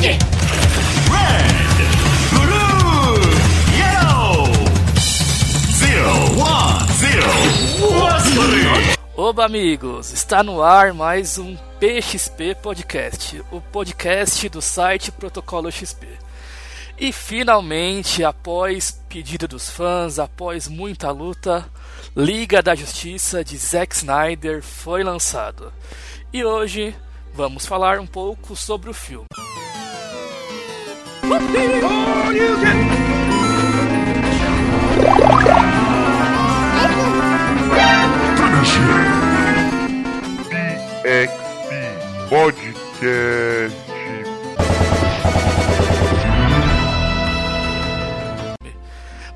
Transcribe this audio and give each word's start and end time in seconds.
Red, 0.00 0.14
Blue, 2.30 3.18
Yellow, 3.76 4.46
Zero, 5.72 6.14
One, 6.38 6.86
Zero, 6.92 7.26
Oba, 9.16 9.44
amigos! 9.44 10.12
Está 10.12 10.44
no 10.44 10.62
ar 10.62 10.94
mais 10.94 11.36
um 11.36 11.56
PXP 11.80 12.54
Podcast, 12.62 13.42
o 13.50 13.60
podcast 13.60 14.48
do 14.48 14.62
site 14.62 15.10
Protocolo 15.10 15.68
XP. 15.72 16.06
E 16.96 17.10
finalmente, 17.10 18.22
após 18.22 19.02
pedido 19.08 19.48
dos 19.48 19.68
fãs, 19.68 20.20
após 20.20 20.68
muita 20.68 21.10
luta, 21.10 21.68
Liga 22.16 22.62
da 22.62 22.76
Justiça 22.76 23.42
de 23.42 23.56
Zack 23.56 23.96
Snyder 23.96 24.62
foi 24.62 25.02
lançado. 25.02 25.72
E 26.32 26.44
hoje 26.44 26.94
vamos 27.34 27.66
falar 27.66 27.98
um 27.98 28.06
pouco 28.06 28.54
sobre 28.54 28.90
o 28.90 28.94
filme. 28.94 29.26
Podcast. 42.28 43.76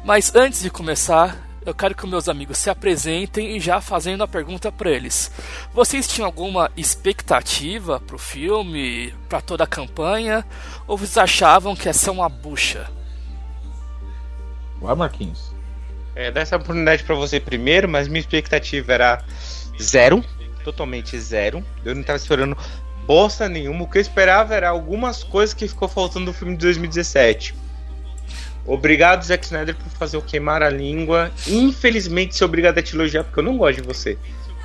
Mas 0.04 0.34
antes 0.34 0.60
de 0.60 0.68
começar, 0.68 1.37
eu 1.65 1.75
quero 1.75 1.95
que 1.95 2.07
meus 2.07 2.29
amigos 2.29 2.59
se 2.59 2.69
apresentem 2.69 3.57
e 3.57 3.61
já 3.61 3.80
fazendo 3.80 4.23
a 4.23 4.29
pergunta 4.29 4.73
para 4.73 4.91
eles. 4.91 5.30
Vocês 5.73 6.09
tinham 6.09 6.27
alguma 6.27 6.71
expectativa 6.77 8.01
pro 8.01 8.19
filme, 8.19 9.15
para 9.29 9.41
toda 9.41 9.65
a 9.65 9.66
campanha, 9.66 10.45
ou 10.87 10.97
vocês 10.97 11.16
achavam 11.16 11.77
que 11.77 11.88
ia 11.88 11.93
ser 11.93 12.11
uma 12.11 12.29
bucha? 12.29 12.91
Vai, 14.80 14.95
Marquinhos. 14.95 15.52
É, 16.15 16.30
dar 16.30 16.41
essa 16.41 16.57
oportunidade 16.57 17.04
pra 17.04 17.15
você 17.15 17.38
primeiro, 17.38 17.88
mas 17.88 18.09
minha 18.09 18.21
expectativa 18.21 18.93
era 18.93 19.24
zero, 19.80 20.24
totalmente 20.65 21.19
zero. 21.19 21.65
Eu 21.85 21.95
não 21.95 22.02
tava 22.02 22.16
esperando 22.16 22.57
bosta 23.07 23.49
nenhuma. 23.49 23.85
O 23.85 23.88
que 23.88 23.99
eu 23.99 24.02
esperava 24.02 24.54
era 24.54 24.69
algumas 24.69 25.23
coisas 25.23 25.54
que 25.54 25.69
ficou 25.69 25.88
faltando 25.88 26.26
do 26.26 26.32
filme 26.32 26.54
de 26.57 26.60
2017. 26.63 27.54
Obrigado, 28.66 29.23
Zack 29.24 29.45
Snyder, 29.45 29.74
por 29.77 29.91
fazer 29.91 30.16
eu 30.16 30.23
queimar 30.23 30.63
a 30.63 30.71
língua. 30.71 31.30
Infelizmente, 31.49 32.37
sou 32.37 32.46
obrigado 32.46 32.79
a 32.79 32.82
te 32.82 32.95
elogiar 32.95 33.24
porque 33.24 33.41
eu 33.41 33.45
não 33.45 33.57
gosto 33.57 33.80
de 33.82 33.87
você. 33.87 34.16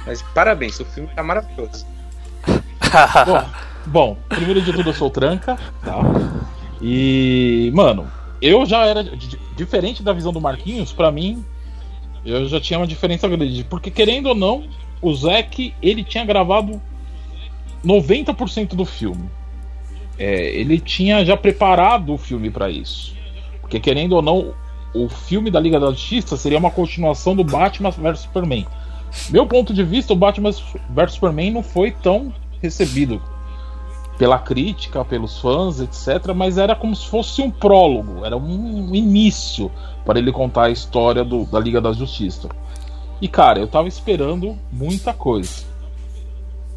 Mas 0.06 0.22
parabéns, 0.22 0.80
o 0.80 0.86
filme 0.86 1.10
tá 1.16 1.24
maravilhoso. 1.24 1.86
Bom, 3.26 3.50
bom, 3.86 4.18
primeiro 4.30 4.62
de 4.62 4.72
tudo 4.72 4.90
eu 4.90 4.94
sou 4.94 5.10
tranca, 5.10 5.58
tá? 5.84 6.00
E, 6.82 7.70
mano, 7.74 8.10
eu 8.42 8.66
já 8.66 8.86
era 8.86 9.04
di- 9.04 9.38
diferente 9.56 10.02
da 10.04 10.14
visão 10.14 10.32
do 10.32 10.40
Marquinhos, 10.40 10.94
pra 10.94 11.12
mim, 11.12 11.44
eu 12.26 12.48
já 12.48 12.62
tinha 12.62 12.80
uma 12.80 12.88
diferença 12.88 13.28
grande, 13.28 13.66
porque 13.66 13.92
querendo 13.92 14.28
ou 14.28 14.36
não, 14.36 14.64
o 15.02 15.14
Zack, 15.14 15.74
ele 15.82 16.04
tinha 16.04 16.24
gravado 16.24 16.80
90% 17.84 18.70
do 18.76 18.86
filme. 18.86 19.30
É, 20.18 20.50
ele 20.56 20.80
tinha 20.80 21.26
já 21.26 21.36
preparado 21.36 22.14
o 22.14 22.18
filme 22.18 22.50
pra 22.50 22.70
isso. 22.70 23.16
Porque 23.68 23.82
querendo 23.82 24.14
ou 24.14 24.22
não, 24.22 24.54
o 24.94 25.10
filme 25.10 25.52
da 25.52 25.60
Liga 25.60 25.78
da 25.78 25.92
Justiça 25.92 26.38
seria 26.38 26.58
uma 26.58 26.72
continuação 26.72 27.36
do 27.36 27.44
Batman 27.44 27.92
vs 27.92 28.22
Superman. 28.22 28.66
Meu 29.30 29.46
ponto 29.46 29.74
de 29.74 29.84
vista, 29.84 30.14
o 30.14 30.16
Batman 30.16 30.52
vs 30.90 31.12
Superman 31.14 31.52
não 31.52 31.62
foi 31.62 31.92
tão 31.92 32.34
recebido 32.62 33.22
pela 34.18 34.40
crítica, 34.40 35.04
pelos 35.04 35.38
fãs, 35.40 35.82
etc. 35.82 36.34
Mas 36.34 36.58
era 36.58 36.76
como 36.76 36.96
se 36.96 37.08
fosse 37.08 37.42
um 37.42 37.52
prólogo, 37.52 38.26
era 38.26 38.38
um 38.38 38.96
início 38.96 39.70
para 40.06 40.18
ele 40.18 40.32
contar 40.32 40.64
a 40.64 40.70
história 40.70 41.24
do- 41.26 41.46
da 41.46 41.60
Liga 41.60 41.82
da 41.82 41.92
Justiça. 41.92 42.48
E 43.22 43.28
cara, 43.28 43.60
eu 43.60 43.68
tava 43.68 43.90
esperando 43.90 44.58
muita 44.72 45.14
coisa. 45.14 45.66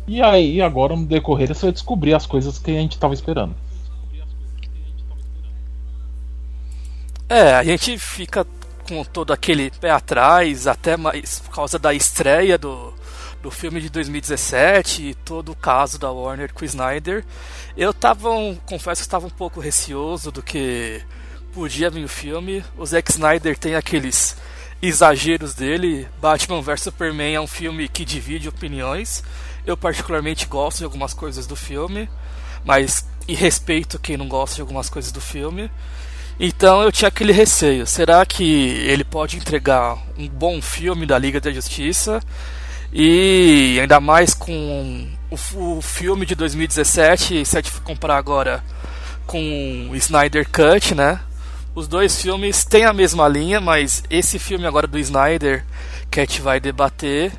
E 0.09 0.21
aí, 0.21 0.61
agora 0.61 0.97
no 0.97 1.07
decorrer, 1.07 1.55
você 1.55 1.67
vai 1.67 1.73
descobrir 1.73 2.15
as 2.15 2.27
coisas 2.27 2.59
que 2.59 2.73
a 2.73 2.81
gente 2.81 2.99
tava 2.99 3.15
esperando. 3.15 3.55
É, 7.31 7.55
a 7.55 7.63
gente 7.63 7.97
fica 7.99 8.45
com 8.89 9.05
todo 9.05 9.33
aquele 9.33 9.71
pé 9.71 9.91
atrás, 9.91 10.67
até 10.67 10.97
mais 10.97 11.39
por 11.39 11.55
causa 11.55 11.79
da 11.79 11.95
estreia 11.95 12.59
do, 12.59 12.93
do 13.41 13.51
filme 13.53 13.81
de 13.81 13.89
2017 13.89 15.03
e 15.11 15.15
todo 15.15 15.53
o 15.53 15.57
caso 15.57 15.97
da 15.99 16.11
Warner 16.11 16.53
com 16.53 16.63
o 16.63 16.67
Snyder. 16.67 17.25
Eu 17.77 17.95
tava, 17.95 18.31
um- 18.31 18.57
confesso 18.67 19.01
que 19.03 19.07
estava 19.07 19.27
um 19.27 19.31
pouco 19.31 19.61
receoso 19.61 20.33
do 20.33 20.43
que 20.43 21.01
podia 21.53 21.89
vir 21.89 22.05
o 22.05 22.09
filme. 22.09 22.65
O 22.77 22.85
Zack 22.85 23.11
Snyder 23.13 23.57
tem 23.57 23.77
aqueles 23.77 24.37
exageros 24.83 25.55
dele. 25.55 26.09
Batman 26.21 26.61
vs 26.61 26.83
Superman 26.83 27.35
é 27.37 27.41
um 27.41 27.47
filme 27.47 27.89
que 27.89 28.05
divide 28.05 28.49
opiniões. 28.49 29.23
Eu 29.65 29.77
particularmente 29.77 30.47
gosto 30.47 30.79
de 30.79 30.85
algumas 30.85 31.15
coisas 31.15 31.47
do 31.47 31.55
filme, 31.55 32.11
mas 32.65 33.07
e 33.29 33.35
respeito 33.35 34.01
quem 34.01 34.17
não 34.17 34.27
gosta 34.27 34.57
de 34.57 34.63
algumas 34.63 34.91
coisas 34.91 35.13
do 35.13 35.21
filme. 35.21 35.71
Então 36.43 36.83
eu 36.83 36.91
tinha 36.91 37.09
aquele 37.09 37.35
receio. 37.35 37.87
Será 37.87 38.25
que 38.25 38.43
ele 38.43 39.05
pode 39.05 39.37
entregar 39.37 39.99
um 40.17 40.27
bom 40.27 40.63
filme 40.63 41.05
da 41.05 41.19
Liga 41.19 41.39
da 41.39 41.53
Justiça? 41.53 42.19
E 42.91 43.79
ainda 43.79 44.01
mais 44.01 44.33
com 44.33 45.07
o, 45.31 45.83
filme 45.83 46.25
de 46.25 46.35
2017, 46.35 47.45
se 47.45 47.59
a 47.59 47.61
gente 47.61 47.79
comparar 47.83 48.17
agora 48.17 48.65
com 49.27 49.91
Snyder 49.93 50.49
Cut, 50.49 50.95
né? 50.95 51.21
Os 51.75 51.87
dois 51.87 52.21
filmes 52.21 52.65
têm 52.65 52.87
a 52.87 52.93
mesma 52.95 53.29
linha, 53.29 53.61
mas 53.61 54.03
esse 54.09 54.39
filme 54.39 54.67
agora 54.67 54.87
do 54.87 54.99
Snyder 54.99 55.63
que 56.11 56.21
a 56.21 56.25
gente 56.25 56.41
vai 56.41 56.59
debater 56.59 57.33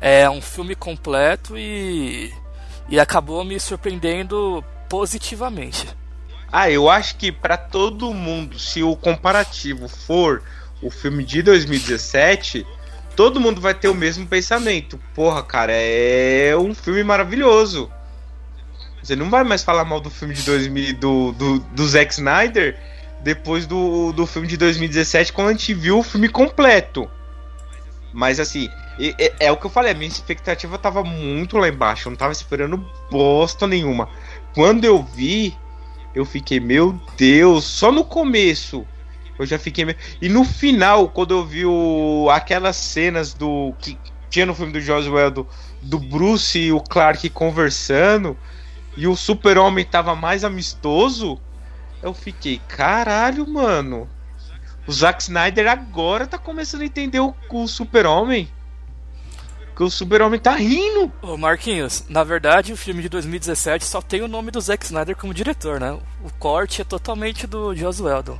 é 0.00 0.28
um 0.28 0.42
filme 0.42 0.74
completo 0.74 1.56
e, 1.56 2.34
e 2.88 2.98
acabou 2.98 3.44
me 3.44 3.60
surpreendendo 3.60 4.64
positivamente. 4.88 6.01
Ah, 6.52 6.70
eu 6.70 6.90
acho 6.90 7.16
que 7.16 7.32
pra 7.32 7.56
todo 7.56 8.12
mundo, 8.12 8.58
se 8.58 8.82
o 8.82 8.94
comparativo 8.94 9.88
for 9.88 10.42
o 10.82 10.90
filme 10.90 11.24
de 11.24 11.40
2017, 11.42 12.66
todo 13.16 13.40
mundo 13.40 13.58
vai 13.60 13.72
ter 13.72 13.88
o 13.88 13.94
mesmo 13.94 14.26
pensamento. 14.26 15.00
Porra, 15.14 15.42
cara, 15.42 15.72
é 15.72 16.54
um 16.56 16.74
filme 16.74 17.02
maravilhoso. 17.02 17.90
Você 19.02 19.16
não 19.16 19.30
vai 19.30 19.42
mais 19.44 19.64
falar 19.64 19.84
mal 19.84 20.00
do 20.00 20.10
filme 20.10 20.34
de 20.34 20.42
2000 20.42 20.94
do, 20.94 21.32
do, 21.32 21.58
do 21.58 21.88
Zack 21.88 22.12
Snyder 22.12 22.78
depois 23.22 23.66
do, 23.66 24.12
do 24.12 24.26
filme 24.26 24.46
de 24.46 24.56
2017 24.56 25.32
quando 25.32 25.48
a 25.48 25.52
gente 25.52 25.72
viu 25.74 25.98
o 25.98 26.02
filme 26.02 26.28
completo. 26.28 27.10
Mas 28.12 28.38
assim, 28.38 28.68
e- 28.98 29.14
é, 29.40 29.50
o 29.50 29.56
que 29.56 29.66
eu 29.66 29.70
falei, 29.70 29.92
a 29.92 29.94
minha 29.94 30.08
expectativa 30.08 30.78
tava 30.78 31.02
muito 31.02 31.56
lá 31.56 31.68
embaixo, 31.68 32.08
eu 32.08 32.10
não 32.10 32.16
tava 32.16 32.32
esperando 32.32 32.84
bosta 33.10 33.66
nenhuma. 33.66 34.08
Quando 34.54 34.84
eu 34.84 35.02
vi, 35.02 35.56
eu 36.14 36.24
fiquei, 36.24 36.60
meu 36.60 37.00
Deus, 37.16 37.64
só 37.64 37.90
no 37.92 38.04
começo 38.04 38.86
eu 39.38 39.46
já 39.46 39.58
fiquei. 39.58 39.84
me- 39.84 39.96
E 40.20 40.28
no 40.28 40.44
final, 40.44 41.08
quando 41.10 41.32
eu 41.34 41.44
vi 41.44 41.64
o, 41.66 42.28
aquelas 42.30 42.76
cenas 42.76 43.34
do. 43.34 43.74
que 43.80 43.98
tinha 44.30 44.46
no 44.46 44.54
filme 44.54 44.72
do 44.72 44.80
Josué 44.80 45.30
do, 45.30 45.46
do 45.82 45.98
Bruce 45.98 46.58
e 46.58 46.72
o 46.72 46.80
Clark 46.80 47.28
conversando, 47.30 48.38
e 48.96 49.06
o 49.06 49.16
Super-Homem 49.16 49.84
tava 49.84 50.14
mais 50.14 50.44
amistoso, 50.44 51.38
eu 52.02 52.14
fiquei, 52.14 52.58
caralho, 52.58 53.46
mano. 53.48 54.08
O 54.86 54.92
Zack 54.92 55.22
Snyder 55.22 55.68
agora 55.68 56.26
tá 56.26 56.38
começando 56.38 56.82
a 56.82 56.86
entender 56.86 57.20
o, 57.20 57.34
o 57.50 57.66
Super-Homem. 57.68 58.48
Que 59.74 59.82
o 59.82 59.90
Super-Homem 59.90 60.38
tá 60.38 60.54
rindo. 60.54 61.10
Ô 61.22 61.36
Marquinhos, 61.36 62.04
na 62.08 62.22
verdade 62.22 62.72
o 62.72 62.76
filme 62.76 63.02
de 63.02 63.08
2017 63.08 63.84
só 63.84 64.02
tem 64.02 64.20
o 64.20 64.28
nome 64.28 64.50
do 64.50 64.60
Zack 64.60 64.84
Snyder 64.84 65.16
como 65.16 65.32
diretor, 65.32 65.80
né? 65.80 65.98
O 66.22 66.30
corte 66.38 66.82
é 66.82 66.84
totalmente 66.84 67.46
do 67.46 67.74
Joss 67.74 68.02
Whedon. 68.02 68.38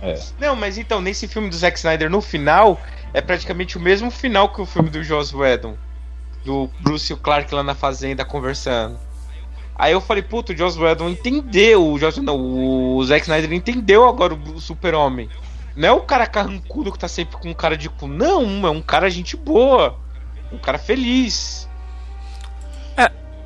É. 0.00 0.18
Não, 0.38 0.54
mas 0.54 0.78
então, 0.78 1.00
nesse 1.00 1.26
filme 1.26 1.48
do 1.48 1.56
Zack 1.56 1.76
Snyder, 1.76 2.10
no 2.10 2.20
final, 2.20 2.80
é 3.12 3.20
praticamente 3.20 3.76
o 3.76 3.80
mesmo 3.80 4.10
final 4.10 4.52
que 4.52 4.60
o 4.60 4.66
filme 4.66 4.90
do 4.90 5.02
Joss 5.02 5.34
Whedon. 5.34 5.76
Do 6.44 6.70
Bruce 6.80 7.12
e 7.12 7.14
o 7.14 7.16
Clark 7.16 7.52
lá 7.54 7.62
na 7.62 7.74
fazenda 7.74 8.24
conversando. 8.24 8.98
Aí 9.74 9.92
eu 9.92 10.00
falei, 10.00 10.22
puta, 10.22 10.52
o 10.52 10.56
Joss 10.56 10.78
Whedon 10.78 11.08
entendeu, 11.08 11.86
o 11.86 11.98
Joss, 11.98 12.20
não, 12.20 12.36
o 12.36 13.04
Zack 13.04 13.22
Snyder 13.22 13.52
entendeu 13.52 14.08
agora 14.08 14.34
o, 14.34 14.54
o 14.54 14.60
super-homem. 14.60 15.28
Não 15.76 15.88
é 15.88 15.92
o 15.92 16.00
cara 16.00 16.26
carrancudo 16.26 16.90
que 16.90 16.98
tá 16.98 17.06
sempre 17.06 17.36
com 17.36 17.54
cara 17.54 17.76
de 17.76 17.88
cu, 17.88 18.08
não, 18.08 18.66
é 18.66 18.70
um 18.70 18.82
cara 18.82 19.08
gente 19.08 19.36
boa. 19.36 19.96
Um 20.52 20.58
cara 20.58 20.78
feliz. 20.78 21.68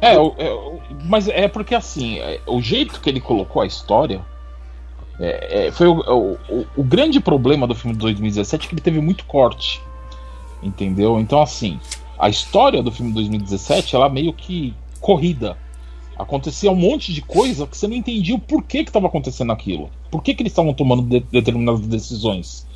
É, 0.01 0.15
é, 0.15 0.19
o- 0.19 0.81
mas 1.05 1.29
é 1.29 1.47
porque 1.47 1.75
assim, 1.75 2.19
é, 2.19 2.41
o 2.47 2.61
jeito 2.61 3.01
que 3.01 3.09
ele 3.09 3.21
colocou 3.21 3.63
a 3.63 3.67
história 3.67 4.25
é, 5.21 5.67
é, 5.67 5.71
foi 5.73 5.87
o, 5.87 6.01
o- 6.01 6.67
o- 6.77 6.83
grande 6.83 7.21
problema 7.21 7.67
do 7.67 7.75
filme 7.75 7.95
de 7.95 8.01
2017 8.01 8.67
é 8.67 8.69
que 8.69 8.75
ele 8.75 8.83
teve 8.83 9.01
muito 9.01 9.25
corte. 9.27 9.81
Entendeu? 10.63 11.19
Então, 11.21 11.41
assim, 11.43 11.79
a 12.19 12.29
história 12.29 12.83
do 12.83 12.91
filme 12.91 13.11
de 13.11 13.15
2017 13.17 13.95
ela 13.97 14.07
é 14.07 14.09
meio 14.09 14.33
que 14.33 14.75
corrida. 15.01 15.57
Acontecia 16.17 16.71
um 16.71 16.77
monte 16.77 17.13
de 17.13 17.21
coisa 17.23 17.67
que 17.67 17.77
você 17.77 17.89
não 17.89 17.97
entendia 17.97 18.35
o 18.35 18.39
porquê 18.39 18.85
que 18.85 18.91
estava 18.91 19.07
acontecendo 19.07 19.51
aquilo. 19.53 19.91
Por 20.11 20.23
que, 20.23 20.35
que 20.35 20.43
eles 20.43 20.53
estavam 20.53 20.73
tomando 20.75 21.03
de 21.03 21.21
determinadas 21.21 21.81
decisões. 21.87 22.67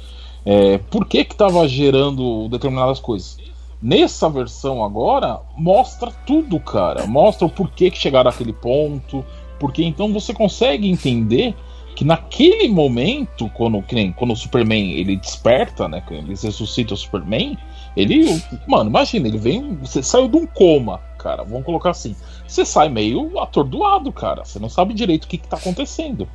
É, 0.45 0.79
por 0.79 1.07
que 1.07 1.19
estava 1.19 1.67
gerando 1.69 2.49
determinadas 2.49 2.99
coisas. 3.01 3.37
Nessa 3.81 4.29
versão 4.29 4.83
agora, 4.83 5.41
mostra 5.57 6.11
tudo, 6.27 6.59
cara. 6.59 7.07
Mostra 7.07 7.47
o 7.47 7.51
porquê 7.51 7.91
que 7.91 7.99
chegaram 7.99 8.31
àquele 8.31 8.53
ponto. 8.53 9.25
Porque 9.59 9.85
então 9.85 10.13
você 10.13 10.35
consegue 10.35 10.89
entender 10.89 11.55
que 11.95 12.05
naquele 12.05 12.69
momento, 12.69 13.51
quando, 13.55 13.83
nem, 13.93 14.13
quando 14.13 14.33
o 14.33 14.37
Superman 14.37 14.93
ele 14.93 15.17
desperta, 15.17 15.89
né? 15.89 16.03
Quando 16.07 16.21
ele 16.21 16.29
ressuscita 16.29 16.95
o 16.95 16.97
Superman, 16.97 17.57
ele. 17.97 18.43
Mano, 18.67 18.91
imagina, 18.91 19.27
ele 19.29 19.39
vem. 19.39 19.77
Você 19.77 20.03
saiu 20.03 20.29
de 20.29 20.37
um 20.37 20.47
coma, 20.47 21.01
cara. 21.19 21.43
Vamos 21.43 21.65
colocar 21.65 21.91
assim. 21.91 22.15
Você 22.47 22.65
sai 22.65 22.89
meio 22.89 23.39
atordoado, 23.41 24.13
cara. 24.13 24.45
Você 24.45 24.59
não 24.59 24.69
sabe 24.69 24.93
direito 24.93 25.25
o 25.25 25.29
que, 25.29 25.39
que 25.39 25.49
tá 25.49 25.57
acontecendo. 25.57 26.29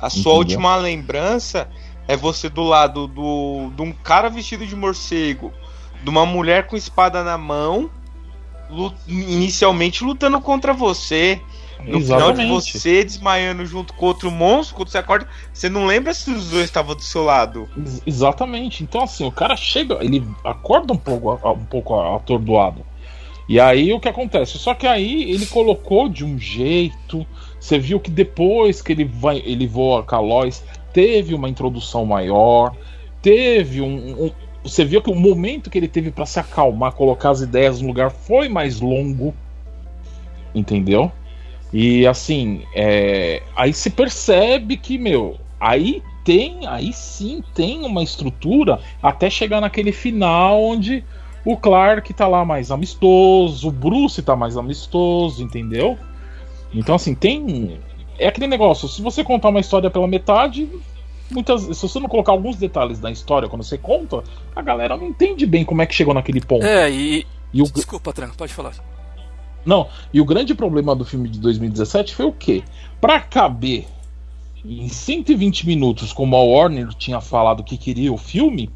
A 0.00 0.08
sua 0.08 0.20
Entendeu? 0.20 0.38
última 0.38 0.76
lembrança 0.76 1.68
é 2.08 2.16
você 2.16 2.48
do 2.48 2.62
lado 2.62 3.06
do, 3.06 3.70
de 3.76 3.82
um 3.82 3.92
cara 3.92 4.28
vestido 4.28 4.66
de 4.66 4.74
morcego, 4.74 5.52
de 6.02 6.10
uma 6.10 6.26
mulher 6.26 6.66
com 6.66 6.76
espada 6.76 7.22
na 7.22 7.38
mão, 7.38 7.90
lut, 8.68 8.96
inicialmente 9.06 10.04
lutando 10.04 10.40
contra 10.40 10.72
você. 10.72 11.40
No 11.84 11.98
Exatamente. 11.98 12.42
final 12.42 12.60
de 12.60 12.72
você 12.72 13.02
desmaiando 13.02 13.66
junto 13.66 13.92
com 13.94 14.06
outro 14.06 14.30
monstro, 14.30 14.76
quando 14.76 14.88
você 14.88 14.98
acorda, 14.98 15.26
você 15.52 15.68
não 15.68 15.84
lembra 15.84 16.14
se 16.14 16.30
os 16.30 16.50
dois 16.50 16.66
estavam 16.66 16.94
do 16.94 17.02
seu 17.02 17.24
lado. 17.24 17.68
Exatamente. 18.06 18.84
Então 18.84 19.02
assim, 19.02 19.26
o 19.26 19.32
cara 19.32 19.56
chega, 19.56 19.98
ele 20.00 20.24
acorda 20.44 20.92
um 20.92 20.96
pouco, 20.96 21.32
um 21.48 21.64
pouco 21.64 22.00
atordoado. 22.00 22.84
E 23.48 23.58
aí 23.58 23.92
o 23.92 23.98
que 23.98 24.08
acontece? 24.08 24.58
Só 24.58 24.74
que 24.74 24.86
aí 24.86 25.32
ele 25.32 25.46
colocou 25.46 26.08
de 26.08 26.24
um 26.24 26.38
jeito. 26.38 27.26
Você 27.58 27.78
viu 27.78 27.98
que 27.98 28.10
depois 28.10 28.80
que 28.80 28.92
ele 28.92 29.04
vai, 29.04 29.42
ele 29.44 29.66
voa 29.66 30.04
a 30.06 30.18
Lois, 30.20 30.64
teve 30.92 31.34
uma 31.34 31.48
introdução 31.48 32.06
maior, 32.06 32.76
teve 33.20 33.80
um, 33.80 34.24
um 34.26 34.30
você 34.62 34.84
viu 34.84 35.02
que 35.02 35.10
o 35.10 35.14
momento 35.14 35.68
que 35.68 35.78
ele 35.78 35.88
teve 35.88 36.10
para 36.10 36.26
se 36.26 36.38
acalmar, 36.38 36.92
colocar 36.92 37.30
as 37.30 37.40
ideias 37.40 37.80
no 37.80 37.88
lugar 37.88 38.10
foi 38.10 38.48
mais 38.48 38.80
longo, 38.80 39.34
entendeu? 40.54 41.10
E 41.72 42.06
assim, 42.06 42.62
é, 42.74 43.42
aí 43.56 43.72
se 43.72 43.90
percebe 43.90 44.76
que, 44.76 44.98
meu, 44.98 45.38
aí 45.58 46.02
tem, 46.24 46.66
aí 46.66 46.92
sim 46.92 47.42
tem 47.54 47.84
uma 47.84 48.02
estrutura 48.02 48.78
até 49.02 49.28
chegar 49.28 49.60
naquele 49.60 49.90
final 49.90 50.62
onde 50.62 51.04
o 51.44 51.56
Clark 51.56 52.12
tá 52.14 52.28
lá 52.28 52.44
mais 52.44 52.70
amistoso, 52.70 53.68
o 53.68 53.72
Bruce 53.72 54.22
tá 54.22 54.36
mais 54.36 54.56
amistoso, 54.56 55.42
entendeu? 55.42 55.98
Então 56.72 56.94
assim, 56.94 57.14
tem. 57.14 57.80
É 58.18 58.28
aquele 58.28 58.46
negócio, 58.46 58.86
se 58.86 59.02
você 59.02 59.24
contar 59.24 59.48
uma 59.48 59.58
história 59.58 59.90
pela 59.90 60.06
metade, 60.06 60.68
muitas. 61.32 61.62
Se 61.62 61.82
você 61.82 61.98
não 61.98 62.08
colocar 62.08 62.32
alguns 62.32 62.56
detalhes 62.56 62.98
da 62.98 63.10
história 63.10 63.48
quando 63.48 63.62
você 63.62 63.78
conta, 63.78 64.22
a 64.54 64.62
galera 64.62 64.96
não 64.96 65.06
entende 65.08 65.46
bem 65.46 65.64
como 65.64 65.82
é 65.82 65.86
que 65.86 65.94
chegou 65.94 66.14
naquele 66.14 66.40
ponto. 66.40 66.64
É, 66.64 66.90
e. 66.90 67.26
e 67.52 67.62
o... 67.62 67.64
Desculpa, 67.64 68.12
Tranco, 68.12 68.36
pode 68.36 68.52
falar. 68.52 68.72
Não, 69.64 69.88
e 70.12 70.20
o 70.20 70.24
grande 70.24 70.54
problema 70.54 70.94
do 70.94 71.04
filme 71.04 71.28
de 71.28 71.38
2017 71.38 72.14
foi 72.14 72.26
o 72.26 72.32
quê? 72.32 72.64
Para 73.00 73.20
caber 73.20 73.86
em 74.64 74.88
120 74.88 75.66
minutos, 75.66 76.12
como 76.12 76.36
a 76.36 76.42
Warner 76.42 76.88
tinha 76.94 77.20
falado 77.20 77.64
que 77.64 77.76
queria 77.76 78.12
o 78.12 78.16
filme, 78.16 78.70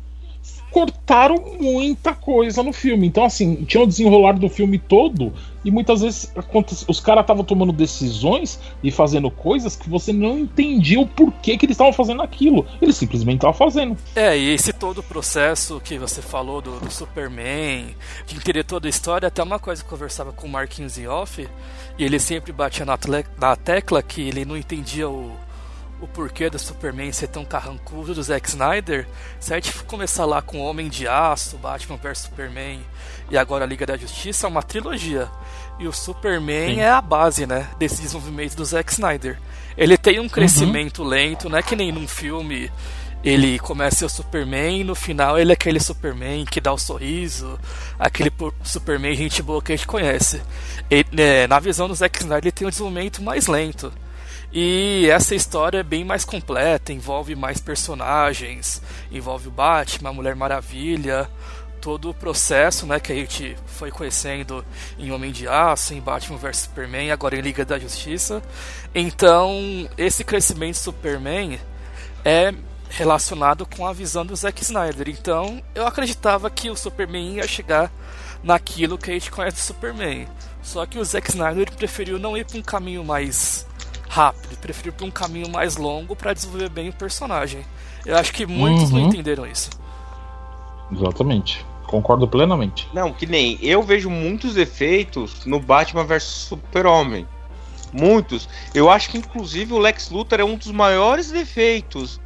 cortaram 0.76 1.36
muita 1.58 2.14
coisa 2.14 2.62
no 2.62 2.70
filme. 2.70 3.06
Então, 3.06 3.24
assim, 3.24 3.64
tinha 3.64 3.82
o 3.82 3.86
desenrolar 3.86 4.34
do 4.34 4.46
filme 4.46 4.78
todo 4.78 5.32
e 5.64 5.70
muitas 5.70 6.02
vezes 6.02 6.30
os 6.86 7.00
caras 7.00 7.22
estavam 7.22 7.42
tomando 7.42 7.72
decisões 7.72 8.60
e 8.82 8.90
fazendo 8.90 9.30
coisas 9.30 9.74
que 9.74 9.88
você 9.88 10.12
não 10.12 10.38
entendia 10.38 11.00
o 11.00 11.06
porquê 11.06 11.56
que 11.56 11.64
eles 11.64 11.72
estavam 11.72 11.94
fazendo 11.94 12.20
aquilo. 12.20 12.66
Eles 12.82 12.94
simplesmente 12.94 13.36
estavam 13.36 13.54
fazendo. 13.54 13.96
É, 14.14 14.36
e 14.36 14.52
esse 14.52 14.70
todo 14.70 14.98
o 14.98 15.02
processo 15.02 15.80
que 15.82 15.96
você 15.96 16.20
falou 16.20 16.60
do, 16.60 16.78
do 16.78 16.90
Superman, 16.90 17.96
de 18.26 18.36
entender 18.36 18.62
toda 18.62 18.86
a 18.86 18.90
história, 18.90 19.28
até 19.28 19.42
uma 19.42 19.58
coisa 19.58 19.82
que 19.82 19.86
eu 19.86 19.90
conversava 19.90 20.30
com 20.30 20.46
o 20.46 20.50
Marquinhos 20.50 20.98
em 20.98 21.06
off, 21.06 21.48
e 21.98 22.04
ele 22.04 22.18
sempre 22.18 22.52
batia 22.52 22.84
na, 22.84 22.98
na 23.40 23.56
tecla 23.56 24.02
que 24.02 24.20
ele 24.20 24.44
não 24.44 24.58
entendia 24.58 25.08
o 25.08 25.45
o 26.00 26.06
porquê 26.06 26.50
do 26.50 26.58
Superman 26.58 27.12
ser 27.12 27.28
tão 27.28 27.44
carrancudo 27.44 28.14
do 28.14 28.22
Zack 28.22 28.48
Snyder, 28.48 29.06
se 29.40 29.52
a 29.52 29.56
gente 29.56 29.72
começar 29.84 30.24
lá 30.24 30.42
com 30.42 30.60
Homem 30.60 30.88
de 30.88 31.08
Aço, 31.08 31.56
Batman 31.56 31.96
vs 31.96 32.18
Superman 32.18 32.80
e 33.30 33.38
agora 33.38 33.64
a 33.64 33.66
Liga 33.66 33.86
da 33.86 33.96
Justiça, 33.96 34.46
é 34.46 34.48
uma 34.48 34.62
trilogia. 34.62 35.28
E 35.78 35.86
o 35.86 35.92
Superman 35.92 36.74
Sim. 36.74 36.80
é 36.80 36.90
a 36.90 37.00
base, 37.00 37.46
né, 37.46 37.68
desse 37.78 38.02
desenvolvimento 38.02 38.54
do 38.56 38.64
Zack 38.64 38.92
Snyder. 38.92 39.38
Ele 39.76 39.96
tem 39.96 40.18
um 40.18 40.24
uhum. 40.24 40.28
crescimento 40.28 41.02
uhum. 41.02 41.08
lento, 41.08 41.48
não 41.48 41.58
é 41.58 41.62
que 41.62 41.76
nem 41.76 41.92
num 41.92 42.08
filme 42.08 42.70
ele 43.24 43.58
começa 43.58 43.96
a 43.96 43.98
ser 43.98 44.04
o 44.04 44.08
Superman 44.08 44.80
e 44.80 44.84
no 44.84 44.94
final 44.94 45.38
ele 45.38 45.50
é 45.50 45.54
aquele 45.54 45.80
Superman 45.80 46.44
que 46.44 46.60
dá 46.60 46.72
o 46.72 46.78
sorriso, 46.78 47.58
aquele 47.98 48.32
Superman 48.62 49.16
gente 49.16 49.42
boa 49.42 49.60
que 49.60 49.72
a 49.72 49.76
gente 49.76 49.86
conhece. 49.86 50.40
E, 50.90 51.04
né, 51.10 51.46
na 51.46 51.58
visão 51.58 51.88
do 51.88 51.94
Zack 51.94 52.18
Snyder 52.18 52.44
ele 52.44 52.52
tem 52.52 52.66
um 52.66 52.70
desenvolvimento 52.70 53.22
mais 53.22 53.46
lento. 53.46 53.92
E 54.58 55.06
essa 55.10 55.34
história 55.34 55.80
é 55.80 55.82
bem 55.82 56.02
mais 56.02 56.24
completa, 56.24 56.90
envolve 56.90 57.36
mais 57.36 57.60
personagens, 57.60 58.80
envolve 59.12 59.48
o 59.48 59.50
Batman, 59.50 60.08
a 60.08 60.12
Mulher 60.14 60.34
Maravilha, 60.34 61.28
todo 61.78 62.08
o 62.08 62.14
processo 62.14 62.86
né, 62.86 62.98
que 62.98 63.12
a 63.12 63.14
gente 63.14 63.54
foi 63.66 63.90
conhecendo 63.90 64.64
em 64.98 65.12
Homem 65.12 65.30
de 65.30 65.46
Aço, 65.46 65.92
em 65.92 66.00
Batman 66.00 66.38
vs 66.38 66.56
Superman, 66.56 67.10
agora 67.10 67.36
em 67.36 67.42
Liga 67.42 67.66
da 67.66 67.78
Justiça. 67.78 68.42
Então, 68.94 69.86
esse 69.98 70.24
crescimento 70.24 70.76
do 70.76 70.84
Superman 70.84 71.60
é 72.24 72.54
relacionado 72.88 73.66
com 73.66 73.86
a 73.86 73.92
visão 73.92 74.24
do 74.24 74.34
Zack 74.34 74.62
Snyder. 74.62 75.10
Então, 75.10 75.62
eu 75.74 75.86
acreditava 75.86 76.48
que 76.48 76.70
o 76.70 76.76
Superman 76.76 77.34
ia 77.34 77.46
chegar 77.46 77.92
naquilo 78.42 78.96
que 78.96 79.10
a 79.10 79.12
gente 79.12 79.30
conhece 79.30 79.56
do 79.56 79.60
Superman. 79.60 80.26
Só 80.62 80.86
que 80.86 80.98
o 80.98 81.04
Zack 81.04 81.28
Snyder 81.28 81.70
preferiu 81.72 82.18
não 82.18 82.34
ir 82.38 82.46
para 82.46 82.58
um 82.58 82.62
caminho 82.62 83.04
mais 83.04 83.65
rápido, 84.08 84.56
preferiu 84.58 84.92
por 84.92 85.04
um 85.04 85.10
caminho 85.10 85.48
mais 85.48 85.76
longo 85.76 86.14
para 86.14 86.32
desenvolver 86.32 86.68
bem 86.68 86.88
o 86.88 86.92
personagem. 86.92 87.64
Eu 88.04 88.16
acho 88.16 88.32
que 88.32 88.46
muitos 88.46 88.90
uhum. 88.90 89.00
não 89.00 89.08
entenderam 89.08 89.46
isso. 89.46 89.70
Exatamente. 90.92 91.64
Concordo 91.86 92.26
plenamente. 92.26 92.88
Não, 92.92 93.12
que 93.12 93.26
nem 93.26 93.58
eu 93.62 93.82
vejo 93.82 94.10
muitos 94.10 94.56
efeitos 94.56 95.44
no 95.44 95.60
Batman 95.60 96.04
vs 96.04 96.22
Super-Homem. 96.22 97.26
Muitos. 97.92 98.48
Eu 98.74 98.90
acho 98.90 99.10
que 99.10 99.18
inclusive 99.18 99.72
o 99.72 99.78
Lex 99.78 100.10
Luthor 100.10 100.40
é 100.40 100.44
um 100.44 100.56
dos 100.56 100.70
maiores 100.70 101.30
defeitos. 101.30 102.20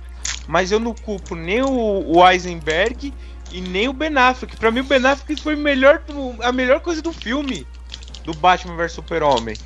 Mas 0.49 0.73
eu 0.73 0.81
não 0.81 0.95
culpo 0.95 1.35
nem 1.35 1.63
o, 1.63 2.29
Eisenberg 2.29 3.13
e 3.53 3.61
nem 3.61 3.89
o 3.89 3.93
Ben 3.93 4.17
Affleck. 4.17 4.57
Pra 4.57 4.71
mim 4.71 4.81
o 4.81 4.85
Ben 4.85 5.05
Affleck 5.05 5.41
foi 5.41 5.57
melhor, 5.57 6.03
a 6.43 6.53
melhor 6.53 6.81
coisa 6.81 7.03
do 7.03 7.13
filme. 7.13 7.67
Do 8.25 8.35
Batman 8.35 8.77
vs 8.77 8.93
Super-Homem. 8.93 9.57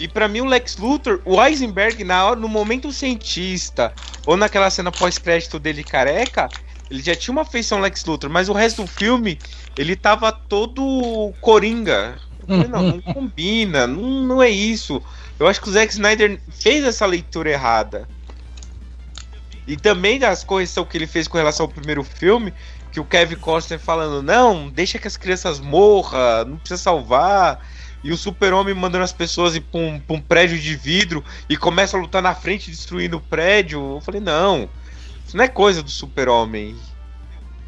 E 0.00 0.08
para 0.08 0.26
mim 0.26 0.40
o 0.40 0.46
Lex 0.46 0.78
Luthor, 0.78 1.20
o 1.26 1.44
Eisenberg, 1.44 2.02
na 2.04 2.24
hora, 2.24 2.40
no 2.40 2.48
momento 2.48 2.90
cientista, 2.90 3.92
ou 4.24 4.34
naquela 4.34 4.70
cena 4.70 4.90
pós-crédito 4.90 5.58
dele 5.58 5.84
careca, 5.84 6.48
ele 6.90 7.02
já 7.02 7.14
tinha 7.14 7.32
uma 7.32 7.44
feição 7.44 7.80
Lex 7.80 8.02
Luthor, 8.06 8.30
mas 8.30 8.48
o 8.48 8.54
resto 8.54 8.80
do 8.80 8.88
filme, 8.88 9.38
ele 9.76 9.94
tava 9.94 10.32
todo 10.32 11.34
coringa. 11.42 12.18
Falei, 12.46 12.66
não, 12.66 12.82
não 12.82 13.00
combina, 13.12 13.86
não, 13.86 14.02
não 14.24 14.42
é 14.42 14.48
isso. 14.48 15.02
Eu 15.38 15.46
acho 15.46 15.60
que 15.60 15.68
o 15.68 15.72
Zack 15.72 15.92
Snyder 15.92 16.40
fez 16.48 16.82
essa 16.82 17.04
leitura 17.04 17.50
errada. 17.50 18.08
E 19.66 19.76
também 19.76 20.18
das 20.18 20.42
correções 20.42 20.88
que 20.88 20.96
ele 20.96 21.06
fez 21.06 21.28
com 21.28 21.36
relação 21.36 21.66
ao 21.66 21.70
primeiro 21.70 22.02
filme, 22.02 22.54
que 22.90 22.98
o 22.98 23.04
Kevin 23.04 23.36
Costner 23.36 23.78
falando, 23.78 24.22
não, 24.22 24.70
deixa 24.70 24.98
que 24.98 25.06
as 25.06 25.18
crianças 25.18 25.60
morram, 25.60 26.46
não 26.46 26.56
precisa 26.56 26.82
salvar 26.82 27.60
e 28.02 28.12
o 28.12 28.16
super-homem 28.16 28.74
mandando 28.74 29.04
as 29.04 29.12
pessoas 29.12 29.54
ir 29.54 29.60
pra 29.60 29.80
um, 29.80 30.00
pra 30.00 30.16
um, 30.16 30.20
prédio 30.20 30.58
de 30.58 30.74
vidro 30.74 31.24
e 31.48 31.56
começa 31.56 31.96
a 31.96 32.00
lutar 32.00 32.22
na 32.22 32.34
frente 32.34 32.70
destruindo 32.70 33.18
o 33.18 33.20
prédio. 33.20 33.96
Eu 33.96 34.00
falei, 34.00 34.20
não, 34.20 34.68
isso 35.26 35.36
não 35.36 35.44
é 35.44 35.48
coisa 35.48 35.82
do 35.82 35.90
super-homem. 35.90 36.76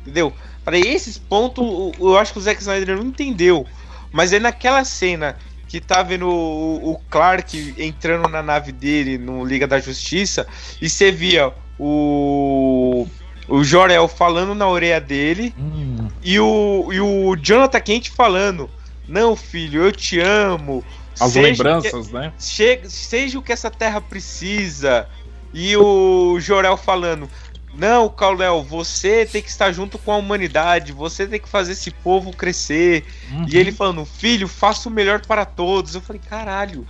Entendeu? 0.01 0.33
Falei, 0.65 0.83
esses 0.83 1.19
pontos 1.19 1.65
eu 1.99 2.19
acho 2.19 2.33
que 2.33 2.39
o 2.39 2.43
Zack 2.43 2.61
Snyder 2.61 2.97
não 2.97 3.07
entendeu. 3.07 3.67
Mas 4.11 4.33
aí 4.33 4.41
naquela 4.41 4.85
cena 4.85 5.37
que 5.69 5.81
tá 5.81 6.03
vendo 6.03 6.29
o, 6.29 6.93
o 6.93 6.99
Clark 7.11 7.75
entrando 7.79 8.29
na 8.29 8.43
nave 8.43 8.73
dele 8.73 9.17
no 9.17 9.45
Liga 9.45 9.67
da 9.67 9.81
Justiça 9.81 10.47
e 10.81 10.89
você 10.89 11.11
via 11.11 11.53
o 11.79 13.07
o 13.49 13.65
Jor-El 13.65 14.07
falando 14.09 14.55
na 14.55 14.69
orelha 14.69 15.01
dele 15.01 15.55
hum. 15.59 16.09
e, 16.23 16.39
o, 16.39 16.89
e 16.93 17.01
o 17.01 17.37
Jonathan 17.37 17.81
Kent 17.81 18.11
falando 18.11 18.71
não, 19.09 19.35
filho, 19.37 19.83
eu 19.83 19.93
te 19.93 20.21
amo. 20.21 20.85
As 21.21 21.35
lembranças, 21.35 22.09
que, 22.09 22.15
né? 22.15 22.33
Che, 22.39 22.81
seja 22.89 23.39
o 23.39 23.43
que 23.43 23.53
essa 23.53 23.71
terra 23.71 24.01
precisa. 24.01 25.09
E 25.53 25.77
o 25.77 26.39
Jorel 26.41 26.77
falando: 26.77 27.29
Não, 27.75 28.09
Kal-El, 28.09 28.63
você 28.63 29.27
tem 29.27 29.43
que 29.43 29.51
estar 29.51 29.73
junto 29.73 29.99
com 29.99 30.13
a 30.13 30.17
humanidade, 30.17 30.93
você 30.93 31.27
tem 31.27 31.41
que 31.41 31.49
fazer 31.49 31.73
esse 31.73 31.91
povo 31.91 32.35
crescer. 32.35 33.05
Uhum. 33.31 33.47
E 33.49 33.57
ele 33.57 33.73
falando, 33.73 34.05
filho, 34.05 34.49
faça 34.49 34.89
o 34.89 34.93
melhor 34.93 35.25
para 35.25 35.45
todos. 35.45 35.95
Eu 35.95 36.01
falei, 36.01 36.21
caralho. 36.29 36.87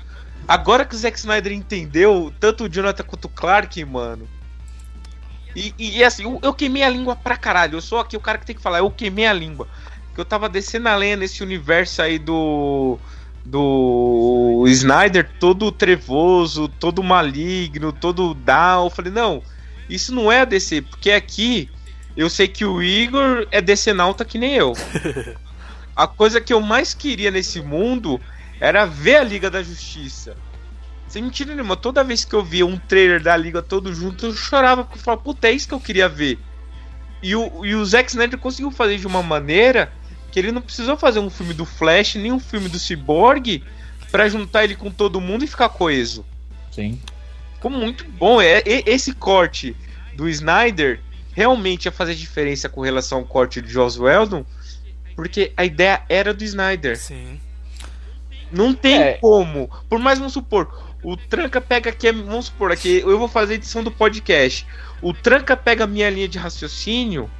Agora 0.46 0.84
que 0.84 0.94
o 0.94 0.98
Zack 0.98 1.18
Snyder 1.18 1.52
entendeu, 1.52 2.32
tanto 2.38 2.64
o 2.64 2.68
Jonathan 2.68 3.04
quanto 3.04 3.24
o 3.26 3.28
Clark, 3.28 3.84
mano. 3.84 4.28
E, 5.54 5.74
e, 5.78 5.98
e 5.98 6.04
assim, 6.04 6.24
eu, 6.24 6.38
eu 6.42 6.54
queimei 6.54 6.82
a 6.82 6.88
língua 6.88 7.14
pra 7.14 7.36
caralho. 7.36 7.76
Eu 7.76 7.80
sou 7.80 7.98
aqui 7.98 8.16
o 8.16 8.20
cara 8.20 8.38
que 8.38 8.46
tem 8.46 8.56
que 8.56 8.62
falar, 8.62 8.78
eu 8.78 8.90
queimei 8.90 9.26
a 9.26 9.32
língua. 9.32 9.68
Que 10.14 10.20
eu 10.20 10.24
tava 10.24 10.48
descendo 10.48 10.88
a 10.88 10.96
lenha 10.96 11.16
nesse 11.16 11.42
universo 11.42 12.02
aí 12.02 12.18
do. 12.18 12.98
Do 13.44 14.64
Snyder 14.68 15.28
todo 15.40 15.72
trevoso, 15.72 16.68
todo 16.68 17.02
maligno, 17.02 17.92
todo 17.92 18.34
down. 18.34 18.84
Eu 18.84 18.90
falei, 18.90 19.10
não, 19.10 19.42
isso 19.88 20.14
não 20.14 20.30
é 20.30 20.42
a 20.42 20.44
DC, 20.44 20.82
porque 20.82 21.10
aqui 21.10 21.68
eu 22.16 22.30
sei 22.30 22.46
que 22.46 22.64
o 22.64 22.82
Igor 22.82 23.46
é 23.50 23.60
DC 23.60 23.92
nauta 23.92 24.24
que 24.24 24.38
nem 24.38 24.54
eu. 24.54 24.74
A 25.94 26.06
coisa 26.06 26.40
que 26.40 26.52
eu 26.52 26.60
mais 26.60 26.94
queria 26.94 27.30
nesse 27.30 27.60
mundo 27.60 28.20
era 28.58 28.86
ver 28.86 29.16
a 29.16 29.24
Liga 29.24 29.50
da 29.50 29.62
Justiça. 29.62 30.34
Sem 31.06 31.22
mentira 31.22 31.54
nenhuma, 31.54 31.76
toda 31.76 32.02
vez 32.02 32.24
que 32.24 32.34
eu 32.34 32.42
via 32.42 32.64
um 32.64 32.78
trailer 32.78 33.22
da 33.22 33.36
Liga 33.36 33.60
todo 33.60 33.92
junto, 33.94 34.26
eu 34.26 34.34
chorava 34.34 34.84
porque 34.84 34.98
eu 34.98 35.02
falava, 35.02 35.22
puta, 35.22 35.48
é 35.48 35.52
isso 35.52 35.68
que 35.68 35.74
eu 35.74 35.80
queria 35.80 36.08
ver. 36.08 36.38
E 37.22 37.36
o, 37.36 37.64
e 37.64 37.74
o 37.74 37.84
Zack 37.84 38.08
Snyder 38.08 38.38
conseguiu 38.38 38.70
fazer 38.70 38.96
de 38.96 39.06
uma 39.06 39.22
maneira 39.22 39.92
que 40.32 40.40
ele 40.40 40.50
não 40.50 40.62
precisou 40.62 40.96
fazer 40.96 41.20
um 41.20 41.30
filme 41.30 41.52
do 41.54 41.64
Flash, 41.66 42.14
nem 42.16 42.32
um 42.32 42.40
filme 42.40 42.68
do 42.68 42.78
Cyborg, 42.78 43.62
pra 44.10 44.28
juntar 44.28 44.64
ele 44.64 44.74
com 44.74 44.90
todo 44.90 45.20
mundo 45.20 45.44
e 45.44 45.46
ficar 45.46 45.68
coeso. 45.68 46.24
Sim. 46.70 46.98
Ficou 47.54 47.70
muito 47.70 48.04
bom. 48.04 48.40
É, 48.40 48.62
esse 48.64 49.12
corte 49.12 49.76
do 50.16 50.28
Snyder 50.28 51.00
realmente 51.34 51.84
ia 51.84 51.92
fazer 51.92 52.14
diferença 52.14 52.68
com 52.68 52.80
relação 52.80 53.18
ao 53.18 53.24
corte 53.24 53.60
de 53.62 53.70
Joss 53.70 54.00
Whedon, 54.00 54.44
porque 55.14 55.52
a 55.56 55.64
ideia 55.64 56.02
era 56.08 56.32
do 56.34 56.42
Snyder. 56.42 56.96
Sim. 56.98 57.38
Não 58.50 58.74
tem 58.74 59.00
É. 59.00 59.12
como. 59.14 59.70
Por 59.88 59.98
mais, 59.98 60.18
vamos 60.18 60.32
supor, 60.34 60.94
o 61.02 61.16
Tranca 61.16 61.60
pega 61.60 61.90
aqui, 61.90 62.10
vamos 62.12 62.46
supor, 62.46 62.70
aqui, 62.72 62.98
eu 63.00 63.18
vou 63.18 63.28
fazer 63.28 63.52
a 63.54 63.56
edição 63.56 63.82
do 63.84 63.90
podcast. 63.90 64.66
O 65.00 65.12
Tranca 65.14 65.56
pega 65.56 65.84
a 65.84 65.86
minha 65.86 66.08
linha 66.10 66.28
de 66.28 66.38
raciocínio, 66.38 67.30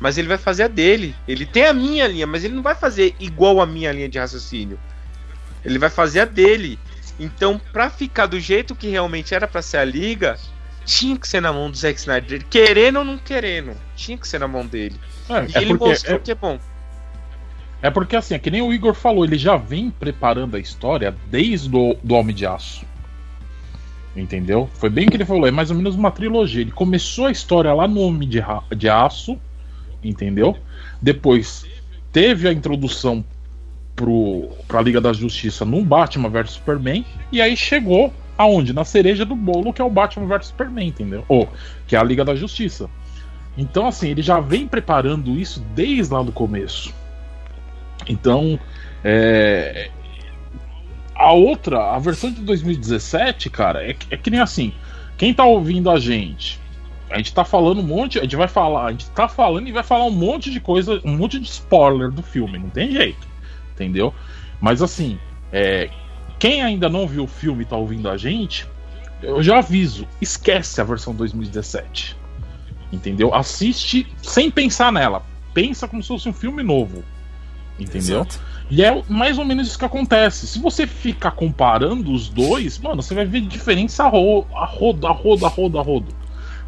mas 0.00 0.18
ele 0.18 0.28
vai 0.28 0.38
fazer 0.38 0.64
a 0.64 0.68
dele. 0.68 1.14
Ele 1.26 1.46
tem 1.46 1.66
a 1.66 1.72
minha 1.72 2.06
linha, 2.06 2.26
mas 2.26 2.44
ele 2.44 2.54
não 2.54 2.62
vai 2.62 2.74
fazer 2.74 3.14
igual 3.18 3.60
a 3.60 3.66
minha 3.66 3.92
linha 3.92 4.08
de 4.08 4.18
raciocínio. 4.18 4.78
Ele 5.64 5.78
vai 5.78 5.90
fazer 5.90 6.20
a 6.20 6.24
dele. 6.24 6.78
Então, 7.18 7.60
pra 7.72 7.88
ficar 7.88 8.26
do 8.26 8.38
jeito 8.40 8.74
que 8.74 8.88
realmente 8.88 9.34
era 9.34 9.46
pra 9.46 9.62
ser 9.62 9.78
a 9.78 9.84
liga, 9.84 10.36
tinha 10.84 11.16
que 11.16 11.26
ser 11.26 11.40
na 11.40 11.52
mão 11.52 11.70
do 11.70 11.76
Zack 11.76 11.98
Snyder. 11.98 12.44
Querendo 12.48 12.98
ou 12.98 13.04
não 13.04 13.18
querendo, 13.18 13.72
tinha 13.96 14.18
que 14.18 14.28
ser 14.28 14.40
na 14.40 14.48
mão 14.48 14.66
dele. 14.66 14.96
É, 15.28 15.44
E 15.46 15.56
é 15.56 15.62
ele 15.62 15.68
porque, 15.68 15.84
mostrou 15.84 16.16
é, 16.16 16.20
que 16.20 16.30
é 16.30 16.34
bom. 16.34 16.58
é 17.80 17.90
porque 17.90 18.16
assim, 18.16 18.34
é 18.34 18.38
que 18.38 18.50
nem 18.50 18.62
o 18.62 18.72
Igor 18.72 18.94
falou, 18.94 19.24
ele 19.24 19.38
já 19.38 19.56
vem 19.56 19.90
preparando 19.90 20.56
a 20.56 20.60
história 20.60 21.14
desde 21.30 21.74
o 21.74 21.96
do 22.02 22.14
Homem 22.14 22.34
de 22.34 22.44
Aço. 22.46 22.84
Entendeu? 24.16 24.68
Foi 24.74 24.88
bem 24.90 25.06
o 25.06 25.10
que 25.10 25.16
ele 25.16 25.24
falou, 25.24 25.46
é 25.46 25.50
mais 25.50 25.70
ou 25.70 25.76
menos 25.76 25.94
uma 25.96 26.10
trilogia. 26.10 26.60
Ele 26.60 26.70
começou 26.70 27.26
a 27.26 27.30
história 27.32 27.72
lá 27.72 27.88
no 27.88 28.00
Homem 28.00 28.28
de, 28.28 28.40
de 28.76 28.88
Aço, 28.88 29.38
entendeu? 30.04 30.56
Depois 31.00 31.66
teve 32.12 32.48
a 32.48 32.52
introdução 32.52 33.24
pro, 33.96 34.48
pra 34.68 34.80
Liga 34.80 35.00
da 35.00 35.12
Justiça 35.12 35.64
no 35.64 35.84
Batman 35.84 36.28
vs 36.28 36.52
Superman, 36.52 37.04
e 37.32 37.40
aí 37.40 37.56
chegou 37.56 38.12
aonde? 38.36 38.72
Na 38.72 38.84
cereja 38.84 39.24
do 39.24 39.34
bolo, 39.34 39.72
que 39.72 39.80
é 39.80 39.84
o 39.84 39.90
Batman 39.90 40.26
vs 40.26 40.48
Superman, 40.48 40.88
entendeu? 40.88 41.24
Ou 41.28 41.48
que 41.86 41.96
é 41.96 41.98
a 41.98 42.04
Liga 42.04 42.24
da 42.24 42.34
Justiça. 42.34 42.88
Então, 43.56 43.86
assim, 43.86 44.10
ele 44.10 44.22
já 44.22 44.40
vem 44.40 44.66
preparando 44.66 45.38
isso 45.38 45.60
desde 45.74 46.12
lá 46.12 46.22
do 46.22 46.32
começo. 46.32 46.92
Então, 48.08 48.58
é, 49.02 49.90
a 51.14 51.32
outra, 51.32 51.94
a 51.94 51.98
versão 51.98 52.32
de 52.32 52.40
2017, 52.42 53.48
cara, 53.50 53.84
é, 53.88 53.94
é 54.10 54.16
que 54.16 54.30
nem 54.30 54.40
assim. 54.40 54.72
Quem 55.16 55.32
tá 55.32 55.44
ouvindo 55.44 55.88
a 55.88 55.98
gente, 55.98 56.58
a 57.14 57.18
gente 57.18 57.32
tá 57.32 57.44
falando 57.44 57.80
um 57.80 57.84
monte, 57.84 58.18
a 58.18 58.22
gente 58.22 58.34
vai 58.34 58.48
falar, 58.48 58.86
a 58.86 58.90
gente 58.90 59.08
tá 59.10 59.28
falando 59.28 59.68
e 59.68 59.72
vai 59.72 59.84
falar 59.84 60.04
um 60.04 60.10
monte 60.10 60.50
de 60.50 60.58
coisa, 60.58 61.00
um 61.04 61.16
monte 61.16 61.38
de 61.38 61.46
spoiler 61.46 62.10
do 62.10 62.24
filme, 62.24 62.58
não 62.58 62.68
tem 62.68 62.90
jeito, 62.90 63.24
entendeu? 63.72 64.12
Mas 64.60 64.82
assim, 64.82 65.16
é, 65.52 65.88
quem 66.40 66.60
ainda 66.60 66.88
não 66.88 67.06
viu 67.06 67.22
o 67.22 67.28
filme 67.28 67.62
e 67.62 67.66
tá 67.66 67.76
ouvindo 67.76 68.10
a 68.10 68.16
gente, 68.16 68.66
eu 69.22 69.40
já 69.44 69.58
aviso, 69.58 70.08
esquece 70.20 70.80
a 70.80 70.84
versão 70.84 71.14
2017. 71.14 72.16
Entendeu? 72.92 73.32
Assiste 73.32 74.06
sem 74.20 74.50
pensar 74.50 74.92
nela. 74.92 75.22
Pensa 75.52 75.86
como 75.86 76.02
se 76.02 76.08
fosse 76.08 76.28
um 76.28 76.32
filme 76.32 76.62
novo. 76.62 77.04
Entendeu? 77.78 78.22
Exato. 78.22 78.40
E 78.70 78.84
é 78.84 79.02
mais 79.08 79.38
ou 79.38 79.44
menos 79.44 79.68
isso 79.68 79.78
que 79.78 79.84
acontece. 79.84 80.46
Se 80.46 80.58
você 80.58 80.86
ficar 80.86 81.32
comparando 81.32 82.12
os 82.12 82.28
dois, 82.28 82.78
mano, 82.78 83.02
você 83.02 83.14
vai 83.14 83.24
ver 83.24 83.42
diferença 83.42 84.04
a, 84.04 84.08
ro 84.08 84.46
a 84.54 84.64
rodo, 84.64 85.06
a 85.06 85.12
rodo, 85.12 85.46
a 85.46 85.48
rodo, 85.48 85.78
a 85.78 85.82
rodo. 85.82 86.23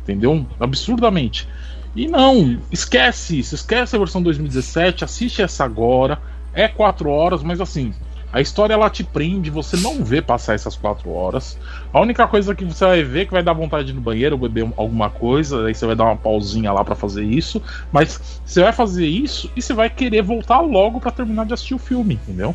Entendeu? 0.06 0.46
Absurdamente. 0.60 1.48
E 1.96 2.06
não, 2.06 2.58
esquece 2.70 3.40
isso, 3.40 3.56
esquece 3.56 3.96
a 3.96 3.98
versão 3.98 4.22
2017, 4.22 5.04
assiste 5.04 5.42
essa 5.42 5.64
agora. 5.64 6.20
É 6.54 6.68
quatro 6.68 7.10
horas, 7.10 7.42
mas 7.42 7.60
assim, 7.60 7.92
a 8.32 8.40
história 8.40 8.74
ela 8.74 8.88
te 8.90 9.02
prende, 9.02 9.50
você 9.50 9.76
não 9.78 10.04
vê 10.04 10.20
passar 10.20 10.54
essas 10.54 10.76
quatro 10.76 11.10
horas. 11.10 11.58
A 11.92 12.00
única 12.00 12.26
coisa 12.28 12.54
que 12.54 12.64
você 12.64 12.84
vai 12.84 13.02
ver 13.02 13.20
é 13.22 13.24
que 13.24 13.32
vai 13.32 13.42
dar 13.42 13.54
vontade 13.54 13.86
de 13.86 13.92
ir 13.92 13.94
no 13.94 14.00
banheiro, 14.00 14.36
beber 14.36 14.68
alguma 14.76 15.08
coisa, 15.08 15.66
aí 15.66 15.74
você 15.74 15.86
vai 15.86 15.96
dar 15.96 16.04
uma 16.04 16.16
pausinha 16.16 16.70
lá 16.70 16.84
pra 16.84 16.94
fazer 16.94 17.24
isso. 17.24 17.62
Mas 17.90 18.40
você 18.44 18.62
vai 18.62 18.72
fazer 18.72 19.06
isso 19.06 19.50
e 19.56 19.62
você 19.62 19.72
vai 19.72 19.88
querer 19.88 20.22
voltar 20.22 20.60
logo 20.60 21.00
pra 21.00 21.10
terminar 21.10 21.46
de 21.46 21.54
assistir 21.54 21.74
o 21.74 21.78
filme, 21.78 22.14
entendeu? 22.14 22.54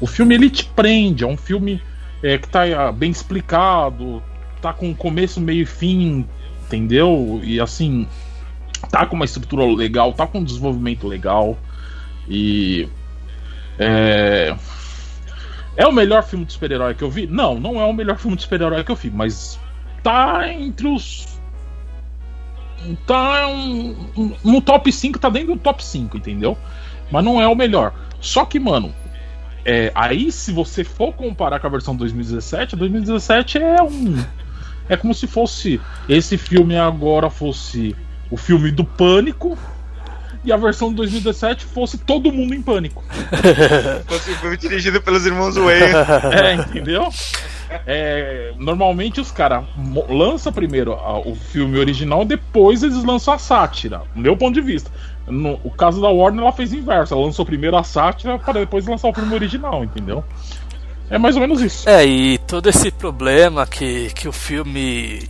O 0.00 0.06
filme 0.06 0.34
ele 0.34 0.48
te 0.48 0.64
prende, 0.64 1.22
é 1.22 1.26
um 1.26 1.36
filme 1.36 1.82
é, 2.22 2.38
que 2.38 2.48
tá 2.48 2.62
ah, 2.62 2.90
bem 2.90 3.10
explicado, 3.10 4.22
tá 4.62 4.72
com 4.72 4.94
começo, 4.94 5.40
meio 5.40 5.62
e 5.62 5.66
fim, 5.66 6.24
entendeu? 6.68 7.40
E 7.42 7.60
assim, 7.60 8.06
tá 8.90 9.06
com 9.06 9.16
uma 9.16 9.24
estrutura 9.24 9.64
legal, 9.64 10.12
tá 10.12 10.26
com 10.26 10.38
um 10.38 10.44
desenvolvimento 10.44 11.06
legal. 11.08 11.58
E. 12.28 12.88
É. 13.78 14.54
É 15.76 15.86
o 15.86 15.92
melhor 15.92 16.24
filme 16.24 16.44
de 16.44 16.52
super-herói 16.52 16.94
que 16.94 17.02
eu 17.02 17.10
vi? 17.10 17.26
Não, 17.26 17.58
não 17.58 17.80
é 17.80 17.84
o 17.84 17.92
melhor 17.92 18.18
filme 18.18 18.36
de 18.36 18.42
super-herói 18.42 18.82
que 18.82 18.90
eu 18.90 18.96
vi, 18.96 19.10
mas 19.10 19.58
tá 20.02 20.52
entre 20.52 20.88
os. 20.88 21.38
Tá 23.06 23.46
um- 23.48 24.34
no 24.44 24.60
top 24.60 24.90
5, 24.92 25.18
tá 25.18 25.28
dentro 25.28 25.54
do 25.54 25.60
top 25.60 25.84
5, 25.84 26.16
entendeu? 26.16 26.56
Mas 27.10 27.24
não 27.24 27.40
é 27.40 27.46
o 27.46 27.54
melhor. 27.54 27.92
Só 28.20 28.44
que, 28.44 28.58
mano, 28.58 28.92
é, 29.64 29.92
aí 29.94 30.30
se 30.32 30.52
você 30.52 30.82
for 30.82 31.12
comparar 31.12 31.60
com 31.60 31.66
a 31.66 31.70
versão 31.70 31.94
2017, 31.94 32.74
a 32.74 32.78
2017 32.78 33.58
é 33.58 33.82
um. 33.82 34.16
É 34.88 34.96
como 34.96 35.14
se 35.14 35.26
fosse. 35.26 35.80
Esse 36.08 36.36
filme 36.38 36.76
agora 36.76 37.28
fosse 37.30 37.94
o 38.30 38.36
filme 38.36 38.70
do 38.70 38.84
pânico. 38.84 39.56
E 40.44 40.52
a 40.52 40.56
versão 40.56 40.90
de 40.90 40.94
2017 40.96 41.64
fosse 41.64 41.98
todo 41.98 42.32
mundo 42.32 42.54
em 42.54 42.62
pânico. 42.62 43.02
Fosse 44.06 44.30
um 44.30 44.34
filme 44.36 44.56
dirigido 44.56 45.02
pelos 45.02 45.26
irmãos 45.26 45.56
Wayne. 45.56 45.92
É, 46.32 46.54
entendeu? 46.54 47.08
É, 47.86 48.54
normalmente 48.56 49.20
os 49.20 49.30
caras 49.30 49.64
lançam 50.08 50.52
primeiro 50.52 50.92
a- 50.94 51.18
o 51.18 51.34
filme 51.34 51.76
original, 51.78 52.24
depois 52.24 52.82
eles 52.82 53.02
lançam 53.04 53.34
a 53.34 53.38
sátira. 53.38 54.02
No 54.14 54.22
meu 54.22 54.36
ponto 54.36 54.54
de 54.54 54.60
vista. 54.60 54.90
No, 55.26 55.60
o 55.64 55.70
caso 55.70 56.00
da 56.00 56.08
Warner, 56.08 56.40
ela 56.42 56.52
fez 56.52 56.72
inverso. 56.72 57.12
Ela 57.12 57.24
lançou 57.24 57.44
primeiro 57.44 57.76
a 57.76 57.82
sátira 57.82 58.38
para 58.38 58.60
depois 58.60 58.86
lançar 58.86 59.08
o 59.08 59.12
filme 59.14 59.34
original, 59.34 59.84
entendeu? 59.84 60.24
É 61.10 61.16
mais 61.18 61.36
ou 61.36 61.40
menos 61.40 61.60
isso. 61.60 61.88
É, 61.88 62.04
e 62.04 62.38
todo 62.38 62.68
esse 62.68 62.90
problema 62.90 63.66
que, 63.66 64.10
que 64.14 64.28
o 64.28 64.32
filme 64.32 65.28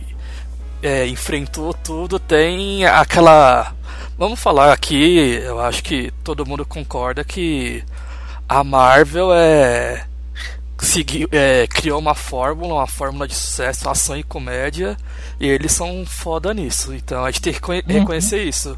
é, 0.81 1.07
enfrentou 1.07 1.73
tudo 1.73 2.19
tem 2.19 2.85
aquela. 2.85 3.73
Vamos 4.17 4.39
falar 4.39 4.73
aqui, 4.73 5.39
eu 5.43 5.59
acho 5.61 5.81
que 5.81 6.11
todo 6.23 6.45
mundo 6.45 6.65
concorda 6.65 7.23
que 7.23 7.83
a 8.47 8.63
Marvel 8.63 9.33
é, 9.33 10.05
seguiu, 10.79 11.27
é, 11.31 11.67
criou 11.67 11.99
uma 11.99 12.15
fórmula, 12.15 12.75
uma 12.75 12.87
fórmula 12.87 13.27
de 13.27 13.35
sucesso, 13.35 13.89
ação 13.89 14.17
e 14.17 14.23
comédia, 14.23 14.97
e 15.39 15.47
eles 15.47 15.71
são 15.71 16.05
foda 16.05 16.53
nisso. 16.53 16.93
Então 16.93 17.23
a 17.25 17.31
gente 17.31 17.41
tem 17.41 17.53
que 17.53 17.59
conhe- 17.59 17.83
reconhecer 17.85 18.43
isso. 18.43 18.77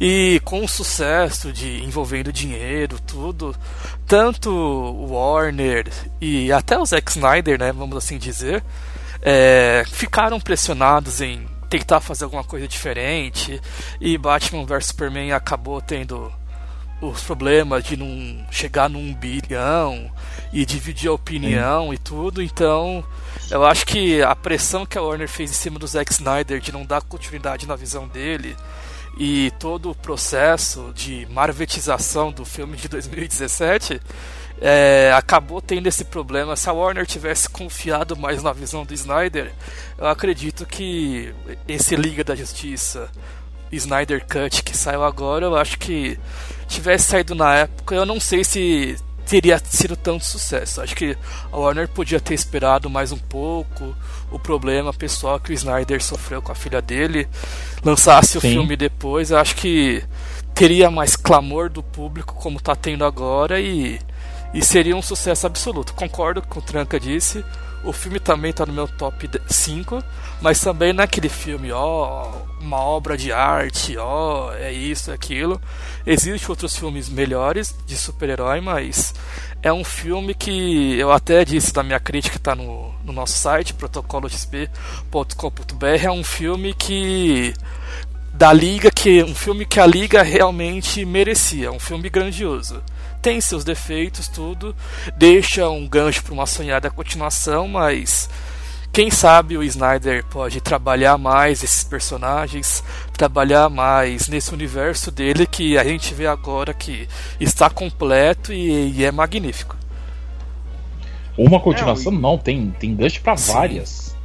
E 0.00 0.40
com 0.44 0.64
o 0.64 0.68
sucesso 0.68 1.52
de 1.52 1.82
envolvendo 1.84 2.32
dinheiro, 2.32 2.98
tudo, 3.06 3.54
tanto 4.06 4.50
o 4.50 5.12
Warner 5.12 5.86
e 6.20 6.52
até 6.52 6.78
o 6.78 6.84
Zack 6.86 7.10
Snyder, 7.10 7.58
né, 7.58 7.72
vamos 7.72 7.96
assim 7.96 8.18
dizer, 8.18 8.62
é, 9.22 9.84
ficaram 9.90 10.40
pressionados 10.40 11.20
em 11.20 11.46
tentar 11.68 12.00
fazer 12.00 12.24
alguma 12.24 12.42
coisa 12.42 12.66
diferente 12.66 13.60
e 14.00 14.18
Batman 14.18 14.64
vs 14.66 14.86
Superman 14.86 15.32
acabou 15.32 15.80
tendo 15.80 16.32
os 17.00 17.22
problemas 17.22 17.84
de 17.84 17.96
não 17.96 18.44
chegar 18.50 18.88
num 18.88 19.14
bilhão 19.14 20.10
e 20.52 20.66
dividir 20.66 21.08
a 21.08 21.14
opinião 21.14 21.88
Sim. 21.88 21.94
e 21.94 21.98
tudo, 21.98 22.42
então 22.42 23.04
eu 23.50 23.64
acho 23.64 23.86
que 23.86 24.22
a 24.22 24.34
pressão 24.36 24.84
que 24.84 24.98
a 24.98 25.02
Warner 25.02 25.28
fez 25.28 25.50
em 25.50 25.54
cima 25.54 25.78
do 25.78 25.86
Zack 25.86 26.12
Snyder 26.12 26.60
de 26.60 26.72
não 26.72 26.84
dar 26.84 27.02
continuidade 27.02 27.66
na 27.66 27.76
visão 27.76 28.06
dele 28.06 28.56
e 29.18 29.50
todo 29.58 29.90
o 29.90 29.94
processo 29.94 30.92
de 30.94 31.26
marvetização 31.30 32.30
do 32.30 32.44
filme 32.44 32.76
de 32.76 32.88
2017 32.88 34.00
é, 34.60 35.10
acabou 35.16 35.60
tendo 35.60 35.86
esse 35.86 36.04
problema. 36.04 36.54
Se 36.54 36.68
a 36.68 36.72
Warner 36.72 37.06
tivesse 37.06 37.48
confiado 37.48 38.16
mais 38.16 38.42
na 38.42 38.52
visão 38.52 38.84
do 38.84 38.92
Snyder, 38.92 39.52
eu 39.98 40.06
acredito 40.06 40.66
que 40.66 41.34
esse 41.66 41.96
Liga 41.96 42.22
da 42.22 42.34
Justiça, 42.34 43.10
Snyder 43.72 44.24
Cut 44.26 44.62
que 44.62 44.76
saiu 44.76 45.02
agora, 45.02 45.46
eu 45.46 45.56
acho 45.56 45.78
que 45.78 46.18
tivesse 46.70 47.10
saído 47.10 47.34
na 47.34 47.54
época, 47.54 47.94
eu 47.94 48.06
não 48.06 48.18
sei 48.20 48.44
se 48.44 48.96
teria 49.26 49.60
sido 49.64 49.96
tanto 49.96 50.24
sucesso. 50.24 50.80
Acho 50.80 50.94
que 50.94 51.16
a 51.52 51.56
Warner 51.56 51.88
podia 51.88 52.18
ter 52.18 52.34
esperado 52.34 52.88
mais 52.88 53.12
um 53.12 53.18
pouco 53.18 53.94
o 54.30 54.38
problema 54.38 54.92
pessoal 54.92 55.38
que 55.38 55.52
o 55.52 55.54
Snyder 55.54 56.02
sofreu 56.02 56.40
com 56.40 56.50
a 56.50 56.54
filha 56.54 56.80
dele, 56.80 57.28
lançasse 57.84 58.32
Sim. 58.32 58.38
o 58.38 58.40
filme 58.40 58.76
depois. 58.76 59.30
Eu 59.30 59.38
acho 59.38 59.54
que 59.56 60.02
teria 60.54 60.90
mais 60.90 61.14
clamor 61.16 61.68
do 61.68 61.82
público 61.82 62.34
como 62.34 62.58
está 62.58 62.74
tendo 62.74 63.04
agora 63.04 63.60
e 63.60 64.00
e 64.52 64.62
seria 64.64 64.96
um 64.96 65.02
sucesso 65.02 65.46
absoluto. 65.46 65.94
Concordo 65.94 66.42
com 66.42 66.58
o 66.58 66.62
Tranca 66.62 66.98
disse. 66.98 67.44
O 67.82 67.92
filme 67.92 68.20
também 68.20 68.50
está 68.50 68.66
no 68.66 68.74
meu 68.74 68.86
top 68.86 69.30
5, 69.48 70.04
mas 70.42 70.60
também 70.60 70.92
naquele 70.92 71.30
filme, 71.30 71.72
ó, 71.72 72.30
uma 72.60 72.78
obra 72.78 73.16
de 73.16 73.32
arte, 73.32 73.96
ó, 73.96 74.52
é 74.52 74.70
isso, 74.70 75.10
é 75.10 75.14
aquilo. 75.14 75.58
Existem 76.06 76.50
outros 76.50 76.76
filmes 76.76 77.08
melhores 77.08 77.74
de 77.86 77.96
super-herói, 77.96 78.60
mas 78.60 79.14
é 79.62 79.72
um 79.72 79.82
filme 79.82 80.34
que 80.34 80.98
eu 80.98 81.10
até 81.10 81.42
disse 81.42 81.74
na 81.74 81.82
minha 81.82 81.98
crítica, 81.98 82.36
está 82.36 82.54
no, 82.54 82.92
no 83.02 83.14
nosso 83.14 83.38
site, 83.38 83.72
protocolosp.com.br, 83.72 86.04
é 86.04 86.10
um 86.10 86.22
filme 86.22 86.74
que 86.74 87.54
da 88.34 88.52
liga 88.52 88.90
que 88.90 89.22
um 89.22 89.34
filme 89.34 89.64
que 89.64 89.80
a 89.80 89.86
liga 89.86 90.22
realmente 90.22 91.02
merecia, 91.04 91.72
um 91.72 91.80
filme 91.80 92.10
grandioso 92.10 92.82
tem 93.20 93.40
seus 93.40 93.64
defeitos, 93.64 94.28
tudo, 94.28 94.74
deixa 95.16 95.68
um 95.68 95.86
gancho 95.86 96.22
para 96.22 96.32
uma 96.32 96.46
sonhada 96.46 96.90
continuação, 96.90 97.68
mas 97.68 98.28
quem 98.92 99.10
sabe 99.10 99.56
o 99.56 99.62
Snyder 99.62 100.24
pode 100.24 100.60
trabalhar 100.60 101.16
mais 101.16 101.62
esses 101.62 101.84
personagens, 101.84 102.82
trabalhar 103.12 103.68
mais 103.68 104.26
nesse 104.26 104.52
universo 104.52 105.10
dele 105.10 105.46
que 105.46 105.78
a 105.78 105.84
gente 105.84 106.12
vê 106.12 106.26
agora 106.26 106.74
que 106.74 107.08
está 107.38 107.70
completo 107.70 108.52
e, 108.52 108.90
e 108.92 109.04
é 109.04 109.12
magnífico. 109.12 109.76
Uma 111.38 111.60
continuação 111.60 112.12
é, 112.12 112.16
não, 112.16 112.36
tem, 112.36 112.74
tem 112.78 112.94
gancho 112.94 113.20
para 113.22 113.34
várias. 113.34 114.16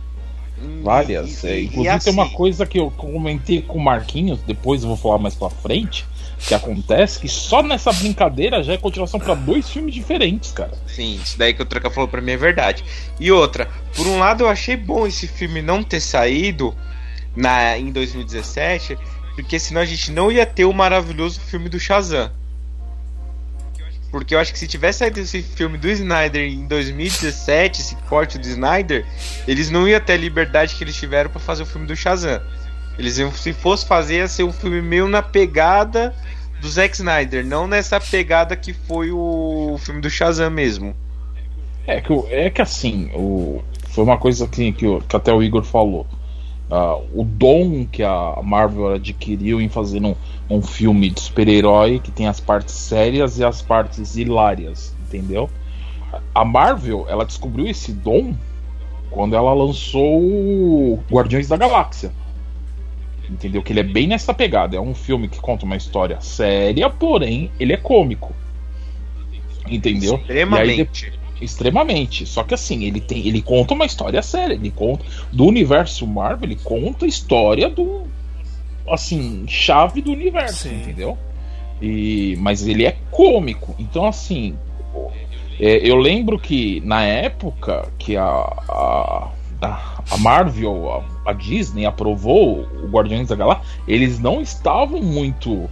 Várias. 0.81 1.43
E, 1.43 1.47
é, 1.47 1.61
inclusive 1.61 1.89
assim, 1.89 2.05
tem 2.05 2.13
uma 2.13 2.23
assim- 2.23 2.33
coisa 2.33 2.65
que 2.65 2.79
eu 2.79 2.89
comentei 2.91 3.61
com 3.61 3.77
o 3.77 3.83
Marquinhos, 3.83 4.39
depois 4.41 4.81
eu 4.81 4.87
vou 4.87 4.97
falar 4.97 5.19
mais 5.19 5.35
pra 5.35 5.49
frente 5.49 6.05
que 6.37 6.53
acontece 6.53 7.19
que 7.19 7.27
só 7.27 7.63
nessa 7.63 7.91
brincadeira 7.93 8.63
já 8.63 8.73
é 8.73 8.77
continuação 8.77 9.19
para 9.19 9.33
dois 9.33 9.69
filmes 9.69 9.93
diferentes, 9.93 10.51
cara. 10.51 10.71
Sim, 10.87 11.19
isso 11.23 11.37
daí 11.37 11.53
que 11.53 11.61
o 11.61 11.65
Tranca 11.65 11.89
falou 11.89 12.07
pra 12.07 12.21
mim 12.21 12.31
é 12.31 12.37
verdade. 12.37 12.83
E 13.19 13.31
outra, 13.31 13.69
por 13.95 14.05
um 14.07 14.19
lado 14.19 14.43
eu 14.43 14.49
achei 14.49 14.75
bom 14.75 15.07
esse 15.07 15.27
filme 15.27 15.61
não 15.61 15.83
ter 15.83 15.99
saído 15.99 16.75
na, 17.35 17.77
em 17.77 17.91
2017, 17.91 18.97
porque 19.35 19.59
senão 19.59 19.81
a 19.81 19.85
gente 19.85 20.11
não 20.11 20.31
ia 20.31 20.45
ter 20.45 20.65
o 20.65 20.73
maravilhoso 20.73 21.39
filme 21.39 21.69
do 21.69 21.79
Shazam. 21.79 22.31
Porque 24.11 24.33
eu 24.33 24.39
acho 24.39 24.53
que 24.53 24.59
se 24.59 24.67
tivesse 24.67 24.99
saído 24.99 25.19
esse 25.19 25.41
filme 25.41 25.77
do 25.77 25.89
Snyder 25.89 26.41
em 26.41 26.65
2017, 26.67 27.81
esse 27.81 27.95
corte 28.07 28.37
do 28.37 28.47
Snyder, 28.47 29.05
eles 29.45 29.69
não 29.69 29.85
iam 29.87 29.99
ter 29.99 30.13
a 30.13 30.17
liberdade 30.17 30.75
que 30.75 30.83
eles 30.83 30.95
tiveram 30.95 31.29
para 31.29 31.41
fazer 31.41 31.63
o 31.63 31.65
filme 31.65 31.85
do 31.85 31.95
Shazam. 31.97 32.41
Eles 32.97 33.17
iam, 33.17 33.31
se 33.31 33.53
fosse 33.53 33.85
fazer, 33.85 34.17
ia 34.17 34.27
ser 34.27 34.43
um 34.43 34.53
filme 34.53 34.81
meio 34.81 35.07
na 35.07 35.21
pegada 35.21 36.15
do 36.61 36.69
Zack 36.69 36.95
Snyder, 36.95 37.45
não 37.45 37.67
nessa 37.67 37.99
pegada 37.99 38.55
que 38.55 38.73
foi 38.73 39.11
o 39.11 39.77
filme 39.79 40.01
do 40.01 40.09
Shazam 40.09 40.49
mesmo. 40.49 40.95
É 41.85 42.01
que, 42.01 42.13
é 42.29 42.49
que 42.49 42.61
assim, 42.61 43.11
o, 43.13 43.61
foi 43.89 44.03
uma 44.03 44.17
coisa 44.17 44.47
que, 44.47 44.71
que, 44.71 44.99
que 45.01 45.15
até 45.15 45.33
o 45.33 45.43
Igor 45.43 45.63
falou. 45.63 46.07
Uh, 46.69 47.21
o 47.21 47.23
dom 47.23 47.85
que 47.85 48.01
a 48.01 48.39
Marvel 48.43 48.95
adquiriu 48.95 49.61
em 49.61 49.69
fazer 49.69 50.03
um, 50.03 50.15
um 50.49 50.63
filme 50.63 51.11
de 51.11 51.21
super-herói 51.21 51.99
que 51.99 52.09
tem 52.09 52.27
as 52.27 52.39
partes 52.39 52.73
sérias 52.73 53.37
e 53.37 53.43
as 53.43 53.61
partes 53.61 54.15
hilárias, 54.15 54.95
entendeu? 55.05 55.47
A 56.33 56.43
Marvel, 56.43 57.05
ela 57.07 57.23
descobriu 57.23 57.67
esse 57.67 57.91
dom 57.91 58.33
quando 59.11 59.35
ela 59.35 59.53
lançou 59.53 60.99
Guardiões 61.11 61.47
da 61.47 61.55
Galáxia. 61.55 62.11
Entendeu? 63.29 63.63
Que 63.63 63.71
ele 63.73 63.79
é 63.79 63.83
bem 63.83 64.07
nessa 64.07 64.33
pegada. 64.33 64.77
É 64.77 64.79
um 64.79 64.93
filme 64.93 65.27
que 65.27 65.39
conta 65.39 65.65
uma 65.65 65.75
história 65.75 66.19
séria, 66.21 66.89
porém 66.89 67.51
ele 67.59 67.73
é 67.73 67.77
cômico. 67.77 68.33
Entendeu? 69.67 70.15
Extremamente. 70.15 71.05
Aí, 71.07 71.43
extremamente. 71.43 72.25
Só 72.25 72.43
que 72.43 72.53
assim, 72.53 72.83
ele 72.83 72.99
tem, 72.99 73.27
ele 73.27 73.41
conta 73.41 73.73
uma 73.73 73.85
história 73.85 74.21
séria. 74.21 74.53
Ele 74.53 74.71
conta 74.71 75.05
do 75.31 75.45
universo 75.45 76.05
Marvel, 76.05 76.49
ele 76.49 76.59
conta 76.63 77.05
a 77.05 77.07
história 77.07 77.69
do 77.69 78.03
assim, 78.87 79.45
chave 79.47 79.99
do 80.01 80.11
universo, 80.11 80.69
Sim. 80.69 80.75
entendeu? 80.75 81.17
E 81.81 82.37
mas 82.39 82.67
ele 82.67 82.85
é 82.85 82.95
cômico. 83.09 83.75
Então 83.79 84.05
assim, 84.05 84.55
é, 85.59 85.77
eu 85.77 85.95
lembro 85.95 86.37
que 86.37 86.81
na 86.81 87.03
época 87.03 87.91
que 87.97 88.15
a, 88.15 88.25
a, 88.25 89.29
a 90.11 90.17
Marvel, 90.19 90.91
a 90.91 91.14
a 91.25 91.33
Disney 91.33 91.85
aprovou 91.85 92.67
o 92.83 92.87
Guardiões 92.87 93.27
da 93.27 93.35
Galáxia, 93.35 93.65
eles 93.87 94.19
não 94.19 94.41
estavam 94.41 95.01
muito 95.01 95.69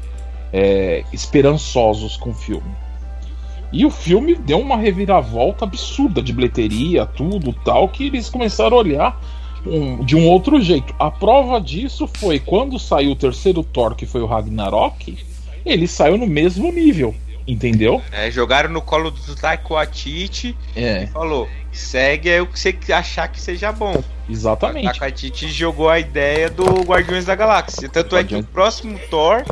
é, 0.52 1.04
esperançosos 1.14 2.18
com 2.18 2.32
o 2.32 2.34
filme. 2.34 2.72
E 3.72 3.86
o 3.86 3.90
filme 3.90 4.36
deu 4.36 4.60
uma 4.60 4.78
reviravolta 4.78 5.66
absurda 5.66 6.22
de 6.22 6.32
bilheteria, 6.32 7.06
tudo 7.06 7.52
tal, 7.52 7.90
que 7.90 8.06
eles 8.06 8.30
começaram 8.30 8.78
a 8.78 8.80
olhar 8.80 9.22
um, 9.66 10.04
de 10.04 10.16
um 10.16 10.28
outro 10.28 10.62
jeito. 10.62 10.94
A 11.00 11.10
prova 11.10 11.60
disso 11.60 12.08
foi 12.08 12.40
quando 12.40 12.78
saiu 12.78 13.12
o 13.12 13.16
terceiro 13.16 13.64
Thor, 13.64 13.96
que 13.96 14.06
foi 14.06 14.22
o 14.22 14.28
Ragnarok, 14.28 15.18
ele 15.66 15.88
saiu 15.88 16.18
no 16.18 16.28
mesmo 16.28 16.72
nível, 16.72 17.16
entendeu? 17.48 18.02
É, 18.12 18.30
jogaram 18.30 18.70
no 18.70 18.82
colo 18.82 19.10
do 19.10 19.36
Taiko 19.36 19.76
Atiti 19.76 20.56
é. 20.76 21.04
e 21.04 21.08
falou: 21.08 21.48
segue 21.78 22.30
é 22.30 22.42
o 22.42 22.48
que 22.48 22.60
você 22.60 22.78
achar 22.92 23.28
que 23.28 23.40
seja 23.40 23.72
bom. 23.72 24.04
Exatamente. 24.30 24.88
A 24.88 24.94
Katiti 24.94 25.48
jogou 25.50 25.90
a 25.90 26.00
ideia 26.00 26.50
do 26.50 26.64
Guardiões 26.84 27.26
da 27.26 27.36
Galáxia. 27.36 27.90
Tanto 27.90 28.16
Guardiões. 28.16 28.44
é 28.44 28.46
que 28.46 28.50
o 28.50 28.54
próximo 28.54 29.00
Thor 29.10 29.44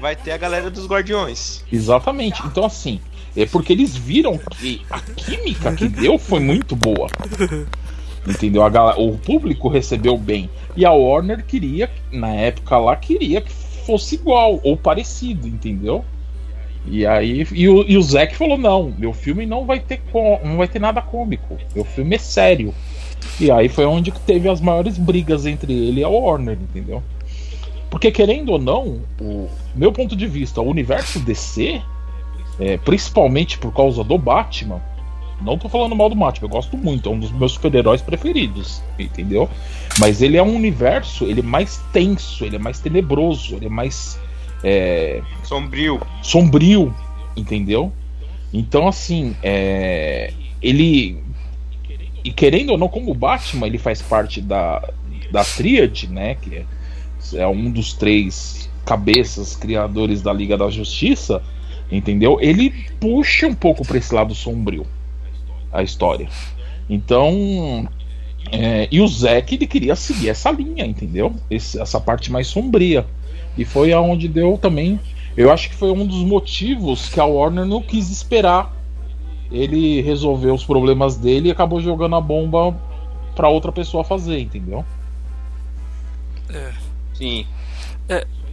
vai 0.00 0.14
ter 0.14 0.32
a 0.32 0.36
galera 0.36 0.70
dos 0.70 0.86
Guardiões. 0.86 1.64
Exatamente. 1.72 2.42
Então, 2.46 2.64
assim, 2.64 3.00
é 3.36 3.46
porque 3.46 3.72
eles 3.72 3.96
viram 3.96 4.38
que 4.38 4.82
a 4.90 5.00
química 5.00 5.74
que 5.74 5.88
deu 5.88 6.18
foi 6.18 6.40
muito 6.40 6.74
boa. 6.76 7.08
Entendeu? 8.26 8.62
A 8.62 8.98
o 8.98 9.16
público 9.16 9.68
recebeu 9.68 10.16
bem. 10.16 10.50
E 10.76 10.84
a 10.84 10.92
Warner 10.92 11.44
queria, 11.44 11.90
na 12.12 12.28
época 12.28 12.76
lá, 12.76 12.94
queria 12.96 13.40
que 13.40 13.52
fosse 13.52 14.16
igual 14.16 14.60
ou 14.62 14.76
parecido, 14.76 15.48
entendeu? 15.48 16.04
E 16.86 17.06
aí 17.06 17.46
e 17.52 17.68
o, 17.68 17.84
e 17.86 17.96
o 17.96 18.02
Zack 18.02 18.34
falou: 18.36 18.56
não, 18.56 18.94
meu 18.98 19.12
filme 19.12 19.46
não 19.46 19.66
vai 19.66 19.80
ter 19.80 20.00
com, 20.10 20.40
não 20.44 20.56
vai 20.56 20.68
ter 20.68 20.78
nada 20.78 21.02
cômico. 21.02 21.58
Meu 21.74 21.84
filme 21.84 22.16
é 22.16 22.18
sério. 22.18 22.74
E 23.38 23.50
aí 23.50 23.68
foi 23.68 23.84
onde 23.84 24.10
teve 24.12 24.48
as 24.48 24.60
maiores 24.60 24.96
brigas 24.98 25.46
entre 25.46 25.72
ele 25.72 26.00
e 26.00 26.04
a 26.04 26.08
Warner, 26.08 26.58
entendeu? 26.60 27.02
Porque 27.90 28.10
querendo 28.10 28.52
ou 28.52 28.58
não, 28.58 29.00
o 29.20 29.48
meu 29.74 29.92
ponto 29.92 30.14
de 30.14 30.26
vista, 30.26 30.60
o 30.60 30.68
universo 30.68 31.18
DC, 31.18 31.82
é, 32.58 32.76
principalmente 32.78 33.58
por 33.58 33.74
causa 33.74 34.04
do 34.04 34.16
Batman, 34.16 34.80
não 35.42 35.58
tô 35.58 35.68
falando 35.68 35.96
mal 35.96 36.08
do 36.08 36.14
Batman, 36.14 36.46
eu 36.46 36.50
gosto 36.50 36.76
muito, 36.76 37.08
é 37.08 37.12
um 37.12 37.18
dos 37.18 37.32
meus 37.32 37.52
super-heróis 37.52 38.02
preferidos, 38.02 38.82
entendeu? 38.98 39.48
Mas 39.98 40.22
ele 40.22 40.36
é 40.36 40.42
um 40.42 40.54
universo, 40.54 41.24
ele 41.24 41.40
é 41.40 41.42
mais 41.42 41.78
tenso, 41.92 42.44
ele 42.44 42.56
é 42.56 42.58
mais 42.58 42.78
tenebroso, 42.78 43.56
ele 43.56 43.66
é 43.66 43.70
mais 43.70 44.18
é, 44.62 45.22
sombrio. 45.42 46.00
Sombrio, 46.22 46.94
entendeu? 47.36 47.92
Então, 48.52 48.88
assim, 48.88 49.34
é, 49.42 50.32
ele. 50.62 51.22
E 52.22 52.30
querendo 52.30 52.70
ou 52.70 52.78
não, 52.78 52.88
como 52.88 53.10
o 53.10 53.14
Batman 53.14 53.66
ele 53.66 53.78
faz 53.78 54.02
parte 54.02 54.40
da, 54.40 54.86
da 55.30 55.44
Tríade, 55.44 56.08
né? 56.08 56.34
Que 56.34 56.56
é, 56.56 56.66
é 57.36 57.46
um 57.46 57.70
dos 57.70 57.94
três 57.94 58.68
cabeças 58.84 59.56
criadores 59.56 60.20
da 60.20 60.32
Liga 60.32 60.56
da 60.58 60.68
Justiça, 60.68 61.42
entendeu? 61.90 62.38
Ele 62.40 62.70
puxa 62.98 63.46
um 63.46 63.54
pouco 63.54 63.86
para 63.86 63.98
esse 63.98 64.14
lado 64.14 64.34
sombrio 64.34 64.86
a 65.72 65.82
história. 65.82 66.28
Então, 66.88 67.88
é, 68.50 68.88
e 68.90 69.00
o 69.00 69.06
Zack 69.06 69.54
ele 69.54 69.66
queria 69.66 69.94
seguir 69.94 70.30
essa 70.30 70.50
linha, 70.50 70.84
entendeu? 70.84 71.34
Esse, 71.50 71.80
essa 71.80 72.00
parte 72.00 72.32
mais 72.32 72.46
sombria. 72.46 73.06
E 73.56 73.64
foi 73.64 73.92
aonde 73.92 74.28
deu 74.28 74.58
também. 74.58 74.98
Eu 75.36 75.52
acho 75.52 75.68
que 75.68 75.74
foi 75.74 75.90
um 75.90 76.06
dos 76.06 76.22
motivos 76.24 77.08
que 77.08 77.20
a 77.20 77.24
Warner 77.24 77.64
não 77.64 77.80
quis 77.80 78.10
esperar 78.10 78.74
ele 79.50 80.00
resolver 80.00 80.50
os 80.50 80.64
problemas 80.64 81.16
dele 81.16 81.48
e 81.48 81.52
acabou 81.52 81.80
jogando 81.80 82.16
a 82.16 82.20
bomba 82.20 82.76
para 83.34 83.48
outra 83.48 83.72
pessoa 83.72 84.04
fazer, 84.04 84.38
entendeu? 84.40 84.84
É. 86.48 86.72
Sim. 87.14 87.46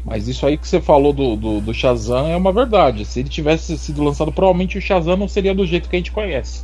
Mas 0.08 0.28
isso 0.28 0.45
aí 0.45 0.58
que 0.58 0.65
você 0.65 0.80
falou 0.80 1.12
do, 1.12 1.36
do, 1.36 1.60
do 1.60 1.73
Shazam 1.73 2.28
é 2.28 2.38
uma 2.38 2.54
verdade. 2.54 3.04
Se 3.04 3.19
ele 3.19 3.28
tivesse 3.28 3.78
sido 3.78 4.02
lançado, 4.02 4.32
provavelmente 4.32 4.78
o 4.78 4.82
Shazam 4.82 5.17
não 5.17 5.28
seria 5.28 5.54
do 5.54 5.65
jeito 5.65 5.89
que 5.89 5.95
a 5.97 6.00
gente 6.00 6.13
conhece. 6.13 6.63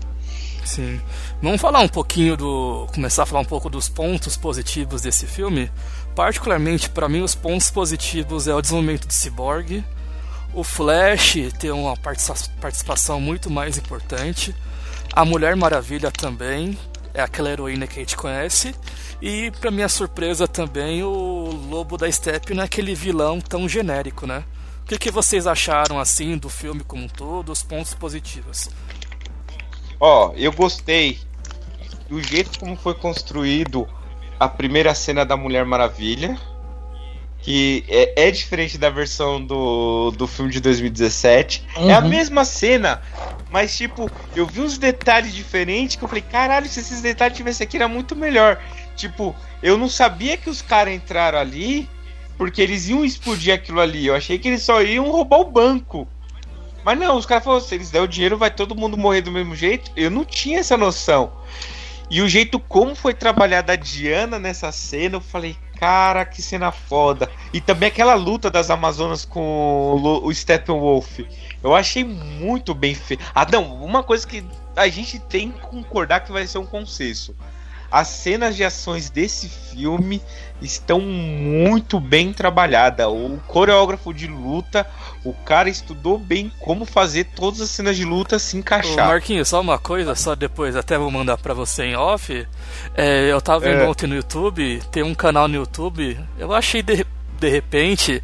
Sim. 0.66 1.02
Vamos 1.42 1.60
falar 1.60 1.80
um 1.82 1.88
pouquinho 1.88 2.38
do. 2.38 2.88
começar 2.94 3.24
a 3.24 3.26
falar 3.26 3.42
um 3.42 3.46
pouco 3.46 3.70
dos 3.70 3.90
pontos 3.90 4.38
positivos 4.38 5.02
desse 5.02 5.28
filme. 5.28 5.72
Particularmente, 6.16 6.90
para 6.90 7.10
mim, 7.10 7.22
os 7.22 7.36
pontos 7.36 7.70
positivos 7.70 8.48
é 8.48 8.54
o 8.56 8.62
desenvolvimento 8.62 9.08
do 9.08 9.14
Cyborg. 9.14 9.84
O 10.54 10.64
Flash 10.64 11.36
tem 11.60 11.72
uma 11.72 11.98
participa- 11.98 12.50
participação 12.62 13.20
muito 13.20 13.50
mais 13.50 13.78
importante. 13.78 14.56
A 15.12 15.26
Mulher 15.26 15.56
Maravilha 15.56 16.12
também 16.12 16.78
é 17.14 17.22
aquela 17.22 17.50
heroína 17.50 17.88
que 17.88 17.98
a 18.00 18.02
gente 18.02 18.16
conhece. 18.16 18.74
E, 19.22 19.52
pra 19.60 19.72
minha 19.72 19.90
surpresa 19.90 20.48
também, 20.48 21.04
o 21.04 21.50
Lobo 21.70 21.98
da 21.98 22.12
Steppe 22.12 22.54
não 22.54 22.62
é 22.64 22.66
aquele 22.66 22.94
vilão 22.94 23.40
tão 23.42 23.68
genérico, 23.68 24.28
né? 24.28 24.44
O 24.84 24.86
que, 24.86 24.98
que 24.98 25.12
vocês 25.12 25.48
acharam 25.48 25.98
assim 26.00 26.38
do 26.38 26.50
filme 26.50 26.84
como 26.84 27.04
um 27.06 27.08
todo, 27.08 27.52
os 27.52 27.64
pontos 27.64 27.94
positivos? 27.94 28.70
Ó, 30.00 30.34
eu 30.36 30.52
gostei 30.52 31.20
do 32.10 32.22
jeito 32.22 32.58
como 32.60 32.78
foi 32.78 32.96
construído 32.96 33.88
a 34.40 34.50
primeira 34.50 34.94
cena 34.96 35.26
da 35.26 35.38
Mulher 35.38 35.66
Maravilha. 35.66 36.40
Que 37.42 37.84
é, 37.90 38.28
é 38.28 38.32
diferente 38.32 38.78
da 38.78 38.90
versão 38.90 39.46
do, 39.46 40.12
do 40.12 40.28
filme 40.28 40.50
de 40.52 40.62
2017. 40.62 41.68
É 41.88 41.94
a 41.94 42.02
Uhum. 42.02 42.08
mesma 42.10 42.46
cena, 42.46 43.02
mas 43.50 43.76
tipo, 43.76 44.14
eu 44.34 44.48
vi 44.48 44.62
uns 44.62 44.78
detalhes 44.78 45.34
diferentes 45.34 45.98
que 45.98 46.04
eu 46.04 46.08
falei, 46.08 46.22
caralho, 46.22 46.70
se 46.70 46.80
esses 46.80 47.02
detalhes 47.02 47.36
tivessem 47.36 47.66
aqui 47.66 47.76
era 47.76 47.88
muito 47.90 48.16
melhor. 48.16 48.62
Tipo, 48.96 49.36
eu 49.62 49.78
não 49.78 49.90
sabia 49.90 50.38
que 50.38 50.50
os 50.50 50.62
caras 50.62 50.94
entraram 50.94 51.38
ali 51.38 51.90
porque 52.38 52.62
eles 52.62 52.88
iam 52.88 53.04
explodir 53.04 53.54
aquilo 53.54 53.82
ali. 53.82 54.08
Eu 54.08 54.16
achei 54.16 54.40
que 54.40 54.48
eles 54.48 54.64
só 54.64 54.82
iam 54.82 55.12
roubar 55.12 55.40
o 55.42 55.52
banco. 55.52 56.10
Mas 56.84 57.00
não, 57.00 57.18
os 57.18 57.26
caras 57.26 57.44
falaram, 57.44 57.64
se 57.64 57.76
eles 57.76 57.90
der 57.90 58.02
o 58.02 58.08
dinheiro, 58.08 58.38
vai 58.38 58.52
todo 58.52 58.76
mundo 58.76 58.98
morrer 58.98 59.22
do 59.22 59.32
mesmo 59.32 59.56
jeito. 59.56 59.92
Eu 59.96 60.12
não 60.12 60.26
tinha 60.26 60.60
essa 60.60 60.78
noção. 60.78 61.32
E 62.10 62.22
o 62.22 62.30
jeito 62.30 62.60
como 62.60 62.94
foi 62.94 63.14
trabalhada 63.14 63.74
a 63.74 63.76
Diana 63.76 64.38
nessa 64.38 64.72
cena, 64.72 65.16
eu 65.16 65.22
falei, 65.22 65.56
cara, 65.80 66.26
que 66.26 66.42
cena 66.42 66.72
foda. 66.72 67.30
E 67.52 67.60
também 67.60 67.88
aquela 67.88 68.14
luta 68.14 68.52
das 68.52 68.70
Amazonas 68.70 69.26
com 69.26 70.22
o, 70.24 70.34
Steppenwolf. 70.34 71.20
Eu 71.64 71.74
achei 71.74 72.04
muito 72.04 72.74
bem 72.74 72.94
feito. 72.94 73.24
Não, 73.52 73.84
uma 73.84 74.04
coisa 74.04 74.28
que 74.28 74.44
a 74.76 74.88
gente 74.88 75.18
tem 75.20 75.52
que 75.52 75.62
concordar 75.62 76.22
que 76.22 76.32
vai 76.32 76.46
ser 76.46 76.58
um 76.58 76.66
consenso. 76.66 77.36
As 77.94 78.08
cenas 78.08 78.56
de 78.56 78.64
ações 78.64 79.12
desse 79.12 79.48
filme 79.48 80.20
estão 80.60 81.00
muito 81.00 82.00
bem 82.00 82.34
trabalhadas. 82.34 83.06
O 83.06 83.40
coreógrafo 83.48 84.12
de 84.12 84.26
luta, 84.26 84.88
o 85.24 85.32
cara 85.32 85.70
estudou 85.70 86.18
bem 86.18 86.52
como 86.60 86.86
fazer 86.86 87.26
todas 87.36 87.62
as 87.62 87.70
cenas 87.70 87.96
de 87.96 88.04
luta 88.04 88.40
se 88.40 88.56
Ô, 88.56 88.60
encaixar. 88.60 89.06
Marquinhos, 89.08 89.48
só 89.48 89.62
uma 89.62 89.78
coisa, 89.78 90.16
só 90.16 90.34
depois, 90.34 90.76
até 90.76 90.98
vou 90.98 91.12
mandar 91.12 91.38
pra 91.38 91.54
você 91.54 91.84
em 91.84 91.96
off. 91.96 92.48
É, 92.96 93.32
eu 93.32 93.40
tava 93.40 93.60
vendo 93.60 93.82
É. 93.82 93.88
ontem 93.88 94.08
no 94.08 94.16
YouTube, 94.16 94.82
tem 94.92 95.04
um 95.04 95.14
canal 95.14 95.48
no 95.48 95.54
YouTube, 95.56 96.18
eu 96.40 96.52
achei 96.52 96.82
de, 96.82 97.06
de 97.40 97.48
repente, 97.50 98.24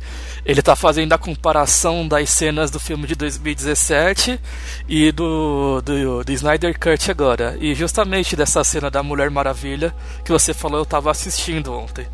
ele 0.50 0.64
tá 0.64 0.76
fazendo 0.76 1.14
a 1.14 1.18
comparação 1.18 2.08
das 2.08 2.28
cenas 2.32 2.72
do 2.72 2.80
filme 2.80 3.06
de 3.06 3.14
2017 3.14 4.40
e 4.88 5.12
do, 5.12 5.80
do, 5.80 6.24
do 6.24 6.32
Snyder 6.32 6.76
Cut 6.80 7.12
agora. 7.12 7.56
E 7.62 7.76
justamente 7.76 8.36
dessa 8.36 8.64
cena 8.64 8.90
da 8.90 9.04
Mulher 9.04 9.30
Maravilha 9.30 9.94
que 10.26 10.32
você 10.32 10.52
falou, 10.52 10.80
eu 10.80 10.86
tava 10.88 11.12
assistindo 11.12 11.72
ontem. 11.72 12.08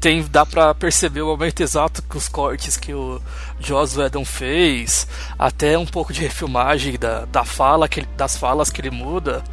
Tem, 0.00 0.22
dá 0.22 0.46
pra 0.46 0.74
perceber 0.74 1.20
o 1.20 1.26
momento 1.26 1.60
exato 1.60 2.02
que 2.02 2.16
os 2.16 2.30
cortes 2.30 2.78
que 2.78 2.94
o 2.94 3.20
Joss 3.60 3.98
Whedon 3.98 4.24
fez, 4.24 5.06
até 5.38 5.76
um 5.76 5.84
pouco 5.84 6.14
de 6.14 6.22
refilmagem 6.22 6.98
da, 6.98 7.26
da 7.26 7.44
fala 7.44 7.90
que 7.90 8.06
das 8.16 8.38
falas 8.38 8.70
que 8.70 8.80
ele 8.80 8.90
muda. 8.90 9.44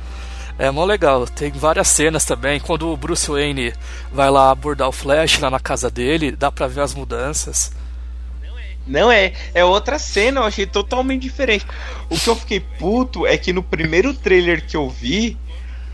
É 0.58 0.72
mó 0.72 0.86
legal. 0.86 1.28
Tem 1.28 1.52
várias 1.52 1.90
cenas 1.90 2.24
também. 2.24 2.58
Quando 2.58 2.88
o 2.88 2.96
Bruce 2.96 3.30
Wayne 3.30 3.74
vai 4.14 4.30
lá 4.30 4.50
abordar 4.50 4.88
o 4.88 4.94
Flash 4.94 5.40
lá 5.40 5.50
na 5.50 5.60
casa 5.60 5.92
dele, 5.92 6.32
dá 6.32 6.50
pra 6.50 6.68
ver 6.68 6.80
as 6.80 6.94
mudanças. 6.94 7.74
Não 8.88 9.12
é, 9.12 9.34
é 9.54 9.64
outra 9.64 10.00
cena, 10.00 10.42
eu 10.42 10.46
achei 10.46 10.66
totalmente 10.66 11.22
diferente. 11.22 11.66
O 12.10 12.20
que 12.20 12.28
eu 12.28 12.36
fiquei 12.36 12.60
puto 12.60 13.28
é 13.28 13.38
que 13.38 13.54
no 13.54 13.62
primeiro 13.62 14.14
trailer 14.14 14.66
que 14.66 14.76
eu 14.76 14.90
vi, 14.90 15.38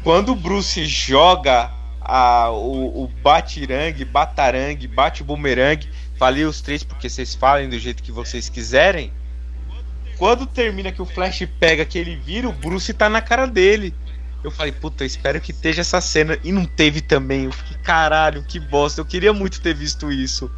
quando 0.04 0.32
o 0.32 0.36
Bruce 0.36 0.86
joga 0.86 1.71
a, 2.00 2.52
o, 2.52 3.04
o 3.04 3.08
batirangue, 3.08 4.06
batarangue, 4.06 4.88
bate 4.88 5.24
bumerangue, 5.24 5.89
falei 6.17 6.45
os 6.45 6.62
três 6.62 6.84
porque 6.84 7.10
vocês 7.10 7.36
falem 7.36 7.67
do 7.67 7.78
jeito 7.78 8.04
que 8.04 8.12
vocês 8.12 8.48
quiserem. 8.48 9.12
Quando 10.17 10.45
termina 10.45 10.91
que 10.91 11.02
o 11.02 11.06
Flash 11.06 11.45
pega 11.60 11.84
que 11.84 11.98
ele 11.98 12.15
vira, 12.15 12.48
o 12.48 12.54
Bruce 12.54 12.93
tá 12.93 13.10
na 13.10 13.21
cara 13.21 13.45
dele. 13.45 13.93
Eu 14.43 14.52
falei, 14.52 14.71
puta, 14.71 15.04
espero 15.04 15.41
que 15.41 15.52
esteja 15.52 15.82
essa 15.82 16.00
cena. 16.00 16.38
E 16.43 16.52
não 16.52 16.65
teve 16.65 17.02
também. 17.02 17.45
Eu 17.45 17.52
fiquei, 17.52 17.78
caralho, 17.78 18.43
que 18.43 18.60
bosta. 18.60 19.02
Eu 19.02 19.06
queria 19.06 19.34
muito 19.34 19.60
ter 19.60 19.74
visto 19.74 20.12
isso. 20.12 20.52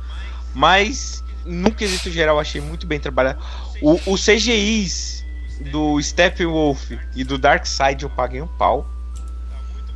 Mas, 0.53 1.23
no 1.47 1.71
quesito 1.71 2.11
geral, 2.11 2.39
achei 2.39 2.61
muito 2.61 2.85
bem 2.85 2.99
trabalhado. 2.99 3.43
O, 3.81 4.13
o 4.13 4.15
CGIs 4.15 5.25
do 5.71 6.01
Steppenwolf 6.01 6.91
e 7.15 7.23
do 7.23 7.37
Darkseid 7.37 8.03
eu 8.03 8.09
paguei 8.09 8.41
um 8.41 8.47
pau. 8.47 8.87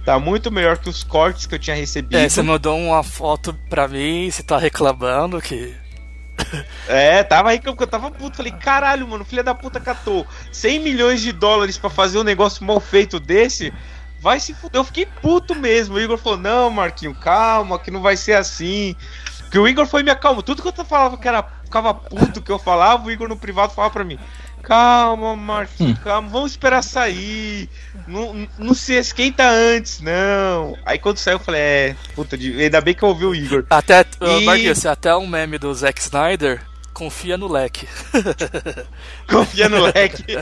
Tá 0.05 0.17
muito 0.17 0.51
melhor 0.51 0.77
que 0.77 0.89
os 0.89 1.03
cortes 1.03 1.45
que 1.45 1.53
eu 1.53 1.59
tinha 1.59 1.75
recebido. 1.75 2.17
É, 2.17 2.27
você 2.27 2.41
mandou 2.41 2.77
uma 2.77 3.03
foto 3.03 3.53
pra 3.69 3.87
mim, 3.87 4.29
você 4.31 4.41
tá 4.41 4.57
reclamando 4.57 5.39
que. 5.41 5.75
É, 6.87 7.23
tava 7.23 7.51
aí 7.51 7.59
que 7.59 7.69
eu 7.69 7.75
tava 7.75 8.09
puto. 8.09 8.37
Falei, 8.37 8.51
caralho, 8.51 9.07
mano, 9.07 9.23
filha 9.23 9.43
da 9.43 9.53
puta 9.53 9.79
catou 9.79 10.25
100 10.51 10.79
milhões 10.79 11.21
de 11.21 11.31
dólares 11.31 11.77
pra 11.77 11.89
fazer 11.89 12.17
um 12.17 12.23
negócio 12.23 12.65
mal 12.65 12.79
feito 12.79 13.19
desse. 13.19 13.71
Vai 14.19 14.39
se 14.39 14.53
fuder. 14.53 14.79
Eu 14.79 14.83
fiquei 14.83 15.05
puto 15.05 15.55
mesmo. 15.55 15.95
O 15.95 15.99
Igor 15.99 16.17
falou: 16.17 16.37
Não, 16.37 16.69
Marquinho, 16.69 17.13
calma, 17.13 17.79
que 17.79 17.91
não 17.91 18.01
vai 18.01 18.17
ser 18.17 18.33
assim. 18.33 18.95
Que 19.51 19.59
o 19.59 19.67
Igor 19.67 19.85
foi 19.85 20.01
me 20.01 20.09
acalmou. 20.09 20.41
Tudo 20.41 20.61
que 20.61 20.67
eu 20.67 20.85
falava 20.85 21.17
que 21.17 21.27
era 21.27 21.43
ficava 21.65 21.93
puto 21.93 22.41
que 22.41 22.51
eu 22.51 22.57
falava, 22.57 23.05
o 23.05 23.11
Igor 23.11 23.27
no 23.27 23.35
privado 23.37 23.73
falava 23.73 23.93
pra 23.93 24.03
mim: 24.03 24.17
Calma, 24.63 25.35
Marquinho, 25.35 25.97
calma, 25.97 26.29
vamos 26.29 26.51
esperar 26.51 26.81
sair. 26.81 27.69
Não, 28.07 28.47
não 28.57 28.73
se 28.73 28.93
esquenta 28.93 29.43
antes, 29.49 29.99
não. 30.01 30.77
Aí 30.85 30.97
quando 30.97 31.17
saiu, 31.17 31.35
eu 31.37 31.43
falei: 31.43 31.61
É, 31.61 31.95
puta, 32.15 32.37
de- 32.37 32.61
ainda 32.61 32.79
bem 32.79 32.93
que 32.93 33.03
eu 33.03 33.09
ouvi 33.09 33.25
o 33.25 33.35
Igor. 33.35 33.65
Até, 33.69 34.05
E- 34.21 34.45
Marquinhos, 34.45 34.85
até 34.85 35.15
um 35.15 35.27
meme 35.27 35.57
do 35.57 35.73
Zack 35.73 35.99
Snyder 35.99 36.61
confia 36.93 37.37
no 37.37 37.47
leque. 37.47 37.87
Confia 39.27 39.69
no 39.69 39.81
leque. 39.81 40.25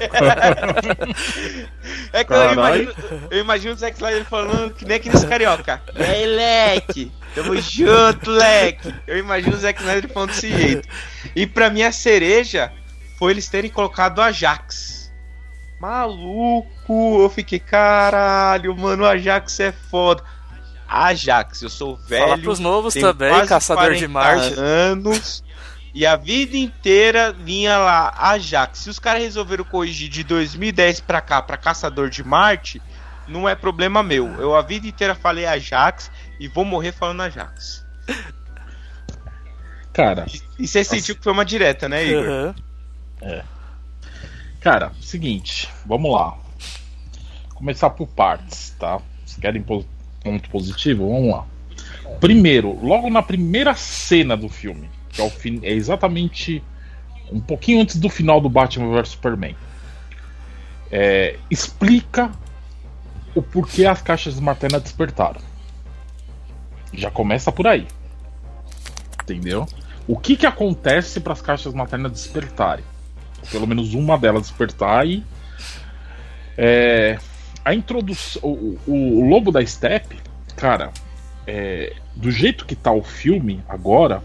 é 2.12 2.23
que 2.23 2.33
eu 2.33 2.53
imagino, 2.53 2.93
eu 3.29 3.39
imagino 3.39 3.73
o 3.73 3.77
Zack 3.77 3.95
Snyder 3.95 4.25
falando 4.25 4.73
que 4.73 4.85
nem 4.85 4.97
aqueles 4.97 5.23
carioca. 5.23 5.81
E 5.95 6.03
aí, 6.03 6.25
leque? 6.25 7.12
Tamo 7.35 7.55
junto, 7.62 8.31
leque. 8.31 8.93
Eu 9.07 9.17
imagino 9.17 9.55
o 9.55 9.59
Zack 9.59 9.79
Snyder 9.79 10.12
falando 10.12 10.29
desse 10.31 10.51
jeito. 10.51 10.88
E 11.35 11.45
pra 11.45 11.69
mim 11.69 11.83
a 11.83 11.91
cereja 11.91 12.71
foi 13.17 13.31
eles 13.31 13.47
terem 13.47 13.69
colocado 13.69 14.19
a 14.19 14.25
Ajax. 14.25 15.12
Maluco, 15.79 17.21
eu 17.21 17.29
fiquei, 17.29 17.59
caralho, 17.59 18.75
mano, 18.75 19.03
o 19.03 19.07
Ajax 19.07 19.59
é 19.59 19.71
foda. 19.71 20.23
Ajax, 20.88 21.62
eu 21.62 21.69
sou 21.69 21.95
velho. 21.95 22.23
Fala 22.23 22.38
pros 22.39 22.59
novos 22.59 22.95
também, 22.95 23.45
Caçador 23.45 23.93
de 23.93 24.07
40 24.07 24.09
Marte. 24.09 24.59
anos. 24.59 25.43
E 25.93 26.06
a 26.06 26.15
vida 26.15 26.56
inteira 26.58 27.34
vinha 27.34 27.78
lá 27.78 28.13
Ajax. 28.17 28.80
Se 28.80 28.89
os 28.89 28.99
caras 28.99 29.23
resolveram 29.23 29.63
corrigir 29.63 30.08
de 30.10 30.23
2010 30.23 30.99
pra 31.02 31.19
cá 31.21 31.41
pra 31.41 31.58
Caçador 31.58 32.10
de 32.10 32.23
Marte, 32.23 32.82
não 33.28 33.49
é 33.49 33.56
problema 33.56 34.04
meu. 34.04 34.28
Eu 34.39 34.56
a 34.56 34.62
vida 34.62 34.88
inteira 34.88 35.15
falei 35.15 35.45
Ajax 35.45 36.12
e 36.39 36.47
vou 36.47 36.63
morrer 36.63 36.91
falando 36.91 37.21
Ajax. 37.21 37.84
Cara, 39.93 40.25
E 40.58 40.67
você 40.67 40.84
sentiu 40.84 41.15
que 41.15 41.23
foi 41.23 41.34
uma 41.34 41.43
direta, 41.45 41.89
né, 41.89 42.06
Igor? 42.06 42.23
Aham. 42.25 42.56
cara, 44.62 44.91
seguinte, 45.02 45.67
vamos 45.86 46.12
lá. 46.13 46.38
Começar 47.56 47.89
por 47.89 48.08
partes, 48.08 48.75
tá? 48.80 48.99
Vocês 49.25 49.39
querem 49.41 49.62
po- 49.62 49.86
ponto 50.23 50.49
positivo? 50.49 51.10
Vamos 51.12 51.32
lá. 51.32 51.45
Primeiro, 52.19 52.80
logo 52.86 53.10
na 53.10 53.21
primeira 53.21 53.73
cena 53.75 54.38
do 54.38 54.47
filme, 54.47 54.89
que 55.10 55.22
é, 55.22 55.24
o 55.24 55.30
fin- 55.30 55.60
é 55.63 55.72
exatamente 55.72 56.63
um 57.32 57.39
pouquinho 57.39 57.82
antes 57.82 57.98
do 57.98 58.10
final 58.10 58.41
do 58.41 58.50
Batman 58.50 58.91
vs 58.91 59.10
Superman, 59.10 59.56
é, 60.91 61.38
explica 61.50 62.32
o 63.36 63.41
porquê 63.41 63.86
as 63.86 64.02
caixas 64.02 64.39
maternas 64.39 64.82
despertaram. 64.82 65.41
Já 66.93 67.12
começa 67.12 67.52
por 67.52 67.67
aí. 67.67 67.88
Entendeu? 69.24 69.67
o 70.10 70.17
que 70.17 70.36
que 70.36 70.48
acontece 70.48 71.19
para 71.19 71.34
as 71.34 71.41
caixas 71.41 71.72
maternas 71.72 72.12
despertarem? 72.12 72.84
Pelo 73.52 73.67
menos 73.67 73.93
uma 73.93 74.17
delas 74.17 74.41
despertar 74.41 75.06
e 75.06 75.24
é, 76.58 77.19
a 77.63 77.76
introdução, 77.76 78.41
o, 78.43 78.80
o, 78.88 79.19
o 79.22 79.30
Lobo 79.30 79.52
da 79.52 79.63
Steppe, 79.63 80.19
cara, 80.56 80.91
é, 81.45 81.95
do 82.15 82.32
jeito 82.32 82.65
que 82.65 82.76
tá 82.76 82.91
o 82.91 83.04
filme 83.04 83.63
agora, 83.69 84.24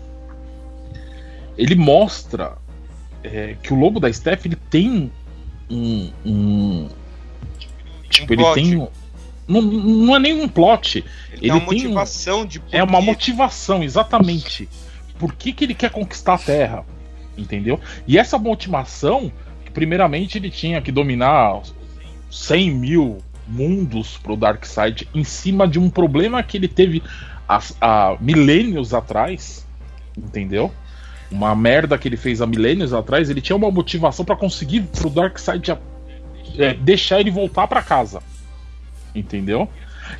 ele 1.56 1.74
mostra 1.74 2.56
é, 3.22 3.56
que 3.62 3.72
o 3.72 3.76
Lobo 3.78 3.98
da 4.00 4.12
Steppe 4.12 4.48
ele 4.48 4.56
tem 4.70 5.10
um, 5.70 6.10
um 6.24 6.88
tipo 8.10 8.32
Um 8.32 8.34
ele 8.36 8.42
plot. 8.42 8.54
tem 8.54 8.76
um- 8.76 8.88
não, 9.46 9.60
não 9.62 10.16
é 10.16 10.18
nem 10.18 10.42
um 10.42 10.48
plot 10.48 10.98
Ele, 10.98 11.06
Ele 11.32 11.40
tem 11.40 11.50
uma 11.50 11.60
tem 11.60 11.78
um- 11.78 11.82
motivação 11.90 12.46
de 12.46 12.62
é 12.72 12.82
uma 12.82 13.00
motivação, 13.00 13.82
exatamente. 13.82 14.68
Por 15.18 15.34
que, 15.34 15.52
que 15.52 15.64
ele 15.64 15.74
quer 15.74 15.90
conquistar 15.90 16.34
a 16.34 16.38
Terra? 16.38 16.84
Entendeu? 17.36 17.78
E 18.06 18.18
essa 18.18 18.38
motivação, 18.38 19.30
que 19.64 19.70
primeiramente 19.70 20.38
ele 20.38 20.50
tinha 20.50 20.80
que 20.80 20.90
dominar 20.92 21.60
100 22.30 22.70
mil 22.70 23.18
mundos 23.46 24.16
pro 24.16 24.36
Darkseid 24.36 25.08
em 25.14 25.24
cima 25.24 25.68
de 25.68 25.78
um 25.78 25.90
problema 25.90 26.42
que 26.42 26.56
ele 26.56 26.68
teve 26.68 27.02
há, 27.48 27.60
há 27.80 28.16
milênios 28.20 28.94
atrás, 28.94 29.66
entendeu? 30.16 30.72
Uma 31.34 31.52
merda 31.56 31.98
que 31.98 32.06
ele 32.06 32.16
fez 32.16 32.40
há 32.40 32.46
milênios 32.46 32.94
atrás, 32.94 33.28
ele 33.28 33.40
tinha 33.40 33.56
uma 33.56 33.68
motivação 33.68 34.24
para 34.24 34.36
conseguir 34.36 34.82
pro 34.82 35.10
Darkseid 35.10 35.76
é, 36.56 36.74
deixar 36.74 37.18
ele 37.18 37.30
voltar 37.32 37.66
para 37.66 37.82
casa. 37.82 38.22
Entendeu? 39.12 39.68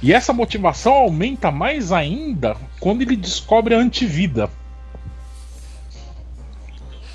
E 0.03 0.12
essa 0.12 0.33
motivação 0.33 0.92
aumenta 0.92 1.53
mais 1.53 1.92
ainda 1.92 2.57
quando 2.81 3.03
ele 3.03 3.14
descobre 3.14 3.77
a 3.77 3.79
antivida. 3.79 4.50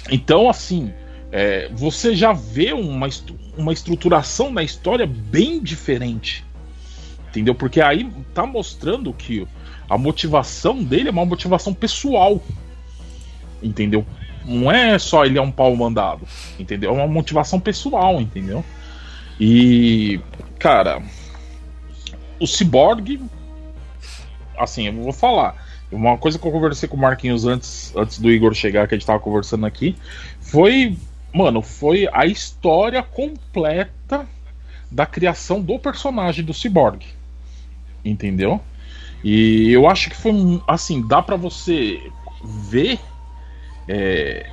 Então, 0.10 0.50
assim, 0.50 0.94
é, 1.30 1.70
você 1.74 2.16
já 2.16 2.32
vê 2.32 2.72
uma, 2.72 3.10
uma 3.58 3.74
estruturação 3.74 4.50
na 4.50 4.64
história 4.64 5.06
bem 5.06 5.62
diferente. 5.62 6.46
Entendeu? 7.28 7.54
Porque 7.54 7.82
aí 7.82 8.10
tá 8.34 8.46
mostrando 8.46 9.12
que 9.12 9.46
a 9.90 9.98
motivação 9.98 10.82
dele 10.82 11.10
é 11.10 11.12
uma 11.12 11.26
motivação 11.26 11.74
pessoal. 11.74 12.42
Entendeu? 13.62 14.06
Não 14.46 14.72
é 14.72 14.98
só 14.98 15.26
ele 15.26 15.38
é 15.38 15.42
um 15.42 15.52
pau 15.52 15.76
mandado. 15.76 16.28
Entendeu? 16.58 16.92
É 16.92 16.94
uma 16.94 17.08
motivação 17.08 17.60
pessoal, 17.60 18.20
entendeu? 18.22 18.64
E, 19.40 20.20
cara, 20.58 21.02
o 22.40 22.48
Cyborg, 22.48 23.22
assim, 24.58 24.88
eu 24.88 24.94
vou 24.94 25.14
falar. 25.14 25.56
Uma 25.92 26.18
coisa 26.18 26.38
que 26.38 26.46
eu 26.46 26.52
conversei 26.52 26.88
com 26.88 26.96
o 26.96 27.00
Marquinhos 27.00 27.46
antes, 27.46 27.94
antes 27.96 28.20
do 28.20 28.30
Igor 28.32 28.54
chegar, 28.54 28.88
que 28.88 28.94
a 28.94 28.98
gente 28.98 29.08
tava 29.08 29.20
conversando 29.20 29.66
aqui, 29.66 29.96
foi, 30.40 30.96
mano, 31.34 31.62
foi 31.62 32.08
a 32.14 32.26
história 32.26 33.02
completa 33.02 34.28
da 34.92 35.06
criação 35.06 35.62
do 35.62 35.80
personagem 35.80 36.46
do 36.46 36.54
Cyborg. 36.54 37.06
Entendeu? 38.06 38.62
E 39.24 39.72
eu 39.72 39.88
acho 39.88 40.10
que 40.10 40.16
foi 40.16 40.32
assim, 40.68 41.06
dá 41.06 41.22
pra 41.22 41.36
você 41.36 42.00
ver 42.44 43.00
é, 43.90 44.46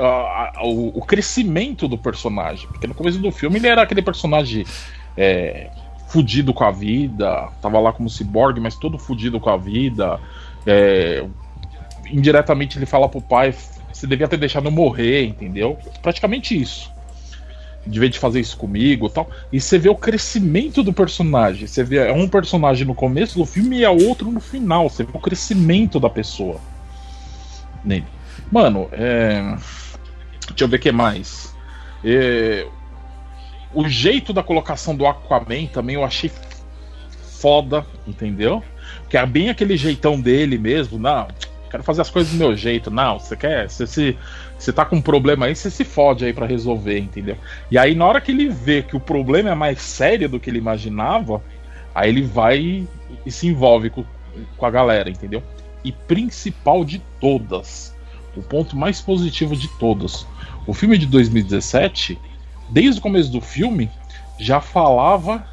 a- 0.00 0.52
a- 0.56 0.64
o, 0.64 0.98
o 0.98 1.02
crescimento 1.04 1.88
do 1.88 1.98
personagem. 1.98 2.66
Porque 2.68 2.86
no 2.86 2.94
começo 2.94 3.18
do 3.18 3.30
filme 3.32 3.58
ele 3.58 3.66
era 3.66 3.82
aquele 3.82 4.00
personagem 4.00 4.64
é, 5.16 5.68
fudido 6.06 6.54
com 6.54 6.64
a 6.64 6.70
vida, 6.70 7.48
tava 7.60 7.78
lá 7.80 7.92
como 7.92 8.08
cyborg, 8.08 8.60
mas 8.60 8.76
todo 8.76 8.98
fudido 8.98 9.40
com 9.40 9.50
a 9.50 9.56
vida. 9.56 10.18
É, 10.66 11.24
indiretamente 12.10 12.78
ele 12.78 12.86
fala 12.86 13.08
pro 13.08 13.20
pai: 13.20 13.52
você 13.92 14.06
devia 14.06 14.28
ter 14.28 14.36
deixado 14.38 14.66
eu 14.66 14.70
morrer, 14.72 15.24
entendeu? 15.24 15.76
Praticamente 16.00 16.58
isso. 16.58 16.90
De 17.86 17.98
vez 17.98 18.12
de 18.12 18.18
fazer 18.18 18.40
isso 18.40 18.56
comigo 18.56 19.08
tal. 19.08 19.30
E 19.52 19.60
você 19.60 19.78
vê 19.78 19.88
o 19.88 19.94
crescimento 19.94 20.82
do 20.82 20.92
personagem. 20.92 21.66
Você 21.66 21.82
vê 21.82 21.96
é 21.96 22.12
um 22.12 22.28
personagem 22.28 22.86
no 22.86 22.94
começo 22.94 23.38
do 23.38 23.46
filme 23.46 23.78
e 23.78 23.84
é 23.84 23.88
outro 23.90 24.30
no 24.30 24.40
final. 24.40 24.88
Você 24.90 25.04
vê 25.04 25.10
o 25.14 25.18
crescimento 25.18 25.98
da 25.98 26.10
pessoa 26.10 26.60
nele. 27.84 28.04
Mano, 28.50 28.88
é. 28.92 29.42
Deixa 30.48 30.64
eu 30.64 30.68
ver 30.68 30.76
o 30.76 30.80
que 30.80 30.92
mais. 30.92 31.54
É, 32.04 32.66
O 33.72 33.86
jeito 33.88 34.32
da 34.32 34.42
colocação 34.42 34.96
do 34.96 35.06
Aquaman 35.06 35.66
também 35.66 35.94
eu 35.96 36.04
achei 36.04 36.30
foda, 37.40 37.86
entendeu? 38.06 38.62
Que 39.08 39.16
é 39.18 39.26
bem 39.26 39.50
aquele 39.50 39.76
jeitão 39.76 40.20
dele 40.20 40.58
mesmo. 40.58 40.98
Não, 40.98 41.28
quero 41.70 41.82
fazer 41.82 42.00
as 42.02 42.10
coisas 42.10 42.32
do 42.32 42.38
meu 42.38 42.56
jeito. 42.56 42.90
Não, 42.90 43.18
você 43.18 43.36
quer. 43.36 43.70
Você 43.70 43.86
se. 43.86 44.18
Você 44.58 44.72
tá 44.72 44.84
com 44.84 44.96
um 44.96 45.02
problema 45.02 45.46
aí, 45.46 45.54
você 45.54 45.70
se 45.70 45.84
fode 45.84 46.24
aí 46.24 46.32
pra 46.32 46.46
resolver, 46.46 46.98
entendeu? 46.98 47.36
E 47.70 47.78
aí, 47.78 47.94
na 47.94 48.06
hora 48.06 48.20
que 48.20 48.32
ele 48.32 48.48
vê 48.48 48.82
que 48.82 48.96
o 48.96 49.00
problema 49.00 49.50
é 49.50 49.54
mais 49.54 49.80
sério 49.80 50.28
do 50.28 50.40
que 50.40 50.50
ele 50.50 50.58
imaginava, 50.58 51.42
aí 51.94 52.08
ele 52.10 52.22
vai 52.22 52.88
e 53.24 53.30
se 53.30 53.46
envolve 53.46 53.90
com, 53.90 54.04
com 54.56 54.66
a 54.66 54.70
galera, 54.70 55.10
entendeu? 55.10 55.42
E 55.84 55.92
principal 55.92 56.84
de 56.84 57.00
todas, 57.20 57.94
o 58.38 58.42
ponto 58.42 58.76
mais 58.76 59.00
positivo 59.00 59.56
de 59.56 59.68
todos, 59.78 60.26
o 60.66 60.72
filme 60.72 60.96
de 60.96 61.06
2017, 61.06 62.18
desde 62.68 63.00
o 63.00 63.02
começo 63.02 63.30
do 63.30 63.40
filme, 63.40 63.90
já 64.38 64.60
falava 64.60 65.46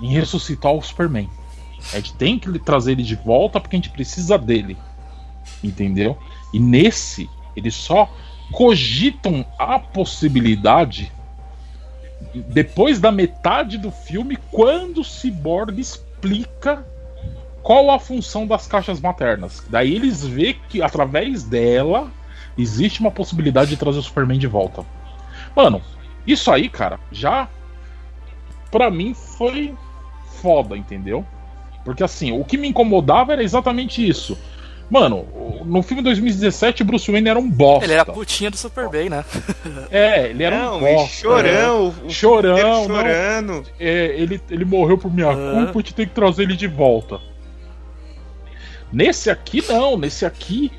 em 0.00 0.08
ressuscitar 0.12 0.72
o 0.72 0.82
Superman. 0.82 1.28
A 1.92 1.96
gente 1.96 2.14
tem 2.14 2.38
que 2.38 2.58
trazer 2.58 2.92
ele 2.92 3.02
de 3.02 3.14
volta 3.14 3.60
porque 3.60 3.76
a 3.76 3.78
gente 3.78 3.90
precisa 3.90 4.36
dele. 4.36 4.76
Entendeu? 5.62 6.18
E 6.52 6.58
nesse, 6.58 7.28
eles 7.56 7.74
só 7.74 8.10
cogitam 8.50 9.44
a 9.58 9.78
possibilidade 9.78 11.12
depois 12.34 13.00
da 13.00 13.10
metade 13.10 13.76
do 13.76 13.90
filme, 13.90 14.38
quando 14.50 15.00
o 15.00 15.04
Cyborg 15.04 15.80
explica 15.80 16.86
qual 17.62 17.90
a 17.90 17.98
função 17.98 18.46
das 18.46 18.66
caixas 18.66 19.00
maternas. 19.00 19.62
Daí 19.68 19.94
eles 19.94 20.24
vê 20.26 20.54
que 20.68 20.82
através 20.82 21.44
dela 21.44 22.10
existe 22.58 23.00
uma 23.00 23.10
possibilidade 23.10 23.70
de 23.70 23.76
trazer 23.76 23.98
o 23.98 24.02
Superman 24.02 24.38
de 24.38 24.46
volta. 24.46 24.84
Mano, 25.54 25.80
isso 26.26 26.50
aí, 26.50 26.68
cara, 26.68 26.98
já 27.10 27.48
pra 28.70 28.90
mim 28.90 29.14
foi 29.14 29.74
foda, 30.40 30.76
entendeu? 30.76 31.24
Porque 31.84 32.02
assim, 32.02 32.32
o 32.38 32.44
que 32.44 32.56
me 32.56 32.68
incomodava 32.68 33.32
era 33.32 33.42
exatamente 33.42 34.06
isso. 34.06 34.38
Mano, 34.90 35.26
no 35.64 35.82
filme 35.82 36.02
2017, 36.02 36.84
Bruce 36.84 37.10
Wayne 37.10 37.28
era 37.28 37.38
um 37.38 37.48
bosta. 37.48 37.84
Ele 37.86 37.94
era 37.94 38.02
a 38.02 38.06
putinha 38.06 38.50
do 38.50 38.56
Superman, 38.58 39.08
né? 39.08 39.24
É, 39.90 40.28
ele 40.28 40.42
era 40.44 40.58
não, 40.58 40.80
um 40.80 40.86
e 40.88 40.94
bosta. 40.94 41.16
chorão, 41.16 41.94
o 42.04 42.10
Chorão, 42.10 42.86
chorando. 42.86 43.62
é, 43.80 44.14
ele, 44.18 44.40
ele 44.50 44.64
morreu 44.66 44.98
por 44.98 45.12
minha 45.12 45.30
Ah. 45.30 45.34
culpa, 45.64 45.78
gente 45.80 45.94
tem 45.94 46.06
que 46.06 46.12
trazer 46.14 46.42
ele 46.42 46.56
de 46.56 46.66
volta. 46.66 47.18
Nesse 48.92 49.30
aqui, 49.30 49.62
não. 49.68 49.96
Nesse 49.96 50.24
aqui, 50.26 50.70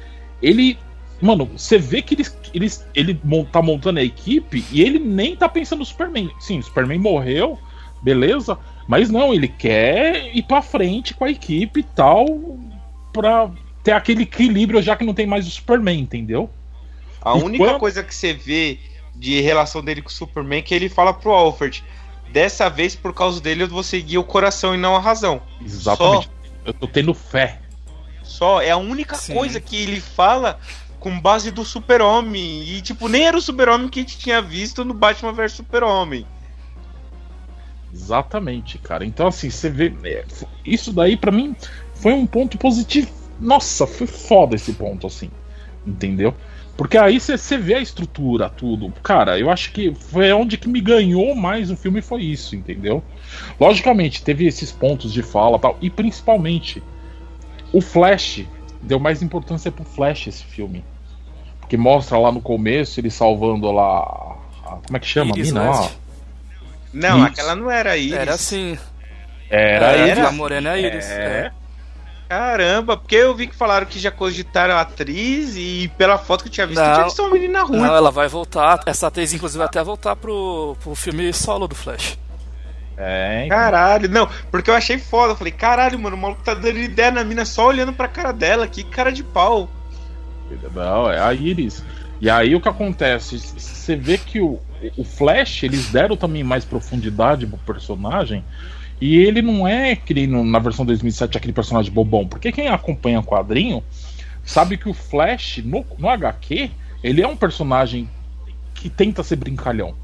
ele. 0.41 0.77
Mano, 1.21 1.45
você 1.57 1.77
vê 1.77 2.01
que 2.01 2.15
ele, 2.15 2.25
ele, 2.53 2.71
ele 2.93 3.21
tá 3.51 3.61
montando 3.61 3.99
a 3.99 4.03
equipe 4.03 4.65
e 4.71 4.81
ele 4.81 4.99
nem 4.99 5.35
tá 5.35 5.47
pensando 5.47 5.79
no 5.79 5.85
Superman. 5.85 6.29
Sim, 6.39 6.59
o 6.59 6.63
Superman 6.63 6.99
morreu, 6.99 7.57
beleza. 8.01 8.57
Mas 8.87 9.09
não, 9.09 9.33
ele 9.33 9.47
quer 9.47 10.35
ir 10.35 10.43
pra 10.43 10.61
frente 10.61 11.13
com 11.13 11.23
a 11.23 11.31
equipe 11.31 11.79
e 11.79 11.83
tal. 11.83 12.25
Pra 13.13 13.49
ter 13.83 13.91
aquele 13.93 14.23
equilíbrio 14.23 14.81
já 14.81 14.95
que 14.97 15.05
não 15.05 15.13
tem 15.13 15.25
mais 15.25 15.47
o 15.47 15.51
Superman, 15.51 15.99
entendeu? 15.99 16.49
A 17.21 17.37
E 17.37 17.41
única 17.41 17.63
quando- 17.63 17.79
coisa 17.79 18.03
que 18.03 18.13
você 18.13 18.33
vê 18.33 18.77
de 19.15 19.39
relação 19.39 19.81
dele 19.81 20.01
com 20.01 20.09
o 20.09 20.11
Superman 20.11 20.59
é 20.59 20.61
que 20.61 20.73
ele 20.75 20.89
fala 20.89 21.13
pro 21.13 21.31
Alfred: 21.31 21.81
dessa 22.33 22.69
vez 22.69 22.95
por 22.95 23.13
causa 23.13 23.39
dele 23.39 23.63
eu 23.63 23.67
vou 23.69 23.83
seguir 23.83 24.17
o 24.17 24.23
coração 24.25 24.75
e 24.75 24.77
não 24.77 24.93
a 24.95 24.99
razão. 24.99 25.41
Exatamente. 25.63 26.29
Eu 26.65 26.73
tô 26.73 26.85
tendo 26.87 27.13
fé. 27.13 27.59
Só 28.23 28.61
é 28.61 28.71
a 28.71 28.77
única 28.77 29.15
Sim. 29.15 29.33
coisa 29.33 29.59
que 29.59 29.75
ele 29.75 29.99
fala 29.99 30.59
com 30.99 31.19
base 31.19 31.51
do 31.51 31.65
Super-Homem. 31.65 32.63
E 32.63 32.81
tipo, 32.81 33.07
nem 33.07 33.25
era 33.25 33.37
o 33.37 33.41
Super-Homem 33.41 33.89
que 33.89 33.99
a 33.99 34.03
gente 34.03 34.17
tinha 34.17 34.41
visto 34.41 34.85
no 34.85 34.93
Batman 34.93 35.33
vs 35.33 35.51
Super-Homem. 35.51 36.25
Exatamente, 37.93 38.77
cara. 38.79 39.05
Então, 39.05 39.27
assim, 39.27 39.49
você 39.49 39.69
vê. 39.69 39.93
é, 40.03 40.25
isso 40.65 40.91
daí, 40.91 41.15
pra 41.15 41.31
mim, 41.31 41.55
foi 41.93 42.13
um 42.13 42.25
ponto 42.25 42.57
positivo. 42.57 43.11
Nossa, 43.39 43.85
foi 43.85 44.07
foda 44.07 44.55
esse 44.55 44.73
ponto, 44.73 45.05
assim. 45.05 45.29
Entendeu? 45.85 46.33
Porque 46.75 46.97
aí 46.97 47.19
você 47.19 47.57
vê 47.57 47.75
a 47.75 47.81
estrutura, 47.81 48.49
tudo. 48.49 48.91
Cara, 49.03 49.37
eu 49.37 49.49
acho 49.51 49.71
que 49.71 49.93
foi 49.93 50.31
onde 50.33 50.57
que 50.57 50.67
me 50.67 50.81
ganhou 50.81 51.35
mais 51.35 51.69
o 51.69 51.77
filme 51.77 52.01
foi 52.01 52.23
isso, 52.23 52.55
entendeu? 52.55 53.03
Logicamente, 53.59 54.23
teve 54.23 54.47
esses 54.47 54.71
pontos 54.71 55.13
de 55.13 55.21
fala 55.21 55.59
tal. 55.59 55.77
E 55.81 55.89
principalmente, 55.89 56.81
o 57.73 57.81
Flash 57.81 58.45
deu 58.81 58.99
mais 58.99 59.21
importância 59.21 59.71
pro 59.71 59.83
Flash 59.83 60.27
esse 60.27 60.43
filme. 60.43 60.85
Porque 61.59 61.75
mostra 61.75 62.17
lá 62.17 62.31
no 62.31 62.41
começo 62.41 62.99
ele 62.99 63.09
salvando 63.09 63.71
lá. 63.71 64.37
Como 64.85 64.95
é 64.95 64.99
que 64.99 65.07
chama? 65.07 65.33
a 65.33 65.37
Iris 65.37 65.51
mina 65.51 65.69
lá? 65.69 65.81
West. 65.81 65.93
Não, 66.93 67.17
Isso. 67.17 67.27
aquela 67.27 67.55
não 67.55 67.71
era 67.71 67.97
Iris. 67.97 68.13
Era 68.13 68.33
assim. 68.35 68.77
Era 69.49 69.87
Era, 69.87 70.07
ele. 70.09 70.21
a 70.21 70.31
Morena 70.31 70.75
é 70.77 70.81
Iris. 70.81 71.05
É. 71.09 71.51
Caramba, 72.29 72.97
porque 72.97 73.15
eu 73.15 73.35
vi 73.35 73.47
que 73.47 73.55
falaram 73.55 73.85
que 73.85 73.99
já 73.99 74.09
cogitaram 74.09 74.73
a 74.75 74.81
atriz 74.81 75.55
e 75.55 75.91
pela 75.97 76.17
foto 76.17 76.43
que 76.43 76.49
eu 76.49 76.53
tinha 76.53 76.65
visto, 76.65 76.79
Não. 76.79 76.87
eu 76.87 76.93
tinha 76.95 77.05
visto 77.05 77.21
uma 77.21 77.29
menina 77.31 77.63
ruim. 77.63 77.79
Não, 77.79 77.95
ela 77.95 78.11
vai 78.11 78.27
voltar. 78.27 78.79
Essa 78.85 79.07
atriz, 79.07 79.33
inclusive, 79.33 79.59
vai 79.59 79.67
até 79.67 79.83
voltar 79.83 80.15
pro, 80.15 80.75
pro 80.81 80.95
filme 80.95 81.31
solo 81.33 81.67
do 81.67 81.75
Flash. 81.75 82.17
É, 82.97 83.45
então. 83.45 83.57
Caralho, 83.57 84.09
não, 84.09 84.29
porque 84.51 84.69
eu 84.69 84.75
achei 84.75 84.97
foda. 84.97 85.33
Eu 85.33 85.37
falei, 85.37 85.51
caralho, 85.53 85.99
mano, 85.99 86.15
o 86.15 86.19
maluco 86.19 86.43
tá 86.43 86.53
dando 86.53 86.77
ideia 86.77 87.11
na 87.11 87.23
mina 87.23 87.45
só 87.45 87.67
olhando 87.67 87.93
pra 87.93 88.07
cara 88.07 88.31
dela. 88.31 88.67
Que 88.67 88.83
cara 88.83 89.11
de 89.11 89.23
pau. 89.23 89.69
Não, 90.73 91.09
é 91.09 91.19
a 91.19 91.33
Iris. 91.33 91.83
E 92.21 92.29
aí 92.29 92.55
o 92.55 92.61
que 92.61 92.69
acontece? 92.69 93.37
Você 93.39 93.95
vê 93.95 94.17
que 94.17 94.39
o, 94.39 94.59
o 94.95 95.03
Flash, 95.03 95.63
eles 95.63 95.89
deram 95.89 96.15
também 96.15 96.43
mais 96.43 96.63
profundidade 96.63 97.45
pro 97.47 97.57
personagem. 97.57 98.43
E 99.01 99.17
ele 99.17 99.41
não 99.41 99.67
é 99.67 99.97
no- 100.27 100.45
na 100.45 100.59
versão 100.59 100.85
2007 100.85 101.37
aquele 101.37 101.51
personagem 101.53 101.91
bobão. 101.91 102.27
Porque 102.27 102.51
quem 102.51 102.67
acompanha 102.67 103.19
o 103.19 103.23
quadrinho 103.23 103.83
sabe 104.43 104.77
que 104.77 104.87
o 104.87 104.93
Flash, 104.93 105.61
no, 105.65 105.85
no 105.97 106.07
HQ, 106.07 106.69
ele 107.03 107.21
é 107.21 107.27
um 107.27 107.35
personagem 107.35 108.09
que 108.73 108.89
tenta 108.89 109.23
ser 109.23 109.35
brincalhão. 109.35 109.95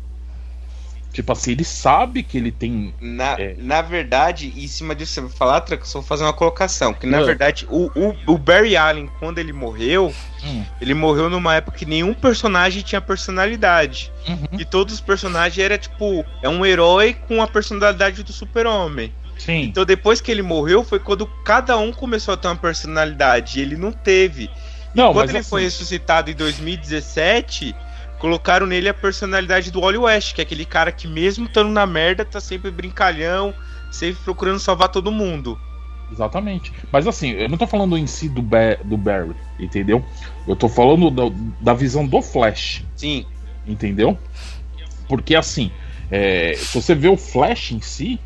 Tipo 1.11 1.31
assim, 1.31 1.51
ele 1.51 1.63
sabe 1.63 2.21
que 2.21 2.37
ele 2.37 2.51
tem. 2.51 2.93
Na, 3.01 3.31
É. 3.39 3.55
na 3.57 3.81
verdade, 3.81 4.53
em 4.55 4.67
cima 4.67 4.93
disso 4.93 5.13
você 5.13 5.21
vai 5.21 5.29
falar, 5.31 5.61
Tranca, 5.61 5.81
eu 5.83 5.87
só 5.87 5.99
vou 5.99 6.07
fazer 6.07 6.23
uma 6.23 6.33
colocação. 6.33 6.93
Que 6.93 7.07
na 7.07 7.17
Ah. 7.17 7.23
verdade, 7.23 7.65
o, 7.69 7.89
o, 7.95 8.15
o 8.33 8.37
Barry 8.37 8.77
Allen, 8.77 9.09
quando 9.19 9.39
ele 9.39 9.51
morreu, 9.51 10.13
Hum, 10.43 10.63
ele 10.79 10.93
morreu 10.93 11.29
numa 11.29 11.55
época 11.55 11.77
que 11.79 11.85
nenhum 11.85 12.13
personagem 12.13 12.81
tinha 12.83 13.01
personalidade. 13.01 14.11
uhum, 14.27 14.59
E 14.59 14.63
todos 14.63 14.93
os 14.93 15.01
personagens 15.01 15.57
era 15.63 15.77
tipo, 15.77 16.23
é 16.43 16.47
um 16.47 16.63
herói 16.65 17.15
com 17.27 17.41
a 17.41 17.47
personalidade 17.47 18.21
do 18.23 18.31
super-homem. 18.31 19.11
sim. 19.37 19.63
Então 19.63 19.83
depois 19.85 20.21
que 20.21 20.29
ele 20.31 20.41
morreu 20.43 20.83
foi 20.83 20.99
quando 20.99 21.25
cada 21.43 21.75
um 21.77 21.91
começou 21.91 22.35
a 22.35 22.37
ter 22.37 22.47
uma 22.47 22.55
personalidade 22.55 23.57
e 23.59 23.61
ele 23.63 23.75
não 23.75 23.91
teve. 23.91 24.47
Não, 24.93 25.11
quando 25.13 25.29
ele 25.29 25.39
assim, 25.39 25.49
foi 25.49 25.63
ressuscitado 25.63 26.29
em 26.31 26.35
2017, 26.35 27.75
colocaram 28.19 28.67
nele 28.67 28.89
a 28.89 28.93
personalidade 28.93 29.71
do 29.71 29.81
Wally 29.81 29.97
West, 29.97 30.35
que 30.35 30.41
é 30.41 30.43
aquele 30.43 30.65
cara 30.65 30.91
que 30.91 31.07
mesmo 31.07 31.45
estando 31.45 31.69
na 31.69 31.85
merda 31.87 32.23
tá 32.25 32.39
sempre 32.39 32.69
brincalhão, 32.69 33.53
sempre 33.91 34.21
procurando 34.23 34.59
salvar 34.59 34.89
todo 34.89 35.11
mundo. 35.11 35.57
Exatamente. 36.11 36.71
Mas 36.91 37.07
assim, 37.07 37.31
eu 37.31 37.47
não 37.49 37.57
tô 37.57 37.65
falando 37.65 37.97
em 37.97 38.07
si 38.07 38.27
do, 38.27 38.41
Ba- 38.41 38.77
do 38.83 38.97
Barry, 38.97 39.35
entendeu? 39.59 40.03
Eu 40.47 40.55
tô 40.55 40.67
falando 40.67 41.09
da, 41.09 41.23
da 41.61 41.73
visão 41.73 42.05
do 42.05 42.21
Flash, 42.21 42.83
Sim, 42.95 43.25
entendeu? 43.65 44.17
Porque 45.07 45.35
assim, 45.35 45.71
é, 46.11 46.53
se 46.55 46.81
você 46.81 46.95
vê 46.95 47.07
o 47.07 47.17
Flash 47.17 47.71
em 47.71 47.81
si, 47.81 48.19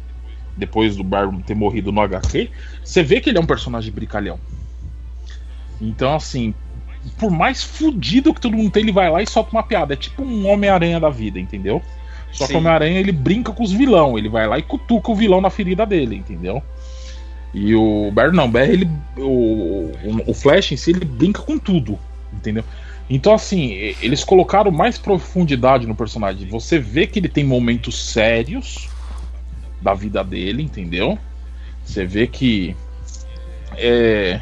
depois 0.56 0.96
do 0.96 1.04
Barry 1.04 1.38
ter 1.44 1.56
morrido 1.56 1.92
no 1.92 2.02
HQ, 2.02 2.50
você 2.84 3.04
vê 3.04 3.20
que 3.20 3.30
ele 3.30 3.38
é 3.38 3.42
um 3.42 3.46
personagem 3.46 3.92
brincalhão. 3.92 4.40
Então, 5.82 6.16
assim, 6.16 6.54
por 7.18 7.32
mais 7.32 7.64
fudido 7.64 8.34
que 8.34 8.42
todo 8.42 8.56
mundo 8.56 8.72
tem, 8.72 8.84
ele 8.84 8.92
vai 8.92 9.10
lá 9.10 9.22
e 9.22 9.28
solta 9.28 9.52
uma 9.52 9.64
piada. 9.64 9.94
É 9.94 9.98
tipo 9.98 10.24
um 10.24 10.48
Homem-Aranha 10.48 11.00
da 11.00 11.10
vida, 11.10 11.40
entendeu? 11.40 11.82
Só 12.32 12.46
que 12.46 12.52
Sim. 12.52 12.56
o 12.56 12.58
Homem-Aranha 12.60 13.00
ele 13.00 13.12
brinca 13.12 13.52
com 13.52 13.64
os 13.64 13.72
vilão, 13.72 14.18
ele 14.18 14.30
vai 14.30 14.48
lá 14.48 14.58
e 14.58 14.64
cutuca 14.64 15.12
o 15.12 15.16
vilão 15.16 15.40
na 15.40 15.50
ferida 15.50 15.86
dele, 15.86 16.16
entendeu? 16.16 16.64
E 17.54 17.76
o 17.76 18.10
Barry 18.12 18.36
não, 18.36 18.46
o 18.46 18.50
Barry, 18.50 18.74
ele, 18.74 18.90
o, 19.18 19.92
o, 20.26 20.34
Flash 20.34 20.72
em 20.72 20.78
si, 20.78 20.90
ele 20.90 21.06
brinca 21.06 21.42
com 21.42 21.60
tudo, 21.60 22.00
entendeu? 22.34 22.64
Então, 23.08 23.34
assim, 23.34 23.74
eles 24.02 24.24
colocaram 24.24 24.72
mais 24.72 24.98
profundidade 24.98 25.86
no 25.86 25.94
personagem. 25.94 26.48
Você 26.48 26.80
vê 26.80 27.06
que 27.06 27.20
ele 27.20 27.30
tem 27.30 27.44
momentos 27.44 28.12
sérios 28.12 28.90
da 29.80 29.94
vida 29.94 30.24
dele, 30.24 30.64
entendeu? 30.64 31.20
Você 31.86 32.06
vê 32.06 32.26
que 32.26 32.76
é, 33.78 34.40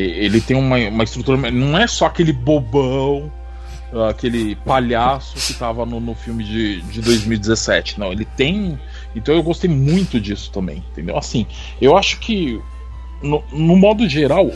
ele 0.00 0.40
tem 0.40 0.56
uma, 0.56 0.76
uma 0.76 1.04
estrutura. 1.04 1.50
Não 1.50 1.78
é 1.78 1.86
só 1.86 2.06
aquele 2.06 2.32
bobão, 2.32 3.32
aquele 4.08 4.56
palhaço 4.56 5.34
que 5.46 5.58
tava 5.58 5.86
no, 5.86 6.00
no 6.00 6.14
filme 6.14 6.44
de, 6.44 6.82
de 6.82 7.00
2017. 7.00 7.98
Não, 7.98 8.12
ele 8.12 8.24
tem. 8.24 8.78
Então 9.14 9.34
eu 9.34 9.42
gostei 9.42 9.70
muito 9.70 10.20
disso 10.20 10.50
também, 10.52 10.84
entendeu? 10.92 11.16
Assim, 11.16 11.46
eu 11.80 11.96
acho 11.96 12.18
que, 12.18 12.60
no, 13.22 13.42
no 13.52 13.76
modo 13.76 14.06
geral, 14.08 14.50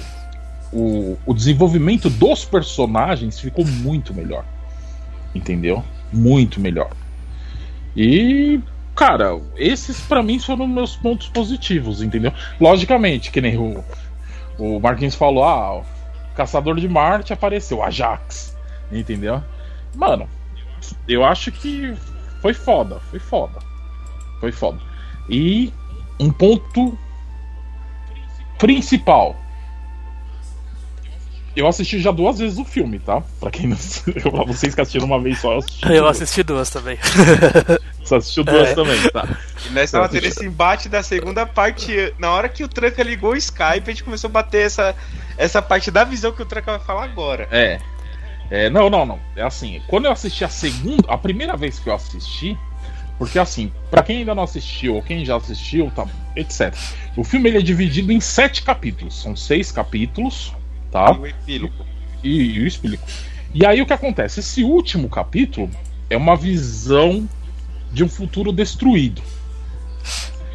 o, 0.73 1.17
o 1.25 1.33
desenvolvimento 1.33 2.11
dos 2.11 2.45
personagens 2.45 3.41
ficou 3.41 3.65
muito 3.65 4.13
melhor. 4.13 4.45
Entendeu? 5.35 5.83
Muito 6.13 6.61
melhor. 6.61 6.91
E, 7.97 8.61
cara, 8.95 9.41
esses 9.57 10.01
pra 10.01 10.23
mim 10.23 10.39
foram 10.39 10.67
meus 10.67 10.97
pontos 10.97 11.29
positivos, 11.29 12.03
entendeu? 12.03 12.33
Logicamente, 12.61 13.31
que 13.31 13.41
nem 13.41 13.57
o, 13.57 13.85
o 14.61 14.79
Marquinhos 14.79 15.15
falou, 15.15 15.43
ah, 15.43 15.79
o 15.79 15.85
Caçador 16.35 16.77
de 16.77 16.89
Marte 16.89 17.33
apareceu, 17.33 17.83
Ajax, 17.83 18.57
entendeu? 18.93 19.43
Mano, 19.95 20.29
eu 21.09 21.25
acho 21.25 21.51
que 21.51 21.95
foi 22.41 22.55
foda, 22.55 23.01
foi 23.11 23.19
foda. 23.19 23.59
Foi 24.41 24.53
foda. 24.53 24.79
E 25.29 25.73
um 26.19 26.31
ponto 26.31 26.99
principal. 28.59 29.37
Eu 31.57 31.67
assisti 31.67 31.99
já 32.01 32.13
duas 32.13 32.39
vezes 32.39 32.59
o 32.59 32.65
filme, 32.65 32.99
tá? 33.01 33.23
Pra 33.41 33.51
quem 33.51 33.67
não. 33.67 33.77
pra 34.31 34.45
vocês 34.45 34.75
que 34.75 34.81
assistiram 34.81 35.07
uma 35.07 35.21
vez 35.21 35.41
só, 35.41 35.53
eu 35.53 35.59
assisti. 35.59 35.85
Eu 35.85 36.03
duas. 36.03 36.17
assisti 36.23 36.43
duas 36.43 36.71
também. 36.71 36.99
Você 38.03 38.15
assistiu 38.15 38.45
duas 38.45 38.69
É. 38.71 38.75
também, 38.75 38.99
tá? 39.11 39.29
E 39.67 39.71
nós 39.73 39.91
tava 39.91 40.09
tendo 40.09 40.25
esse 40.27 40.45
embate 40.45 40.89
da 40.89 41.03
segunda 41.03 41.45
parte. 41.47 42.15
Na 42.19 42.31
hora 42.31 42.49
que 42.49 42.65
o 42.65 42.69
Tranca 42.69 43.03
ligou 43.03 43.33
o 43.33 43.37
Skype, 43.37 43.83
a 43.85 43.91
gente 43.91 44.05
começou 44.05 44.29
a 44.29 44.33
bater 44.33 44.67
essa, 44.67 44.95
essa 45.37 45.61
parte 45.61 45.91
da 45.91 46.03
visão 46.05 46.33
que 46.33 46.43
o 46.43 46.47
Tranca 46.47 46.73
vai 46.79 46.81
falar 46.87 47.05
agora. 47.05 47.47
É. 47.51 47.79
É, 48.51 48.69
não, 48.71 48.91
não, 48.91 49.05
não. 49.07 49.21
É 49.37 49.43
assim, 49.43 49.81
quando 49.87 50.07
eu 50.07 50.13
assisti 50.13 50.45
a 50.45 50.49
segunda, 50.49 51.05
a 51.09 51.17
primeira 51.19 51.57
vez 51.57 51.79
que 51.79 51.89
eu 51.89 51.95
assisti, 51.95 52.59
porque 53.17 53.39
assim, 53.39 53.71
pra 53.91 54.03
quem 54.03 54.19
ainda 54.19 54.35
não 54.35 54.43
assistiu 54.43 54.97
ou 54.97 55.03
quem 55.03 55.25
já 55.25 55.37
assistiu, 55.37 55.93
tá, 55.95 56.05
etc. 56.35 56.75
O 57.17 57.23
filme 57.23 57.49
ele 57.51 57.59
é 57.59 57.63
dividido 57.63 58.11
em 58.11 58.19
sete 58.21 58.63
capítulos, 58.63 59.21
são 59.23 59.37
seis 59.37 59.71
capítulos, 59.71 60.53
tá? 60.91 61.13
O 61.13 61.27
epílogo. 61.27 61.85
E, 62.23 62.59
e 62.59 62.67
o. 62.67 62.99
E 63.53 63.67
aí 63.67 63.81
o 63.83 63.87
que 63.87 63.93
acontece? 63.93 64.41
Esse 64.41 64.63
último 64.63 65.09
capítulo 65.09 65.71
é 66.09 66.17
uma 66.17 66.37
visão 66.37 67.29
de 67.93 68.05
um 68.05 68.09
futuro 68.09 68.53
destruído. 68.53 69.23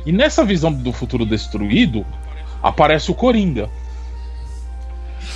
E 0.06 0.12
nessa 0.12 0.45
visão 0.45 0.71
do 0.71 0.93
futuro 0.93 1.26
destruído 1.26 2.06
aparece 2.62 3.12
o 3.12 3.15
Coringa. 3.15 3.69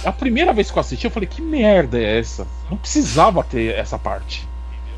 A 0.05 0.11
primeira 0.11 0.53
vez 0.53 0.71
que 0.71 0.77
eu 0.77 0.81
assisti, 0.81 1.05
eu 1.05 1.11
falei: 1.11 1.27
que 1.27 1.41
merda 1.41 1.97
é 1.97 2.19
essa? 2.19 2.47
Não 2.69 2.77
precisava 2.77 3.43
ter 3.43 3.75
essa 3.75 3.97
parte. 3.97 4.47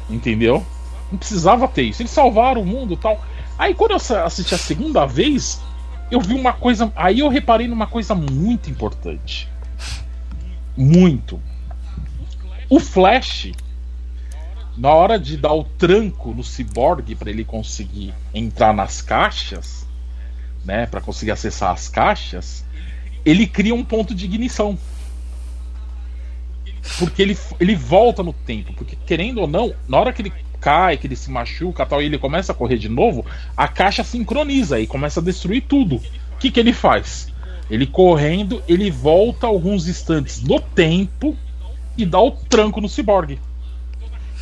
Entendeu? 0.10 0.66
Não 1.12 1.18
precisava 1.18 1.68
ter 1.68 1.84
isso. 1.84 2.02
Eles 2.02 2.12
salvaram 2.12 2.62
o 2.62 2.66
mundo 2.66 2.94
e 2.94 2.98
tal. 2.98 3.24
Aí 3.58 3.74
quando 3.74 3.92
eu 3.92 4.24
assisti 4.26 4.54
a 4.54 4.58
segunda 4.58 5.06
vez, 5.06 5.62
eu 6.10 6.20
vi 6.20 6.34
uma 6.34 6.54
coisa. 6.54 6.92
Aí 6.96 7.20
eu 7.20 7.30
reparei 7.30 7.68
numa 7.68 7.88
coisa 7.88 8.14
muito 8.14 8.70
importante. 8.70 9.51
Muito. 10.76 11.40
O 12.70 12.80
Flash, 12.80 13.52
na 14.78 14.90
hora 14.90 15.20
de 15.20 15.36
dar 15.38 15.54
o 15.54 15.64
tranco 15.64 16.34
no 16.34 16.44
Cyborg 16.44 17.16
para 17.16 17.30
ele 17.30 17.44
conseguir 17.44 18.14
entrar 18.34 18.74
nas 18.74 19.02
caixas, 19.02 19.86
né, 20.64 20.86
para 20.86 21.02
conseguir 21.02 21.32
acessar 21.32 21.72
as 21.72 21.90
caixas, 21.90 22.64
ele 23.26 23.46
cria 23.46 23.76
um 23.76 23.84
ponto 23.84 24.16
de 24.16 24.26
ignição. 24.26 24.78
Porque 26.98 27.22
ele, 27.22 27.38
ele 27.60 27.76
volta 27.76 28.24
no 28.24 28.34
tempo, 28.34 28.74
porque 28.74 28.96
querendo 29.06 29.42
ou 29.42 29.48
não, 29.48 29.74
na 29.88 30.00
hora 30.00 30.14
que 30.14 30.22
ele 30.22 30.34
cai, 30.60 30.98
que 30.98 31.08
ele 31.08 31.16
se 31.16 31.30
machuca, 31.30 31.86
tal, 31.86 32.02
e 32.02 32.06
ele 32.06 32.18
começa 32.18 32.52
a 32.52 32.56
correr 32.56 32.78
de 32.78 32.88
novo, 32.88 33.26
a 33.58 33.68
caixa 33.68 34.04
sincroniza 34.04 34.80
e 34.80 34.88
começa 34.88 35.20
a 35.20 35.24
destruir 35.24 35.64
tudo. 35.64 35.96
O 35.96 36.38
que 36.40 36.52
que 36.52 36.60
ele 36.60 36.74
faz? 36.74 37.31
Ele 37.72 37.88
correndo, 37.88 38.62
ele 38.68 38.92
volta 38.92 39.48
alguns 39.48 39.88
instantes 39.88 40.44
no 40.44 40.60
tempo 40.60 41.38
e 41.98 42.06
dá 42.06 42.20
o 42.20 42.32
tranco 42.32 42.82
no 42.82 42.90
Cyborg. 42.90 43.40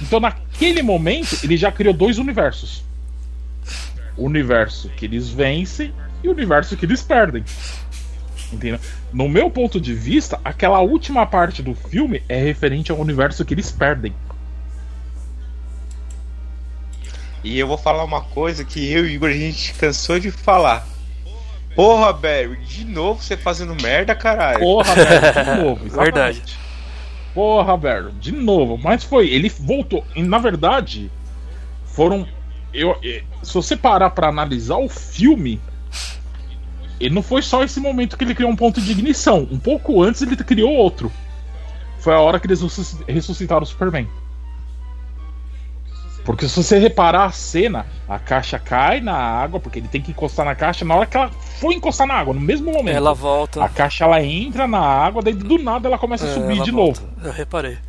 Então, 0.02 0.20
naquele 0.20 0.82
momento, 0.82 1.38
ele 1.44 1.56
já 1.56 1.72
criou 1.72 1.94
dois 1.94 2.18
universos: 2.18 2.84
o 4.18 4.26
universo 4.26 4.90
que 4.90 5.06
eles 5.06 5.30
vencem 5.30 5.94
e 6.24 6.28
o 6.28 6.32
universo 6.32 6.76
que 6.76 6.88
eles 6.88 7.04
perdem. 7.04 7.44
Entendeu? 8.52 8.80
No 9.14 9.30
meu 9.30 9.52
ponto 9.52 9.80
de 9.80 9.94
vista, 9.94 10.42
aquela 10.44 10.80
última 10.80 11.24
parte 11.28 11.62
do 11.62 11.76
filme 11.76 12.24
é 12.28 12.42
referente 12.42 12.92
ao 12.92 12.98
universo 12.98 13.46
que 13.46 13.54
eles 13.54 13.72
perdem. 13.72 14.12
E 17.44 17.60
eu 17.60 17.68
vou 17.68 17.78
falar 17.78 18.04
uma 18.04 18.22
coisa 18.22 18.66
que 18.66 18.92
eu 18.92 19.06
e 19.06 19.12
o 19.12 19.12
Igor 19.12 19.30
a 19.30 19.34
gente 19.34 19.76
cansou 19.76 20.20
de 20.20 20.32
falar. 20.32 20.88
Porra, 21.80 22.12
Barry, 22.12 22.58
de 22.66 22.84
novo 22.84 23.22
você 23.24 23.38
fazendo 23.38 23.74
merda, 23.82 24.14
caralho. 24.14 24.60
Porra, 24.60 24.96
velho, 24.96 25.34
de 25.34 25.56
novo. 25.64 25.86
exatamente. 25.86 26.04
Verdade. 26.04 26.60
Porra, 27.34 27.78
velho, 27.78 28.12
de 28.20 28.32
novo. 28.34 28.78
Mas 28.78 29.04
foi, 29.06 29.30
ele 29.30 29.48
voltou. 29.48 30.04
E, 30.14 30.22
na 30.22 30.38
verdade, 30.40 31.10
foram. 31.86 32.28
Eu, 32.74 32.98
se 33.42 33.54
você 33.54 33.78
parar 33.78 34.10
pra 34.10 34.28
analisar 34.28 34.76
o 34.76 34.90
filme, 34.90 35.62
ele 37.00 37.16
não 37.16 37.24
foi 37.24 37.42
só 37.42 37.64
esse 37.64 37.80
momento 37.80 38.18
que 38.18 38.26
ele 38.26 38.36
criou 38.36 38.52
um 38.52 38.58
ponto 38.58 38.82
de 38.82 38.92
ignição. 38.92 39.48
Um 39.50 39.58
pouco 39.58 40.04
antes 40.04 40.22
ele 40.22 40.36
criou 40.36 40.72
outro. 40.74 41.10
Foi 42.00 42.14
a 42.14 42.20
hora 42.20 42.42
que 42.42 42.48
eles 42.48 42.62
ressusci- 42.62 43.04
ressuscitaram 43.08 43.64
o 43.64 43.66
Superman. 43.66 44.06
Porque 46.30 46.48
se 46.48 46.56
você 46.64 46.78
reparar 46.78 47.26
a 47.26 47.32
cena, 47.32 47.88
a 48.08 48.20
caixa 48.20 48.60
cai 48.60 49.02
na 49.02 49.16
água, 49.16 49.60
porque 49.60 49.80
ele 49.80 49.88
tem 49.88 50.00
que 50.00 50.12
encostar 50.12 50.46
na 50.46 50.54
caixa 50.54 50.86
na 50.86 50.94
hora 50.96 51.08
que 51.08 51.18
ela 51.18 51.32
foi 51.60 51.74
encostar 51.74 52.06
na 52.06 52.14
água, 52.14 52.36
no 52.36 52.40
mesmo 52.40 52.72
momento. 52.72 52.96
Ela 52.96 53.16
volta. 53.16 53.64
A 53.64 53.68
caixa 53.68 54.04
ela 54.04 54.22
entra 54.22 54.68
na 54.68 54.78
água, 54.78 55.24
daí 55.24 55.34
do 55.34 55.58
nada 55.58 55.88
ela 55.88 55.98
começa 55.98 56.28
a 56.28 56.30
É, 56.30 56.34
subir 56.36 56.62
de 56.62 56.70
volta. 56.70 57.02
novo. 57.02 57.14
Eu 57.24 57.32
reparei. 57.32 57.80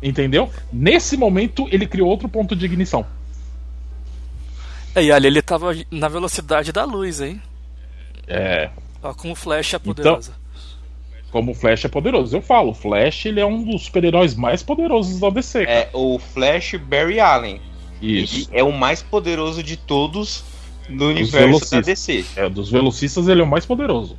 Entendeu? 0.00 0.48
Nesse 0.72 1.16
momento 1.16 1.66
ele 1.72 1.84
criou 1.84 2.08
outro 2.08 2.28
ponto 2.28 2.54
de 2.54 2.64
ignição. 2.64 3.04
É, 4.94 5.02
e 5.02 5.10
ali 5.10 5.26
ele 5.26 5.42
tava 5.42 5.72
na 5.90 6.06
velocidade 6.06 6.70
da 6.70 6.84
luz, 6.84 7.20
hein? 7.20 7.42
É. 8.28 8.70
Ó, 9.02 9.12
como 9.12 9.32
o 9.32 9.36
Flash 9.36 9.74
é 9.74 9.80
Então-. 9.84 10.20
Como 11.36 11.52
o 11.52 11.54
Flash 11.54 11.84
é 11.84 11.88
poderoso. 11.88 12.34
Eu 12.34 12.40
falo, 12.40 12.70
o 12.70 12.74
Flash 12.74 13.26
ele 13.26 13.40
é 13.40 13.44
um 13.44 13.62
dos 13.62 13.82
super-heróis 13.82 14.34
mais 14.34 14.62
poderosos 14.62 15.20
da 15.20 15.28
DC. 15.28 15.66
cara. 15.66 15.78
É 15.80 15.90
o 15.92 16.18
Flash 16.18 16.76
Barry 16.76 17.20
Allen. 17.20 17.60
Isso. 18.00 18.48
Ele 18.50 18.58
é 18.58 18.64
o 18.64 18.72
mais 18.72 19.02
poderoso 19.02 19.62
de 19.62 19.76
todos 19.76 20.42
no 20.88 21.08
universo 21.08 21.70
da 21.70 21.82
DC. 21.82 22.24
É, 22.36 22.48
dos 22.48 22.70
velocistas 22.70 23.28
ele 23.28 23.42
é 23.42 23.44
o 23.44 23.46
mais 23.46 23.66
poderoso. 23.66 24.16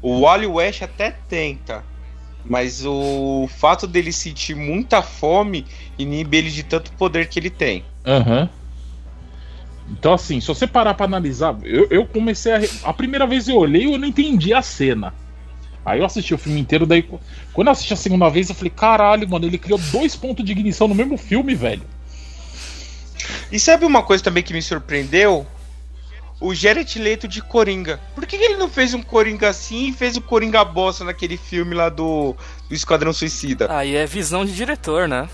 O 0.00 0.20
Wally 0.20 0.46
West 0.46 0.80
até 0.80 1.10
tenta. 1.28 1.84
Mas 2.42 2.86
o 2.86 3.46
fato 3.58 3.86
dele 3.86 4.10
sentir 4.10 4.56
muita 4.56 5.02
fome 5.02 5.66
inibe 5.98 6.38
ele 6.38 6.50
de 6.50 6.62
tanto 6.62 6.90
poder 6.92 7.28
que 7.28 7.38
ele 7.38 7.50
tem. 7.50 7.84
Aham. 8.06 8.48
Então, 9.90 10.14
assim, 10.14 10.40
se 10.40 10.46
você 10.46 10.66
parar 10.66 10.94
pra 10.94 11.04
analisar, 11.04 11.54
eu, 11.64 11.86
eu 11.90 12.06
comecei 12.06 12.52
a. 12.52 12.60
A 12.84 12.94
primeira 12.94 13.26
vez 13.26 13.46
eu 13.46 13.58
olhei 13.58 13.84
eu 13.84 13.98
não 13.98 14.08
entendi 14.08 14.54
a 14.54 14.62
cena. 14.62 15.12
Aí 15.86 16.00
eu 16.00 16.04
assisti 16.04 16.34
o 16.34 16.38
filme 16.38 16.58
inteiro, 16.58 16.84
daí. 16.84 17.08
Quando 17.52 17.68
eu 17.68 17.72
assisti 17.72 17.92
a 17.92 17.96
segunda 17.96 18.28
vez, 18.28 18.48
eu 18.48 18.56
falei, 18.56 18.72
caralho, 18.74 19.28
mano, 19.28 19.46
ele 19.46 19.56
criou 19.56 19.78
dois 19.78 20.16
pontos 20.16 20.44
de 20.44 20.50
ignição 20.50 20.88
no 20.88 20.96
mesmo 20.96 21.16
filme, 21.16 21.54
velho. 21.54 21.84
E 23.52 23.60
sabe 23.60 23.86
uma 23.86 24.02
coisa 24.02 24.24
também 24.24 24.42
que 24.42 24.52
me 24.52 24.60
surpreendeu? 24.60 25.46
O 26.40 26.52
Jared 26.52 26.98
Leto 26.98 27.28
de 27.28 27.40
Coringa. 27.40 28.00
Por 28.16 28.26
que, 28.26 28.36
que 28.36 28.44
ele 28.44 28.56
não 28.56 28.68
fez 28.68 28.94
um 28.94 29.02
Coringa 29.02 29.48
assim 29.48 29.90
e 29.90 29.92
fez 29.92 30.16
o 30.16 30.20
Coringa 30.20 30.64
bosta 30.64 31.04
naquele 31.04 31.36
filme 31.36 31.72
lá 31.72 31.88
do, 31.88 32.34
do 32.68 32.74
Esquadrão 32.74 33.12
Suicida? 33.12 33.68
Aí 33.70 33.94
é 33.94 34.04
visão 34.06 34.44
de 34.44 34.52
diretor, 34.52 35.06
né? 35.06 35.28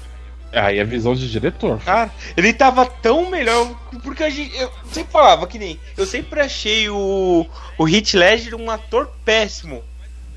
Aí 0.53 0.78
é 0.78 0.84
visão 0.84 1.14
de 1.14 1.30
diretor. 1.30 1.80
Cara, 1.80 2.11
ele 2.36 2.53
tava 2.53 2.84
tão 2.84 3.30
melhor. 3.30 3.74
Porque 4.03 4.22
a 4.22 4.28
gente. 4.28 4.55
Eu 4.55 4.70
sempre 4.92 5.11
falava 5.11 5.46
que 5.46 5.59
nem. 5.59 5.80
Eu 5.96 6.05
sempre 6.05 6.40
achei 6.40 6.90
o, 6.90 7.46
o 7.78 7.88
Heath 7.88 8.12
Ledger 8.12 8.55
um 8.55 8.70
ator 8.70 9.11
péssimo. 9.24 9.82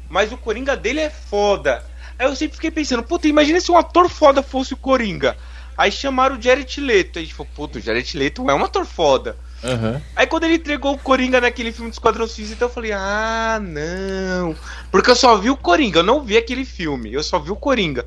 Mas 0.09 0.31
o 0.31 0.37
Coringa 0.37 0.75
dele 0.75 0.99
é 0.99 1.09
foda. 1.09 1.83
Aí 2.17 2.27
eu 2.27 2.35
sempre 2.35 2.55
fiquei 2.55 2.71
pensando, 2.71 3.03
puta, 3.03 3.27
imagina 3.27 3.59
se 3.59 3.71
um 3.71 3.77
ator 3.77 4.09
foda 4.09 4.41
fosse 4.41 4.73
o 4.73 4.77
Coringa. 4.77 5.35
Aí 5.77 5.91
chamaram 5.91 6.37
o 6.37 6.41
Jared 6.41 6.79
Leto. 6.79 7.19
Aí 7.19 7.23
a 7.23 7.25
gente 7.25 7.35
falou, 7.35 7.51
puta, 7.53 7.79
o 7.79 7.81
Jared 7.81 8.17
Leto 8.17 8.49
é 8.49 8.53
um 8.53 8.63
ator 8.63 8.85
foda. 8.85 9.37
Aham. 9.63 10.01
Aí 10.15 10.27
quando 10.27 10.43
ele 10.45 10.55
entregou 10.55 10.93
o 10.93 10.97
Coringa 10.97 11.41
naquele 11.41 11.71
filme 11.71 11.89
do 11.89 11.93
Esquadrão 11.93 12.27
Suicida, 12.27 12.65
eu 12.65 12.69
falei, 12.69 12.91
ah, 12.93 13.59
não. 13.61 14.55
Porque 14.91 15.11
eu 15.11 15.15
só 15.15 15.35
vi 15.37 15.49
o 15.49 15.57
Coringa, 15.57 15.99
eu 15.99 16.03
não 16.03 16.23
vi 16.23 16.37
aquele 16.37 16.63
filme, 16.63 17.11
eu 17.11 17.23
só 17.23 17.39
vi 17.39 17.51
o 17.51 17.55
Coringa. 17.55 18.05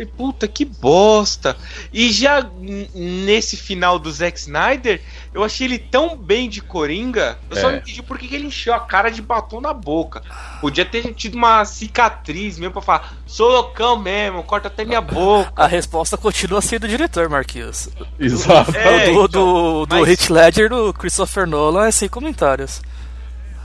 E 0.00 0.06
puta, 0.06 0.48
que 0.48 0.64
bosta. 0.64 1.56
E 1.92 2.10
já 2.10 2.48
nesse 2.94 3.56
final 3.56 3.98
do 3.98 4.10
Zack 4.10 4.38
Snyder, 4.38 5.02
eu 5.34 5.44
achei 5.44 5.66
ele 5.66 5.78
tão 5.78 6.16
bem 6.16 6.48
de 6.48 6.60
Coringa, 6.60 7.38
eu 7.50 7.56
só 7.56 7.68
É. 7.68 7.72
não 7.72 7.78
entendi 7.78 8.02
por 8.02 8.18
que 8.18 8.34
ele 8.34 8.46
encheu 8.46 8.72
a 8.74 8.80
cara 8.80 9.10
de 9.10 9.20
batom 9.20 9.60
na 9.60 9.72
boca. 9.74 10.22
Podia 10.60 10.84
ter 10.84 11.12
tido 11.14 11.34
uma 11.34 11.64
cicatriz 11.64 12.58
mesmo 12.58 12.72
pra 12.72 12.82
falar, 12.82 13.14
sou 13.26 13.48
loucão 13.50 13.98
mesmo, 13.98 14.42
corta 14.42 14.68
até 14.68 14.84
minha 14.84 15.00
boca. 15.00 15.52
A 15.54 15.66
resposta 15.66 16.16
continua 16.16 16.60
sendo 16.62 16.80
do 16.82 16.88
diretor, 16.88 17.28
Marquinhos. 17.28 17.88
Exato. 18.18 18.74
É, 18.76 19.04
do 19.06 19.10
então, 19.10 19.26
do, 19.28 19.86
do 19.86 19.96
mas- 19.96 20.08
Heath 20.08 20.30
Ledger 20.30 20.68
do 20.70 20.94
Christopher 20.94 21.46
Nolan 21.46 21.86
é 21.88 21.90
sem 21.90 22.08
comentários. 22.08 22.80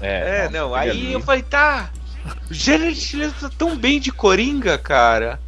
É, 0.02 0.50
não, 0.50 0.68
ele 0.72 0.76
aí 0.76 0.90
ali- 0.90 1.14
eu 1.14 1.22
falei, 1.22 1.42
tá. 1.44 1.90
O 2.50 2.54
Jared 2.54 3.16
Leto 3.18 3.36
tá 3.42 3.50
tão 3.56 3.78
bem 3.78 4.00
de 4.00 4.12
Coringa, 4.12 4.78
cara. 4.78 5.40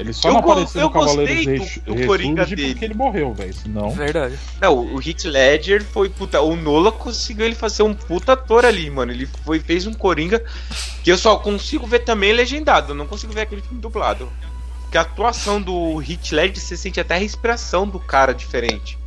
Ele 0.00 0.12
só 0.12 0.28
Eu 0.28 0.32
não 0.34 0.40
apareceu 0.40 0.80
eu 0.80 0.86
no 0.86 0.92
Cavaleiros 0.92 1.58
gostei 1.58 1.82
do- 1.84 1.94
do 2.00 2.06
Coringa 2.06 2.46
dele. 2.46 2.68
porque 2.70 2.84
ele 2.84 2.94
morreu, 2.94 3.32
velho. 3.34 3.52
Senão. 3.54 3.90
Verdade. 3.90 4.38
Não, 4.60 4.94
o 4.94 5.00
Heath 5.00 5.24
Ledger 5.24 5.84
foi 5.84 6.08
puta. 6.08 6.40
O 6.40 6.56
Nola 6.56 6.90
conseguiu 6.90 7.44
ele 7.46 7.54
fazer 7.54 7.82
um 7.82 7.94
puta 7.94 8.32
ator 8.32 8.64
ali, 8.64 8.88
mano. 8.90 9.12
Ele 9.12 9.26
foi, 9.44 9.60
fez 9.60 9.86
um 9.86 9.92
Coringa 9.94 10.42
que 11.04 11.10
eu 11.12 11.18
só 11.18 11.36
consigo 11.36 11.86
ver 11.86 12.00
também 12.00 12.32
legendado. 12.32 12.92
Eu 12.92 12.96
não 12.96 13.06
consigo 13.06 13.32
ver 13.32 13.42
aquele 13.42 13.62
filme 13.62 13.80
dublado. 13.80 14.28
Porque 14.82 14.98
a 14.98 15.02
atuação 15.02 15.60
do 15.62 16.00
Heath 16.02 16.32
Ledger, 16.32 16.60
você 16.60 16.76
sente 16.76 16.98
até 16.98 17.14
a 17.14 17.18
respiração 17.18 17.86
do 17.86 18.00
cara 18.00 18.32
diferente. 18.34 18.98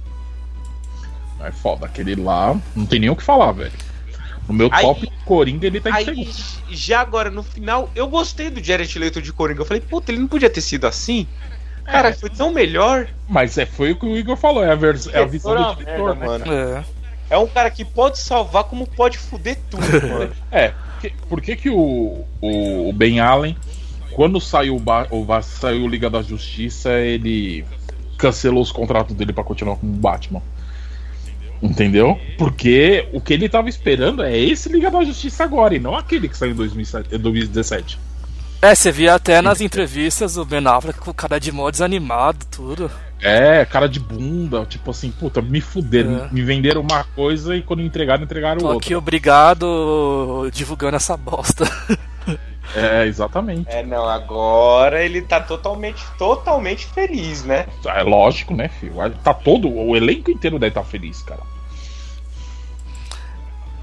É 1.41 1.51
foda. 1.51 1.85
Aquele 1.85 2.15
lá, 2.15 2.55
não 2.75 2.85
tem 2.85 2.99
nem 2.99 3.09
o 3.09 3.15
que 3.15 3.23
falar, 3.23 3.51
velho. 3.51 3.73
No 4.47 4.53
meu 4.53 4.69
Aí- 4.71 4.81
top 4.83 5.09
Coringa, 5.25 5.65
ele 5.67 5.79
tá 5.79 5.89
em 5.89 5.93
Aí, 5.93 6.05
segundo. 6.05 6.31
já 6.69 6.99
agora, 6.99 7.29
no 7.31 7.41
final, 7.43 7.89
eu 7.95 8.07
gostei 8.07 8.49
do 8.49 8.61
Jared 8.63 8.99
Leto 8.99 9.21
de 9.21 9.31
Coringa. 9.31 9.61
Eu 9.61 9.65
falei, 9.65 9.81
puta, 9.81 10.11
ele 10.11 10.19
não 10.19 10.27
podia 10.27 10.49
ter 10.49 10.61
sido 10.61 10.85
assim? 10.85 11.25
Cara, 11.85 12.09
É. 12.09 12.13
foi 12.13 12.29
tão 12.29 12.51
melhor. 12.51 13.07
Mas 13.27 13.57
é, 13.57 13.65
foi 13.65 13.91
o 13.91 13.95
que 13.99 14.05
o 14.05 14.17
Igor 14.17 14.35
falou, 14.37 14.63
é 14.63 14.71
a, 14.71 14.75
vers- 14.75 15.07
é 15.07 15.21
a 15.21 15.25
visão 15.25 15.53
Foi 15.55 15.63
do 15.75 15.79
diretor, 15.85 16.15
merda, 16.17 16.45
né? 16.45 16.45
mano. 16.45 16.53
É. 16.53 16.85
É 17.29 17.37
um 17.37 17.47
cara 17.47 17.69
que 17.71 17.83
pode 17.85 18.19
salvar 18.19 18.65
como 18.65 18.85
pode 18.85 19.17
fuder 19.17 19.57
tudo, 19.69 19.81
mano. 20.07 20.31
É, 20.51 20.69
porque- 20.93 21.13
por 21.29 21.41
que, 21.41 21.55
que 21.55 21.69
o, 21.69 22.25
o, 22.41 22.89
o 22.89 22.93
Ben 22.93 23.19
Allen, 23.19 23.57
quando 24.13 24.39
saiu 24.39 24.75
o, 24.75 24.79
Ba- 24.79 25.41
saiu 25.41 25.83
o 25.83 25.87
Liga 25.87 26.09
da 26.09 26.21
Justiça, 26.21 26.91
ele 26.99 27.65
cancelou 28.17 28.61
os 28.61 28.71
contratos 28.71 29.15
dele 29.15 29.33
pra 29.33 29.43
continuar 29.43 29.75
como 29.77 29.91
Batman? 29.93 30.41
Entendeu? 31.63 32.19
Porque 32.37 33.07
o 33.13 33.21
que 33.21 33.33
ele 33.33 33.47
tava 33.47 33.69
esperando 33.69 34.21
é 34.21 34.37
esse 34.37 34.67
Liga 34.67 34.91
da 34.91 35.03
Justiça 35.03 35.43
agora, 35.45 35.73
e 35.73 35.79
não 35.79 35.95
aquele 35.95 36.27
que 36.27 36.37
saiu 36.37 36.51
em 36.51 36.55
2007 36.55 37.17
2017. 37.17 37.97
É, 38.61 38.75
você 38.75 38.91
via 38.91 39.15
até 39.15 39.41
nas 39.41 39.61
entrevistas 39.61 40.37
o 40.37 40.45
Ben 40.45 40.65
Affleck 40.65 40.99
com 40.99 41.11
o 41.11 41.13
cara 41.13 41.39
de 41.39 41.51
mó 41.51 41.69
desanimado, 41.71 42.45
tudo. 42.51 42.89
É, 43.21 43.63
cara 43.65 43.87
de 43.87 43.99
bunda, 43.99 44.65
tipo 44.65 44.91
assim, 44.91 45.09
puta, 45.11 45.41
me 45.41 45.61
fuderam, 45.61 46.25
É. 46.25 46.29
me 46.33 46.41
venderam 46.41 46.81
uma 46.81 47.05
coisa 47.15 47.55
e 47.55 47.61
quando 47.61 47.81
entregaram, 47.81 48.23
entregaram 48.23 48.59
Tô 48.59 48.67
outra. 48.67 48.85
aqui 48.85 48.95
obrigado 48.95 50.49
divulgando 50.51 50.97
essa 50.97 51.15
bosta. 51.15 51.65
É, 52.75 53.05
exatamente. 53.05 53.69
É, 53.69 53.83
não, 53.83 54.07
agora 54.07 55.03
ele 55.03 55.21
tá 55.21 55.39
totalmente, 55.39 56.01
totalmente 56.17 56.87
feliz, 56.87 57.43
né? 57.43 57.67
É 57.85 58.01
lógico, 58.01 58.55
né, 58.55 58.67
filho? 58.67 58.95
Tá 59.23 59.33
todo, 59.33 59.69
o 59.69 59.95
elenco 59.95 60.31
inteiro 60.31 60.57
deve 60.57 60.69
estar 60.71 60.83
feliz, 60.83 61.21
cara. 61.21 61.41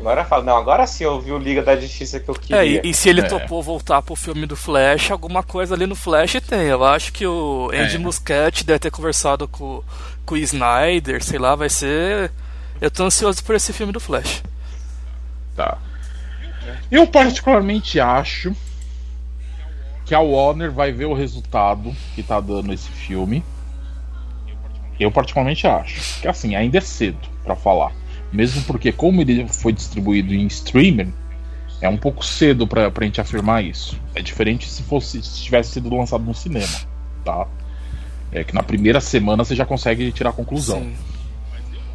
Agora 0.01 0.25
fala, 0.25 0.43
não, 0.43 0.57
agora 0.57 0.87
sim 0.87 1.05
eu 1.05 1.21
vi 1.21 1.31
o 1.31 1.37
Liga 1.39 1.63
da 1.63 1.77
Justiça 1.79 2.19
que 2.19 2.29
eu 2.31 2.35
É, 2.35 2.39
queria. 2.39 2.81
e, 2.87 2.91
e 2.91 2.95
se 2.95 3.09
ele 3.09 3.21
É. 3.21 3.25
topou 3.25 3.63
voltar 3.63 4.01
pro 4.01 4.17
filme 4.17 4.47
do 4.47 4.57
Flash, 4.57 5.11
alguma 5.11 5.43
coisa 5.43 5.75
ali 5.75 5.87
no 5.87 5.95
Flash 5.95 6.41
tem. 6.49 6.63
Eu 6.69 6.83
acho 6.85 7.13
que 7.13 7.27
o 7.27 7.71
Andy 7.75 7.97
É. 7.97 7.99
Muschietti 7.99 8.65
deve 8.65 8.79
ter 8.79 8.91
conversado 8.91 9.47
com, 9.47 9.83
com 10.25 10.35
o 10.35 10.39
Snyder, 10.39 11.23
sei 11.23 11.39
lá, 11.39 11.55
vai 11.55 11.69
ser. 11.69 12.33
Eu 12.81 12.91
tô 12.91 13.05
ansioso 13.05 13.45
por 13.45 13.55
esse 13.55 13.73
filme 13.75 13.93
do 13.93 14.01
Flash. 14.01 14.43
Tá. 15.55 15.77
Eu 16.91 17.07
particularmente 17.07 18.01
acho 18.01 18.55
que 20.07 20.15
a 20.15 20.21
Warner 20.21 20.73
vai 20.73 20.93
ver 20.93 21.05
o 21.05 21.13
resultado 21.15 21.95
que 22.15 22.23
tá 22.23 22.41
dando 22.41 22.73
esse 22.73 22.89
filme. 22.91 23.45
Eu 24.99 25.11
particularmente 25.11 25.67
acho 25.67 26.21
que 26.21 26.29
assim, 26.29 26.55
ainda 26.55 26.79
é 26.79 26.81
cedo 26.81 27.19
pra 27.45 27.55
falar. 27.57 27.93
Mesmo 28.33 28.63
porque 28.63 28.93
como 28.93 29.21
ele 29.21 29.47
foi 29.49 29.73
distribuído 29.73 30.33
em 30.33 30.47
streaming, 30.47 31.13
é 31.81 31.89
um 31.89 31.97
pouco 31.97 32.25
cedo 32.25 32.67
pra, 32.67 32.91
pra 32.91 33.05
gente 33.05 33.21
afirmar 33.21 33.65
isso. 33.65 33.99
É 34.15 34.23
diferente 34.23 34.69
se 34.69 34.83
fosse 34.83 35.23
se 35.23 35.43
tivesse 35.43 35.73
sido 35.73 35.95
lançado 35.95 36.23
no 36.23 36.35
cinema, 36.35 36.69
tá? 37.25 37.47
É 38.31 38.45
que 38.45 38.55
na 38.55 38.63
primeira 38.63 39.01
semana 39.01 39.45
você 39.45 39.57
já 39.57 39.65
consegue 39.65 40.13
tirar 40.13 40.31
a 40.31 40.33
conclusão. 40.35 40.81
Sim. 40.81 40.95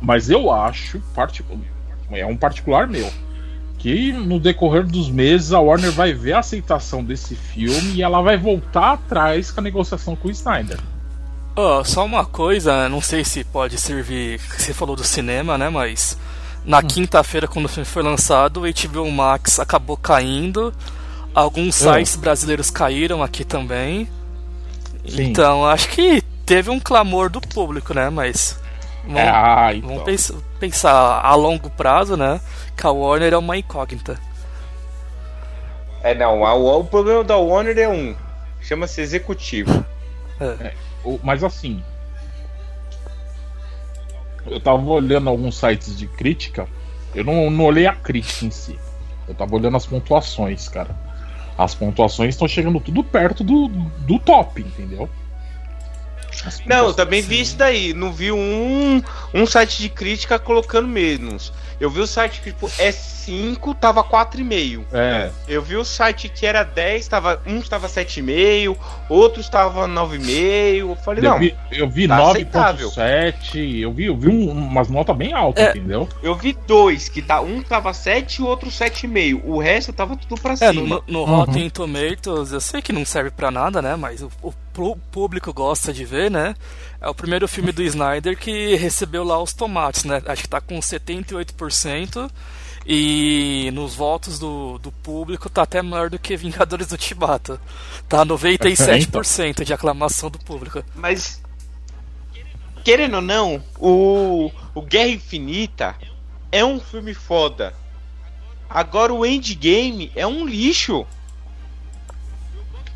Mas 0.02 0.30
eu 0.30 0.52
acho, 0.52 1.02
é 2.12 2.26
um 2.26 2.36
particular 2.36 2.88
meu, 2.88 3.10
que 3.78 4.12
no 4.12 4.40
decorrer 4.40 4.86
dos 4.86 5.10
meses 5.10 5.54
a 5.54 5.60
Warner 5.60 5.92
vai 5.92 6.14
ver 6.14 6.34
a 6.34 6.40
aceitação 6.40 7.04
desse 7.04 7.36
filme 7.36 7.96
e 7.96 8.02
ela 8.02 8.22
vai 8.22 8.38
voltar 8.38 8.94
atrás 8.94 9.52
com 9.52 9.62
a 9.62 9.64
negociação 9.64 10.16
com 10.16 10.28
o 10.28 10.32
Snyder. 10.32 10.80
Ó, 11.56 11.84
só 11.84 12.04
uma 12.04 12.26
coisa, 12.26 12.90
não 12.90 13.00
sei 13.00 13.24
se 13.24 13.44
pode 13.46 13.78
servir. 13.78 14.40
Você 14.58 14.74
falou 14.74 14.96
do 14.96 15.04
cinema, 15.06 15.58
né? 15.58 15.70
Mas 15.70 16.18
na 16.66 16.80
Hum. 16.80 16.88
quinta-feira, 16.88 17.48
quando 17.48 17.66
o 17.66 17.70
filme 17.70 17.86
foi 17.86 18.02
lançado, 18.04 18.62
o 18.62 18.68
HBO 18.68 19.10
Max 19.12 19.60
acabou 19.60 19.96
caindo. 19.98 20.74
Alguns 21.34 21.86
Ah. 21.86 21.94
sites 21.96 22.16
brasileiros 22.16 22.70
caíram 22.70 23.22
aqui 23.22 23.44
também. 23.44 24.10
Sim. 25.08 25.24
Então, 25.24 25.66
acho 25.66 25.90
que 25.90 26.22
teve 26.46 26.70
um 26.70 26.80
clamor 26.80 27.30
do 27.30 27.40
público, 27.42 27.94
né? 27.94 28.10
Mas 28.10 28.60
Vamos, 29.04 29.20
É, 29.20 29.30
ah, 29.30 29.70
então. 29.72 29.90
vamos 29.90 30.04
pens- 30.04 30.34
pensar 30.60 31.22
a 31.24 31.36
longo 31.36 31.70
prazo, 31.70 32.18
né? 32.18 32.42
Que 32.76 32.88
a 32.88 32.90
Warner 32.90 33.34
é 33.34 33.38
uma 33.38 33.56
incógnita. 33.56 34.20
É, 36.02 36.16
não, 36.16 36.44
a- 36.44 36.56
o, 36.56 36.80
o 36.80 36.84
problema 36.86 37.24
da 37.24 37.38
Warner 37.38 37.78
é 37.78 37.88
um. 37.88 38.16
Chama-se 38.62 39.02
executivo. 39.02 39.86
O- 41.04 41.20
Mas 41.24 41.44
assim. 41.44 41.84
Eu 44.46 44.60
tava 44.60 44.84
olhando 44.84 45.30
alguns 45.30 45.58
sites 45.58 45.98
de 45.98 46.08
crítica. 46.08 46.68
Eu 47.14 47.24
não, 47.24 47.50
não 47.50 47.66
olhei 47.66 47.88
a 47.88 47.96
crítica 47.96 48.46
em 48.46 48.52
si. 48.52 48.78
Eu 49.28 49.34
tava 49.34 49.56
olhando 49.56 49.78
as 49.78 49.86
pontuações, 49.86 50.68
cara. 50.68 50.96
As 51.58 51.74
pontuações 51.74 52.36
estão 52.36 52.48
chegando 52.48 52.80
tudo 52.80 53.04
perto 53.04 53.44
do, 53.44 53.68
do 53.68 54.20
top, 54.20 54.62
entendeu? 54.62 55.10
Não, 56.66 56.88
eu 56.88 56.94
também 56.94 57.22
vi 57.22 57.42
isso 57.42 57.56
daí. 57.56 57.94
Não 57.94 58.12
vi 58.12 58.32
um, 58.32 59.02
um 59.34 59.46
site 59.46 59.82
de 59.82 59.90
crítica 59.90 60.38
colocando 60.38 60.88
menos. 60.88 61.52
Eu 61.80 61.90
vi 61.90 62.00
o 62.00 62.08
site 62.08 62.40
que, 62.42 62.52
tipo, 62.52 62.70
é 62.80 62.92
5, 62.92 63.74
tava 63.76 64.04
4,5. 64.04 64.84
É, 64.94 65.30
Eu 65.48 65.62
vi 65.62 65.76
o 65.76 65.84
site 65.84 66.30
que 66.30 66.46
era 66.46 66.64
10, 66.64 67.08
tava, 67.08 67.42
um 67.46 67.58
estava 67.58 67.88
7,5, 67.88 68.78
outro 69.10 69.42
estava 69.42 69.88
9,5. 69.88 70.78
Eu 70.90 70.96
falei, 70.96 71.26
eu 71.26 71.30
não, 71.32 71.40
vi, 71.40 71.56
eu 71.72 71.90
vi 71.90 72.08
tá 72.08 72.30
aceitável. 72.32 72.90
9.7, 72.92 73.80
eu 73.82 73.92
vi, 73.94 74.06
eu 74.06 74.16
vi 74.18 74.30
um- 74.30 74.52
umas 74.52 74.88
notas 74.90 75.16
bem 75.16 75.34
altas, 75.34 75.64
É. 75.66 75.70
entendeu? 75.72 76.08
eu 76.24 76.36
vi 76.36 76.54
dois, 76.68 77.10
que 77.10 77.22
tá, 77.22 77.42
um 77.42 77.62
tava 77.62 77.94
7 77.94 78.38
e 78.40 78.42
o 78.42 78.48
outro 78.48 78.70
7,5. 78.70 79.42
O 79.46 79.60
resto 79.60 79.92
tava 79.92 80.16
tudo 80.16 80.40
pra 80.42 80.54
É, 80.54 80.72
cima. 80.72 81.02
no, 81.08 81.20
no 81.20 81.24
Rotten 81.26 81.70
Tomatoes, 81.70 82.52
eu 82.52 82.62
sei 82.62 82.82
que 82.82 82.94
não 82.94 83.06
serve 83.06 83.32
pra 83.32 83.52
nada, 83.52 83.82
né? 83.82 83.96
Mas 83.96 84.22
o, 84.22 84.30
o 84.42 84.54
público 85.12 85.54
gosta 85.54 85.94
de 85.94 86.06
ver, 86.06 86.30
né? 86.30 86.56
É 87.00 87.08
o 87.08 87.16
primeiro 87.16 87.48
filme 87.48 87.72
do 87.72 87.82
Snyder 87.82 88.38
que 88.38 88.76
recebeu 88.76 89.24
lá 89.24 89.42
os 89.42 89.54
tomates, 89.54 90.04
né? 90.04 90.22
Acho 90.26 90.44
que 90.44 90.50
tá 90.50 90.62
com 90.62 90.80
78%. 90.80 92.30
E 92.88 93.72
nos 93.74 93.96
votos 93.96 94.38
do, 94.38 94.78
do 94.78 94.92
público 94.92 95.50
tá 95.50 95.64
até 95.64 95.82
maior 95.82 96.08
do 96.10 96.20
que 96.20 96.38
Vingadores 96.38 96.88
do 96.88 96.92
Ultimato. 96.92 97.60
Tá 98.08 98.24
97% 98.24 99.64
de 99.64 99.74
aclamação 99.74 100.30
do 100.30 100.38
público. 100.38 100.84
Mas, 100.94 101.42
querendo 102.84 103.16
ou 103.16 103.22
não, 103.22 103.64
o, 103.80 104.52
o 104.76 104.82
Guerra 104.84 105.10
Infinita 105.10 105.96
é 106.52 106.64
um 106.64 106.80
filme 106.80 107.16
foda. 107.16 107.74
Agora 108.70 109.14
o 109.14 109.26
Endgame 109.26 110.12
é 110.16 110.28
um 110.28 110.46
lixo. 110.46 111.08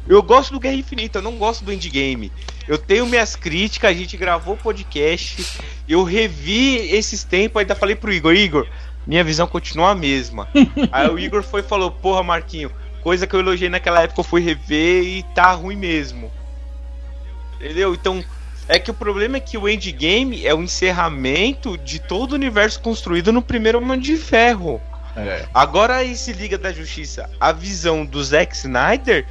Eu 0.09 0.23
gosto 0.23 0.53
do 0.53 0.59
Guerra 0.59 0.73
Infinita, 0.73 1.19
eu 1.19 1.21
não 1.21 1.37
gosto 1.37 1.63
do 1.63 1.71
Endgame. 1.71 2.31
Eu 2.67 2.79
tenho 2.79 3.05
minhas 3.05 3.35
críticas, 3.35 3.91
a 3.91 3.93
gente 3.93 4.17
gravou 4.17 4.57
podcast, 4.57 5.61
eu 5.87 6.03
revi 6.03 6.77
esses 6.77 7.23
tempos, 7.23 7.59
ainda 7.59 7.75
falei 7.75 7.95
pro 7.95 8.11
Igor, 8.11 8.33
Igor, 8.33 8.67
minha 9.05 9.23
visão 9.23 9.45
continua 9.45 9.91
a 9.91 9.95
mesma. 9.95 10.47
Aí 10.91 11.07
o 11.07 11.19
Igor 11.19 11.43
foi 11.43 11.61
e 11.61 11.63
falou, 11.63 11.91
porra, 11.91 12.23
Marquinho, 12.23 12.71
coisa 13.03 13.27
que 13.27 13.35
eu 13.35 13.39
elogiei 13.39 13.69
naquela 13.69 14.01
época, 14.01 14.21
eu 14.21 14.23
fui 14.23 14.41
rever 14.41 15.03
e 15.03 15.23
tá 15.35 15.51
ruim 15.51 15.75
mesmo. 15.75 16.31
Entendeu? 17.61 17.93
Então, 17.93 18.25
é 18.67 18.79
que 18.79 18.89
o 18.89 18.95
problema 18.95 19.37
é 19.37 19.39
que 19.39 19.59
o 19.59 19.69
Endgame 19.69 20.43
é 20.43 20.55
o 20.55 20.63
encerramento 20.63 21.77
de 21.77 21.99
todo 21.99 22.31
o 22.31 22.35
universo 22.35 22.81
construído 22.81 23.31
no 23.31 23.43
primeiro 23.43 23.77
Homem 23.77 23.99
de 23.99 24.17
Ferro. 24.17 24.81
É. 25.15 25.45
Agora 25.53 26.03
esse 26.03 26.33
Liga 26.33 26.57
da 26.57 26.71
Justiça, 26.71 27.29
a 27.39 27.51
visão 27.51 28.05
do 28.05 28.23
Zack 28.23 28.55
Snyder 28.55 29.27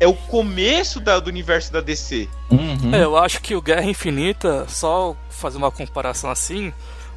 é 0.00 0.06
o 0.08 0.14
começo 0.14 0.98
da- 0.98 1.20
do 1.20 1.28
universo 1.28 1.72
da 1.72 1.80
DC. 1.80 2.28
Uhum. 2.50 2.92
É, 2.94 3.04
eu 3.04 3.16
acho 3.16 3.40
que 3.40 3.54
o 3.54 3.62
Guerra 3.62 3.84
Infinita, 3.84 4.66
só 4.68 5.14
fazer 5.28 5.58
uma 5.58 5.70
comparação 5.70 6.30
assim, 6.30 6.72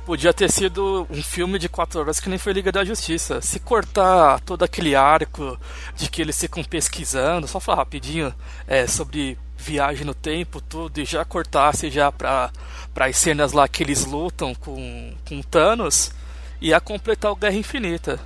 podia 0.05 0.33
ter 0.33 0.51
sido 0.51 1.07
um 1.09 1.23
filme 1.23 1.57
de 1.57 1.69
quatro 1.69 1.99
horas 2.01 2.19
que 2.19 2.27
nem 2.29 2.37
foi 2.37 2.51
Liga 2.53 2.71
da 2.71 2.83
Justiça. 2.83 3.41
Se 3.41 3.57
cortar 3.59 4.39
todo 4.41 4.63
aquele 4.63 4.95
arco 4.95 5.57
de 5.95 6.09
que 6.09 6.21
eles 6.21 6.37
ficam 6.39 6.61
pesquisando, 6.63 7.47
só 7.47 7.59
falar 7.59 7.77
rapidinho 7.77 8.33
é, 8.67 8.85
sobre 8.85 9.37
viagem 9.57 10.05
no 10.05 10.13
tempo, 10.13 10.59
tudo, 10.59 10.99
e 10.99 11.05
já 11.05 11.23
cortasse 11.23 11.89
já 11.89 12.11
pra, 12.11 12.51
pra 12.93 13.05
as 13.05 13.15
cenas 13.15 13.53
lá 13.53 13.65
que 13.65 13.81
eles 13.81 14.03
lutam 14.05 14.53
com, 14.53 15.13
com 15.25 15.41
Thanos, 15.41 16.11
ia 16.59 16.81
completar 16.81 17.31
o 17.31 17.35
Guerra 17.37 17.55
Infinita. 17.55 18.19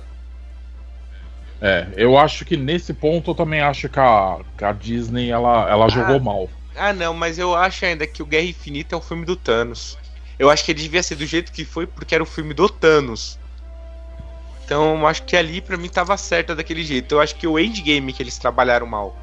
É, 1.60 1.88
eu 1.96 2.16
acho 2.16 2.44
que 2.44 2.56
nesse 2.56 2.94
ponto 2.94 3.30
eu 3.32 3.34
também 3.34 3.60
acho 3.60 3.88
que 3.88 3.98
a, 3.98 4.38
que 4.56 4.64
a 4.64 4.72
Disney 4.72 5.30
ela, 5.30 5.68
ela 5.68 5.88
jogou 5.88 6.20
mal. 6.20 6.48
Ah, 6.76 6.92
não, 6.92 7.12
mas 7.12 7.38
eu 7.38 7.56
acho 7.56 7.84
ainda 7.84 8.06
que 8.06 8.22
o 8.22 8.26
Guerra 8.26 8.44
Infinita 8.44 8.94
é 8.94 8.98
o 8.98 9.00
filme 9.00 9.24
do 9.24 9.34
Thanos. 9.34 9.98
Eu 10.38 10.48
acho 10.48 10.64
que 10.64 10.70
ele 10.70 10.80
devia 10.82 11.02
ser 11.02 11.16
do 11.16 11.26
jeito 11.26 11.50
que 11.50 11.64
foi 11.64 11.84
porque 11.86 12.14
era 12.14 12.22
o 12.22 12.26
filme 12.26 12.54
do 12.54 12.68
Thanos. 12.68 13.36
Então, 14.64 15.00
eu 15.00 15.06
acho 15.06 15.24
que 15.24 15.34
ali 15.36 15.60
pra 15.60 15.76
mim 15.76 15.88
tava 15.88 16.16
certo 16.16 16.54
daquele 16.54 16.84
jeito. 16.84 17.16
Eu 17.16 17.20
acho 17.20 17.34
que 17.34 17.46
o 17.46 17.58
Endgame 17.58 18.12
que 18.12 18.22
eles 18.22 18.38
trabalharam 18.38 18.86
mal. 18.86 19.16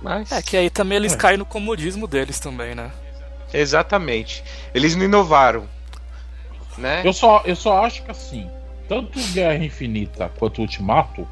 Mas 0.00 0.32
É 0.32 0.40
que 0.40 0.56
aí 0.56 0.70
também 0.70 0.96
eles 0.96 1.12
É. 1.12 1.16
caem 1.16 1.36
no 1.36 1.44
comodismo 1.44 2.06
deles 2.06 2.38
também, 2.40 2.74
né? 2.74 2.90
exatamente. 3.52 4.44
Eles 4.72 4.94
não 4.94 5.04
inovaram, 5.04 5.68
né? 6.78 7.02
Eu 7.04 7.12
só, 7.12 7.42
eu 7.44 7.56
só 7.56 7.84
acho 7.84 8.02
que 8.04 8.10
assim, 8.10 8.48
tanto 8.90 9.20
Guerra 9.32 9.64
Infinita 9.64 10.28
quanto 10.36 10.60
Ultimato, 10.60 11.24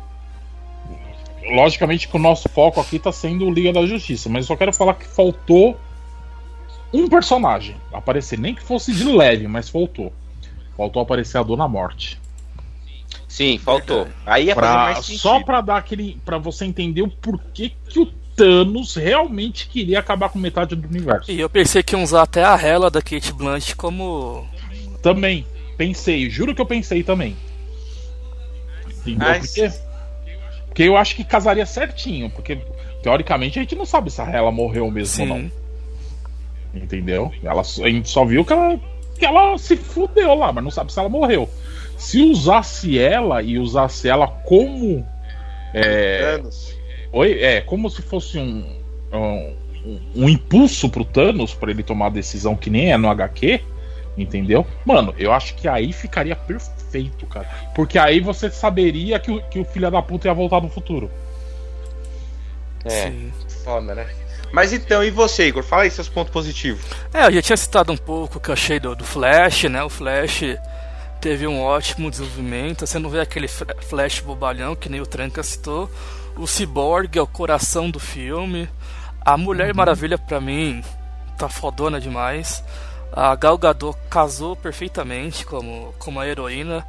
logicamente 1.56 2.06
que 2.06 2.14
o 2.16 2.20
nosso 2.20 2.48
foco 2.48 2.80
aqui 2.80 3.00
tá 3.00 3.10
sendo 3.10 3.46
o 3.46 3.50
Liga 3.50 3.72
da 3.72 3.84
Justiça, 3.84 4.28
mas 4.28 4.44
eu 4.44 4.46
só 4.46 4.56
quero 4.56 4.72
falar 4.72 4.94
que 4.94 5.04
faltou 5.08 5.76
um 6.94 7.08
personagem 7.08 7.74
aparecer, 7.92 8.38
nem 8.38 8.54
que 8.54 8.62
fosse 8.62 8.92
de 8.92 9.02
leve, 9.02 9.48
mas 9.48 9.68
faltou. 9.68 10.12
Faltou 10.76 11.02
aparecer 11.02 11.36
a 11.38 11.42
Dona 11.42 11.66
Morte. 11.66 12.20
Sim, 13.26 13.58
faltou. 13.58 14.06
Aí 14.24 14.46
ia 14.46 14.54
fazer 14.54 14.66
Pra, 14.68 14.76
mais 14.84 14.98
sentido. 14.98 15.20
só 15.20 15.40
pra 15.42 15.60
dar 15.60 15.78
aquele. 15.78 16.16
para 16.24 16.38
você 16.38 16.64
entender 16.64 17.02
o 17.02 17.08
porquê 17.08 17.72
que 17.88 17.98
o 17.98 18.06
Thanos 18.36 18.94
realmente 18.94 19.68
queria 19.68 19.98
acabar 19.98 20.28
com 20.28 20.38
metade 20.38 20.76
do 20.76 20.86
universo. 20.88 21.32
E 21.32 21.40
eu 21.40 21.50
pensei 21.50 21.82
que 21.82 21.96
iam 21.96 22.04
usar 22.04 22.22
até 22.22 22.44
a 22.44 22.54
Hela 22.54 22.88
da 22.88 23.02
Kate 23.02 23.32
Blanchett 23.32 23.74
como 23.74 24.46
Também, 25.02 25.44
pensei, 25.76 26.30
juro 26.30 26.54
que 26.54 26.60
eu 26.60 26.66
pensei 26.66 27.02
também. 27.02 27.36
Entendeu? 29.12 29.28
Ai, 29.28 29.40
Porque, 29.40 29.72
porque 30.66 30.82
eu 30.82 30.96
acho 30.96 31.16
que 31.16 31.24
casaria 31.24 31.66
certinho, 31.66 32.30
porque 32.30 32.58
teoricamente 33.02 33.58
a 33.58 33.62
gente 33.62 33.74
não 33.74 33.86
sabe 33.86 34.10
se 34.10 34.20
a 34.20 34.30
ela 34.30 34.50
morreu 34.50 34.90
mesmo 34.90 35.22
ou 35.22 35.28
não. 35.28 35.38
Sim. 35.38 35.52
Entendeu? 36.74 37.32
Ela, 37.42 37.62
a 37.62 37.88
gente 37.88 38.08
só 38.08 38.24
viu 38.24 38.44
que 38.44 38.52
ela, 38.52 38.78
que 39.18 39.24
ela 39.24 39.58
se 39.58 39.76
fudeu 39.76 40.34
lá, 40.34 40.52
mas 40.52 40.62
não 40.62 40.70
sabe 40.70 40.92
se 40.92 40.98
ela 40.98 41.08
morreu. 41.08 41.48
Se 41.96 42.22
usasse 42.22 42.98
ela 42.98 43.42
e 43.42 43.58
usasse 43.58 44.08
ela 44.08 44.28
como. 44.28 45.04
É, 45.74 46.36
Thanos. 46.36 46.78
Oi, 47.12 47.42
é 47.42 47.60
como 47.60 47.88
se 47.90 48.02
fosse 48.02 48.38
um, 48.38 48.64
um, 49.12 49.54
um 50.14 50.28
impulso 50.28 50.88
pro 50.88 51.04
Thanos 51.04 51.54
pra 51.54 51.70
ele 51.70 51.82
tomar 51.82 52.06
a 52.06 52.10
decisão 52.10 52.54
que 52.54 52.70
nem 52.70 52.92
é 52.92 52.96
no 52.96 53.08
HQ, 53.08 53.60
entendeu? 54.16 54.66
Mano, 54.84 55.14
eu 55.18 55.32
acho 55.32 55.54
que 55.54 55.66
aí 55.66 55.92
ficaria 55.92 56.36
perfeito, 56.36 56.77
cara. 57.30 57.48
Porque 57.74 57.98
aí 57.98 58.20
você 58.20 58.50
saberia 58.50 59.18
que 59.18 59.30
o, 59.30 59.42
que 59.48 59.58
o 59.58 59.64
filho 59.64 59.90
da 59.90 60.02
puta 60.02 60.28
ia 60.28 60.34
voltar 60.34 60.60
no 60.60 60.68
futuro. 60.68 61.10
É, 62.84 63.10
Sim. 63.10 63.32
foda, 63.64 63.94
né? 63.94 64.06
Mas 64.52 64.72
então, 64.72 65.04
e 65.04 65.10
você, 65.10 65.48
Igor? 65.48 65.62
Fala 65.62 65.82
aí 65.82 65.90
seus 65.90 66.08
pontos 66.08 66.32
positivos. 66.32 66.82
É, 67.12 67.26
eu 67.26 67.32
já 67.32 67.42
tinha 67.42 67.56
citado 67.56 67.92
um 67.92 67.96
pouco 67.96 68.38
o 68.38 68.40
que 68.40 68.48
eu 68.48 68.54
achei 68.54 68.80
do, 68.80 68.94
do 68.94 69.04
Flash, 69.04 69.64
né? 69.64 69.82
O 69.82 69.90
Flash 69.90 70.42
teve 71.20 71.46
um 71.46 71.60
ótimo 71.60 72.10
desenvolvimento. 72.10 72.86
Você 72.86 72.98
não 72.98 73.10
vê 73.10 73.20
aquele 73.20 73.46
fla- 73.48 73.74
Flash 73.82 74.20
bobalhão 74.20 74.74
que 74.74 74.88
nem 74.88 75.00
o 75.00 75.06
Tranca 75.06 75.42
citou. 75.42 75.90
O 76.36 76.46
Cyborg 76.46 77.18
é 77.18 77.20
o 77.22 77.26
coração 77.26 77.90
do 77.90 78.00
filme. 78.00 78.68
A 79.20 79.36
Mulher 79.36 79.74
Maravilha, 79.74 80.16
pra 80.16 80.40
mim, 80.40 80.82
tá 81.36 81.48
fodona 81.48 82.00
demais. 82.00 82.64
A 83.12 83.34
Gal 83.34 83.58
Gadot 83.58 83.98
casou 84.10 84.54
perfeitamente 84.54 85.44
como, 85.44 85.94
como 85.98 86.20
a 86.20 86.26
heroína. 86.26 86.86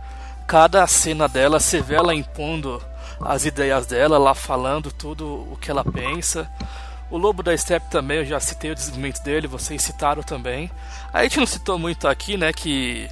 Cada 0.48 0.86
cena 0.88 1.28
dela, 1.28 1.60
você 1.60 1.82
vê 1.82 1.96
ela 1.96 2.16
impondo 2.16 2.82
as 3.22 3.46
ideias 3.46 3.86
dela, 3.86 4.18
lá 4.18 4.34
falando 4.34 4.92
tudo 4.92 5.26
o 5.52 5.58
que 5.60 5.70
ela 5.70 5.84
pensa. 5.84 6.50
O 7.12 7.18
Lobo 7.18 7.42
da 7.42 7.56
Steppe 7.56 7.90
também, 7.90 8.20
eu 8.20 8.26
já 8.26 8.40
citei 8.40 8.72
o 8.72 8.76
desenvolvimento 8.76 9.24
dele, 9.24 9.48
vocês 9.48 9.82
citaram 9.82 10.22
também. 10.22 10.70
A 11.12 11.24
gente 11.24 11.40
não 11.40 11.46
citou 11.46 11.78
muito 11.78 12.08
aqui, 12.08 12.38
né, 12.38 12.54
que 12.54 13.10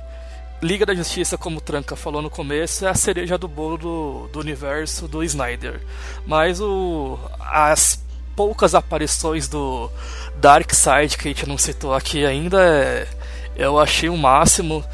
Liga 0.62 0.86
da 0.88 0.96
Justiça, 0.96 1.38
como 1.38 1.58
o 1.58 1.62
Tranca 1.62 1.96
falou 1.96 2.22
no 2.22 2.32
começo, 2.32 2.86
é 2.86 2.90
a 2.90 2.94
cereja 2.96 3.38
do 3.38 3.48
bolo 3.48 3.78
do, 3.78 4.30
do 4.34 4.40
universo 4.40 5.08
do 5.08 5.24
Snyder. 5.24 5.82
Mas 6.26 6.60
o, 6.60 7.20
as 7.40 8.04
poucas 8.38 8.74
aparições 8.76 9.48
do 9.50 9.90
Darkseid 10.36 11.18
que 11.18 11.28
a 11.28 11.32
gente 11.32 11.50
não 11.50 11.58
citou 11.58 11.94
aqui 11.94 12.24
ainda, 12.24 12.62
é- 12.64 13.08
eu 13.58 13.80
achei 13.80 14.08
o 14.08 14.16
máximo. 14.16 14.86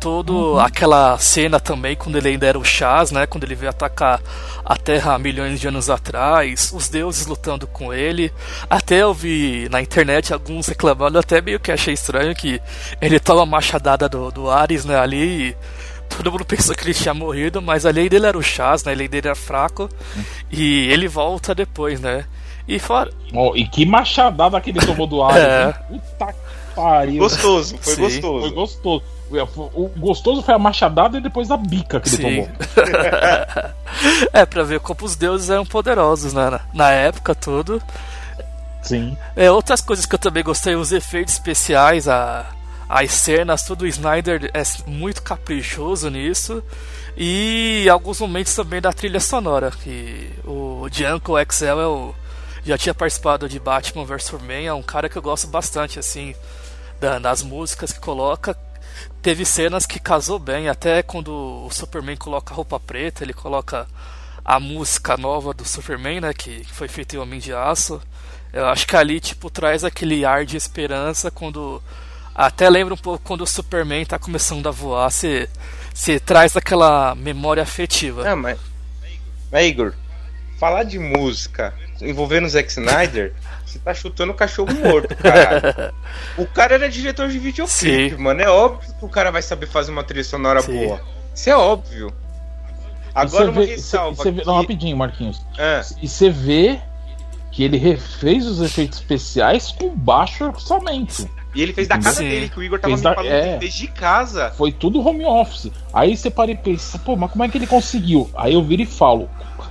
todo 0.00 0.60
aquela 0.60 1.18
cena 1.18 1.58
também 1.58 1.96
quando 1.96 2.16
ele 2.16 2.28
ainda 2.28 2.46
era 2.46 2.56
o 2.56 2.64
Chaz, 2.64 3.10
né? 3.10 3.26
Quando 3.26 3.42
ele 3.42 3.56
veio 3.56 3.70
atacar 3.70 4.20
a 4.64 4.76
Terra 4.76 5.14
há 5.14 5.18
milhões 5.18 5.58
de 5.58 5.66
anos 5.66 5.90
atrás, 5.90 6.70
os 6.72 6.88
deuses 6.88 7.26
lutando 7.26 7.66
com 7.66 7.92
ele. 7.92 8.32
Até 8.70 9.02
eu 9.02 9.12
vi 9.12 9.68
na 9.68 9.82
internet 9.82 10.32
alguns 10.32 10.68
reclamando, 10.68 11.18
até 11.18 11.40
meio 11.40 11.58
que 11.58 11.72
achei 11.72 11.94
estranho 11.94 12.32
que 12.32 12.62
ele 13.00 13.18
toma 13.18 13.42
a 13.42 13.46
machadada 13.46 14.08
do, 14.08 14.30
do 14.30 14.48
Ares, 14.48 14.84
né? 14.84 14.96
Ali 14.96 15.48
e 15.48 15.56
todo 16.08 16.30
mundo 16.30 16.44
pensou 16.46 16.76
que 16.76 16.84
ele 16.84 16.94
tinha 16.94 17.12
morrido, 17.12 17.60
mas 17.60 17.84
ali 17.84 18.02
ainda 18.02 18.14
ele 18.14 18.26
era 18.26 18.38
o 18.38 18.42
Chaz, 18.42 18.84
né? 18.84 18.92
Ele 18.92 19.02
ainda 19.02 19.16
era 19.18 19.34
fraco 19.34 19.88
e 20.48 20.86
ele 20.92 21.08
volta 21.08 21.56
depois, 21.56 22.00
né? 22.00 22.24
E 22.68 22.78
fora. 22.78 23.10
Ó, 23.34 23.56
e 23.56 23.66
que 23.66 23.86
machadada 23.86 24.60
que 24.60 24.70
ele 24.70 24.80
tomou 24.80 25.06
do 25.06 25.22
Ares. 25.22 25.42
É. 25.48 25.66
hein? 25.90 26.00
Puta 26.18 26.34
pariu. 26.78 27.18
Gostoso, 27.18 27.76
foi 27.80 27.94
Sim. 27.94 28.00
gostoso. 28.02 28.40
Foi 28.40 28.50
gostoso. 28.52 29.02
O 29.74 29.88
gostoso 29.96 30.42
foi 30.42 30.54
a 30.54 30.58
machadada 30.58 31.18
e 31.18 31.20
depois 31.20 31.50
a 31.50 31.56
bica 31.56 32.00
que 32.00 32.08
ele 32.08 32.16
Sim. 32.16 32.22
tomou. 32.22 32.48
é, 34.32 34.46
pra 34.46 34.62
ver 34.62 34.80
como 34.80 35.04
os 35.04 35.16
deuses 35.16 35.50
eram 35.50 35.66
poderosos, 35.66 36.32
né? 36.32 36.48
Na, 36.48 36.60
na 36.72 36.90
época, 36.90 37.34
tudo. 37.34 37.82
Sim. 38.80 39.16
É, 39.36 39.50
outras 39.50 39.80
coisas 39.80 40.06
que 40.06 40.14
eu 40.14 40.18
também 40.18 40.42
gostei, 40.42 40.74
os 40.76 40.92
efeitos 40.92 41.34
especiais, 41.34 42.08
a, 42.08 42.46
as 42.88 43.12
cenas, 43.12 43.64
tudo 43.64 43.82
o 43.82 43.86
Snyder 43.86 44.50
é 44.54 44.62
muito 44.86 45.22
caprichoso 45.22 46.08
nisso. 46.08 46.62
E 47.16 47.86
alguns 47.90 48.20
momentos 48.20 48.54
também 48.54 48.80
da 48.80 48.92
trilha 48.92 49.20
sonora, 49.20 49.70
que 49.70 50.30
o 50.46 50.86
Junko 50.90 51.34
XL 51.50 51.64
é 51.66 51.86
o, 51.86 52.14
já 52.68 52.76
tinha 52.76 52.94
participado 52.94 53.48
de 53.48 53.58
Batman 53.58 54.04
vs 54.04 54.24
Superman, 54.24 54.66
é 54.66 54.74
um 54.74 54.82
cara 54.82 55.08
que 55.08 55.16
eu 55.16 55.22
gosto 55.22 55.46
bastante, 55.46 55.98
assim, 55.98 56.34
da- 57.00 57.18
das 57.18 57.42
músicas 57.42 57.92
que 57.92 57.98
coloca. 57.98 58.54
Teve 59.22 59.44
cenas 59.44 59.86
que 59.86 59.98
casou 59.98 60.38
bem, 60.38 60.68
até 60.68 61.02
quando 61.02 61.32
o 61.66 61.70
Superman 61.70 62.16
coloca 62.16 62.52
roupa 62.54 62.78
preta, 62.78 63.24
ele 63.24 63.32
coloca 63.32 63.86
a 64.44 64.60
música 64.60 65.16
nova 65.16 65.54
do 65.54 65.64
Superman, 65.64 66.20
né, 66.20 66.32
que 66.34 66.62
foi 66.72 66.88
feita 66.88 67.16
em 67.16 67.18
Homem 67.18 67.40
de 67.40 67.52
Aço. 67.54 68.02
Eu 68.52 68.66
acho 68.66 68.86
que 68.86 68.96
ali, 68.96 69.18
tipo, 69.18 69.48
traz 69.50 69.82
aquele 69.84 70.24
ar 70.24 70.44
de 70.44 70.56
esperança 70.56 71.30
quando. 71.30 71.82
Até 72.34 72.68
lembra 72.68 72.94
um 72.94 72.98
pouco 72.98 73.22
quando 73.24 73.42
o 73.42 73.46
Superman 73.46 74.04
tá 74.06 74.18
começando 74.18 74.66
a 74.68 74.70
voar, 74.70 75.10
você 75.10 75.48
você 75.92 76.20
traz 76.20 76.56
aquela 76.56 77.14
memória 77.14 77.62
afetiva. 77.62 78.36
Mas, 78.36 78.58
mas 79.50 79.66
Igor, 79.66 79.92
falar 80.58 80.84
de 80.84 80.98
música 80.98 81.74
envolvendo 82.00 82.44
o 82.44 82.48
Zack 82.48 82.70
Snyder, 82.70 83.32
você 83.64 83.78
tá 83.78 83.92
chutando 83.94 84.32
o 84.32 84.34
cachorro 84.36 84.72
morto, 84.74 85.14
caralho. 85.16 85.92
o 86.38 86.46
cara 86.46 86.74
era 86.74 86.88
diretor 86.88 87.28
de 87.28 87.38
videoclipe, 87.38 88.10
Sim. 88.16 88.22
mano. 88.22 88.40
É 88.40 88.48
óbvio 88.48 88.94
que 88.98 89.04
o 89.04 89.08
cara 89.08 89.30
vai 89.30 89.42
saber 89.42 89.66
fazer 89.66 89.90
uma 89.90 90.04
trilha 90.04 90.24
sonora 90.24 90.60
Sim. 90.62 90.72
boa. 90.86 91.00
Isso 91.34 91.50
é 91.50 91.56
óbvio. 91.56 92.12
Agora 93.14 93.50
uma 93.50 93.60
vê- 93.62 93.66
ressalva. 93.66 94.22
vê- 94.24 94.32
que- 94.32 94.46
Não, 94.46 94.56
rapidinho, 94.60 94.96
Marquinhos. 94.96 95.42
Ah, 95.58 95.80
E 96.00 96.08
você 96.08 96.30
vê 96.30 96.78
que 97.50 97.64
ele 97.64 97.76
refez 97.76 98.46
os 98.46 98.60
efeitos 98.60 98.98
especiais 98.98 99.72
com 99.72 99.88
baixo 99.96 100.44
orçamento. 100.44 101.28
e 101.54 101.62
ele 101.62 101.72
fez 101.72 101.88
da 101.88 101.96
casa 101.98 102.18
Sim. 102.18 102.28
dele, 102.28 102.48
que 102.48 102.58
o 102.58 102.62
Igor 102.62 102.78
tava 102.78 102.92
Fez 102.92 103.00
me 103.00 103.04
da- 103.04 103.14
falando 103.14 103.32
é. 103.32 103.40
que 103.42 103.48
ele 103.48 103.58
fez 103.60 103.74
de 103.74 103.86
casa. 103.88 104.50
Foi 104.56 104.70
tudo 104.70 105.00
home 105.04 105.24
office. 105.24 105.72
Aí 105.92 106.16
você 106.16 106.30
para 106.30 106.50
e 106.52 106.56
pensa, 106.56 106.98
pô, 106.98 107.16
mas 107.16 107.30
como 107.32 107.42
é 107.42 107.48
que 107.48 107.58
ele 107.58 107.66
conseguiu? 107.66 108.30
Aí 108.36 108.52
eu 108.54 108.62
viro 108.62 108.82
e 108.82 108.86
falo, 108.86 109.28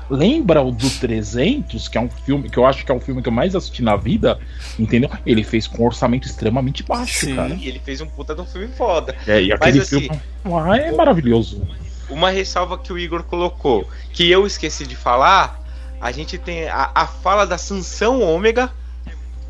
lembra 0.09 0.61
o 0.61 0.71
do 0.71 0.89
300, 0.89 1.87
que 1.87 1.97
é 1.97 2.01
um 2.01 2.09
filme 2.09 2.49
que 2.49 2.57
eu 2.57 2.65
acho 2.65 2.85
que 2.85 2.91
é 2.91 2.95
o 2.95 2.99
filme 2.99 3.21
que 3.21 3.27
eu 3.27 3.33
mais 3.33 3.55
assisti 3.55 3.81
na 3.81 3.95
vida, 3.95 4.39
entendeu? 4.77 5.09
Ele 5.25 5.43
fez 5.43 5.67
com 5.67 5.83
um 5.83 5.85
orçamento 5.85 6.27
extremamente 6.27 6.83
baixo, 6.83 7.25
Sim. 7.25 7.35
cara. 7.35 7.53
E 7.53 7.67
ele 7.67 7.79
fez 7.79 8.01
um 8.01 8.07
puta 8.07 8.33
de 8.33 8.41
um 8.41 8.45
filme 8.45 8.67
foda. 8.69 9.15
É, 9.27 9.41
e 9.41 9.51
aquele 9.51 9.79
assim, 9.79 10.01
filme 10.01 10.21
lá 10.45 10.77
é 10.77 10.91
maravilhoso. 10.91 11.61
uma 12.09 12.29
ressalva 12.29 12.77
que 12.77 12.91
o 12.91 12.97
Igor 12.97 13.23
colocou, 13.23 13.87
que 14.13 14.29
eu 14.29 14.47
esqueci 14.47 14.85
de 14.85 14.95
falar, 14.95 15.61
a 15.99 16.11
gente 16.11 16.37
tem 16.37 16.67
a, 16.67 16.91
a 16.93 17.07
fala 17.07 17.45
da 17.45 17.57
Sansão 17.57 18.21
Ômega, 18.21 18.71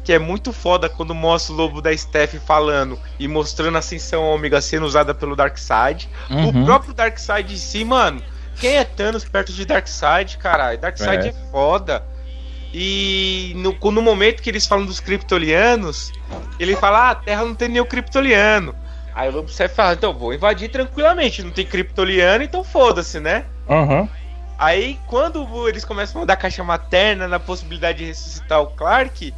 que 0.03 0.13
é 0.13 0.19
muito 0.19 0.53
foda 0.53 0.87
quando 0.87 1.13
mostra 1.13 1.53
o 1.53 1.57
lobo 1.57 1.81
da 1.81 1.95
Steph 1.95 2.35
falando 2.35 2.97
e 3.19 3.27
mostrando 3.27 3.75
a 3.75 3.79
Ascensão 3.79 4.23
Ômega 4.23 4.61
sendo 4.61 4.85
usada 4.85 5.13
pelo 5.13 5.35
Darkseid. 5.35 6.07
Uhum. 6.29 6.47
O 6.47 6.65
próprio 6.65 6.93
Darkseid 6.93 7.53
em 7.53 7.57
si, 7.57 7.83
mano, 7.83 8.21
quem 8.59 8.77
é 8.77 8.83
Thanos 8.83 9.23
perto 9.23 9.53
de 9.53 9.65
Darkseid, 9.65 10.37
caralho? 10.37 10.77
Darkseid 10.77 11.27
É. 11.27 11.29
é. 11.29 11.33
foda. 11.51 12.03
E 12.73 13.53
no, 13.55 13.91
no 13.91 14.01
momento 14.01 14.41
que 14.41 14.49
eles 14.49 14.67
falam 14.67 14.85
dos 14.85 14.99
Kryptolianos, 14.99 16.11
ele 16.59 16.75
fala: 16.75 17.07
ah, 17.07 17.11
a 17.11 17.15
Terra 17.15 17.45
não 17.45 17.55
tem 17.55 17.69
nenhum 17.69 17.85
Kryptoliano. 17.85 18.75
Aí 19.15 19.29
o 19.29 19.31
Lobo 19.31 19.49
Steph 19.49 19.73
fala: 19.73 19.93
então 19.93 20.13
vou 20.13 20.33
invadir 20.33 20.69
tranquilamente, 20.69 21.41
não 21.41 21.51
tem 21.51 21.65
Kryptoliano, 21.65 22.43
então 22.43 22.63
foda-se, 22.63 23.19
né? 23.19 23.45
Aham. 23.69 24.07
Aí 24.59 24.99
quando 25.07 25.67
eles 25.67 25.85
começam 25.85 26.17
a 26.17 26.21
mandar 26.21 26.35
caixa 26.35 26.63
materna 26.63 27.27
na 27.27 27.39
possibilidade 27.39 27.99
de 27.99 28.05
ressuscitar 28.05 28.61
o 28.61 28.67
Clark, 28.67 29.33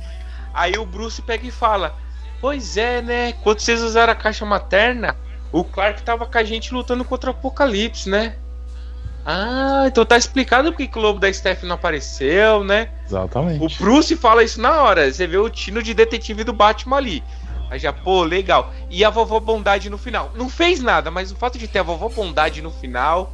aí 0.53 0.77
o 0.77 0.85
Bruce 0.85 1.21
pega 1.21 1.47
e 1.47 1.51
fala: 1.51 1.95
Pois 2.41 2.77
é, 2.77 3.01
né? 3.01 3.33
Quando 3.43 3.59
vocês 3.59 3.81
usaram 3.81 4.11
a 4.11 4.15
caixa 4.15 4.45
materna, 4.45 5.15
o 5.51 5.63
Clark 5.63 6.01
tava 6.03 6.25
com 6.25 6.37
a 6.37 6.43
gente 6.43 6.73
lutando 6.73 7.05
contra 7.05 7.29
o 7.29 7.33
Apocalipse, 7.33 8.09
né? 8.09 8.35
Ah, 9.25 9.83
então 9.87 10.05
tá 10.05 10.17
explicado 10.17 10.71
porque 10.71 10.87
que 10.87 10.97
o 10.97 11.01
lobo 11.01 11.19
da 11.19 11.31
Steph 11.31 11.63
não 11.63 11.75
apareceu, 11.75 12.63
né? 12.63 12.89
Exatamente. 13.05 13.63
O 13.63 13.83
Bruce 13.83 14.15
fala 14.15 14.43
isso 14.43 14.59
na 14.61 14.81
hora. 14.81 15.11
Você 15.11 15.27
vê 15.27 15.37
o 15.37 15.49
tino 15.49 15.83
de 15.83 15.93
detetive 15.93 16.43
do 16.43 16.53
Batman 16.53 16.97
ali. 16.97 17.23
Aí 17.69 17.77
já, 17.77 17.93
pô, 17.93 18.23
legal. 18.23 18.73
E 18.89 19.05
a 19.05 19.09
vovó 19.11 19.39
Bondade 19.39 19.89
no 19.89 19.97
final. 19.97 20.31
Não 20.35 20.49
fez 20.49 20.79
nada, 20.81 21.11
mas 21.11 21.31
o 21.31 21.35
fato 21.35 21.57
de 21.57 21.67
ter 21.67 21.79
a 21.79 21.83
vovó 21.83 22.09
Bondade 22.09 22.61
no 22.61 22.71
final. 22.71 23.33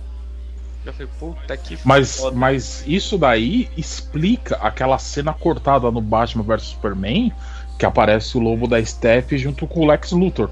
Já 0.86 0.92
foi, 0.94 1.08
puta 1.08 1.56
que 1.58 1.80
Mas, 1.86 2.18
foda. 2.18 2.36
mas 2.36 2.84
isso 2.86 3.18
daí 3.18 3.70
explica 3.78 4.58
aquela 4.58 5.00
cena 5.00 5.34
cortada 5.34 5.90
no 5.90 6.02
Batman 6.02 6.44
vs 6.44 6.64
Superman, 6.64 7.32
que 7.80 7.86
aparece 7.86 8.38
o 8.38 8.42
lobo 8.42 8.68
da 8.68 8.84
Steph 8.84 9.32
junto 9.34 9.66
com 9.66 9.80
o 9.82 9.86
Lex 9.88 10.12
Luthor. 10.12 10.50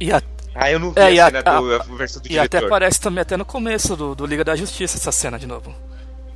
E, 0.00 0.12
a- 0.12 0.20
Ah, 0.54 0.70
eu 0.70 0.78
não 0.78 0.90
vi 0.90 1.00
É, 1.00 1.04
a 1.04 1.10
e 1.10 1.20
a- 1.20 1.26
cena 1.26 1.42
do, 1.42 1.74
a 1.74 1.78
versão 1.96 2.22
do 2.22 2.26
e 2.30 2.38
até 2.38 2.58
diretor. 2.58 2.66
aparece 2.66 3.00
também 3.00 3.22
até 3.22 3.36
no 3.36 3.44
começo 3.44 3.96
do, 3.96 4.14
do 4.14 4.26
Liga 4.26 4.44
da 4.44 4.54
Justiça 4.54 4.98
essa 4.98 5.10
cena 5.12 5.38
de 5.38 5.46
novo. 5.46 5.72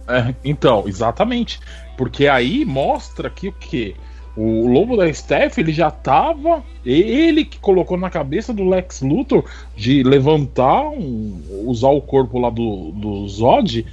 É, 0.09 0.35
então, 0.45 0.85
exatamente. 0.87 1.61
Porque 1.97 2.27
aí 2.29 2.65
mostra 2.65 3.29
que 3.29 3.49
o 3.49 3.53
que? 3.53 3.95
O 4.37 4.69
lobo 4.69 4.97
da 4.97 5.11
Steph 5.13 5.59
ele 5.59 5.73
já 5.73 5.91
tava. 5.91 6.63
Ele 6.85 7.45
que 7.45 7.59
colocou 7.59 7.97
na 7.97 8.09
cabeça 8.11 8.53
do 8.53 8.69
Lex 8.69 9.01
Luthor 9.03 9.45
de 9.75 10.03
levantar, 10.03 10.83
um- 10.91 11.43
usar 11.67 11.89
o 11.89 12.01
corpo 12.01 12.39
lá 12.39 12.51
do, 12.51 12.93
do 12.93 13.27
Zod 13.29 13.85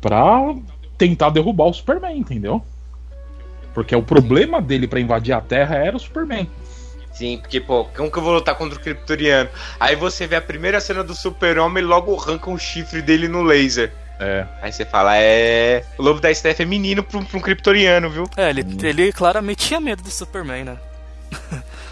pra 0.00 0.54
tentar 0.98 1.30
derrubar 1.30 1.66
o 1.68 1.72
Superman, 1.72 2.18
entendeu? 2.18 2.62
Porque 3.74 3.94
o 3.96 4.02
problema 4.02 4.60
dele 4.60 4.86
pra 4.86 5.00
invadir 5.00 5.32
a 5.32 5.40
Terra 5.40 5.76
era 5.76 5.96
o 5.96 6.00
Superman. 6.00 6.48
Sim, 7.12 7.38
porque, 7.38 7.60
pô, 7.60 7.84
como 7.84 8.10
que 8.10 8.18
eu 8.18 8.22
vou 8.22 8.32
lutar 8.32 8.54
contra 8.54 8.78
o 8.78 8.80
Kryptoniano? 8.80 9.50
Aí 9.78 9.94
você 9.94 10.26
vê 10.26 10.36
a 10.36 10.40
primeira 10.40 10.80
cena 10.80 11.04
do 11.04 11.14
Super-Homem 11.14 11.82
e 11.82 11.86
logo 11.86 12.18
arranca 12.18 12.48
um 12.50 12.58
chifre 12.58 13.02
dele 13.02 13.28
no 13.28 13.42
laser. 13.42 13.92
É. 14.18 14.46
Aí 14.62 14.72
você 14.72 14.84
fala, 14.84 15.16
é. 15.16 15.84
O 15.98 16.02
lobo 16.02 16.20
da 16.20 16.32
Steph 16.32 16.60
é 16.60 16.64
menino 16.64 17.02
pra 17.02 17.18
um, 17.18 17.24
pra 17.24 17.38
um 17.38 17.40
Kryptoniano, 17.40 18.08
viu? 18.08 18.24
É, 18.36 18.50
ele, 18.50 18.64
ele 18.82 19.12
claramente 19.12 19.66
tinha 19.66 19.80
medo 19.80 20.02
do 20.02 20.10
Superman, 20.10 20.64
né? 20.64 20.78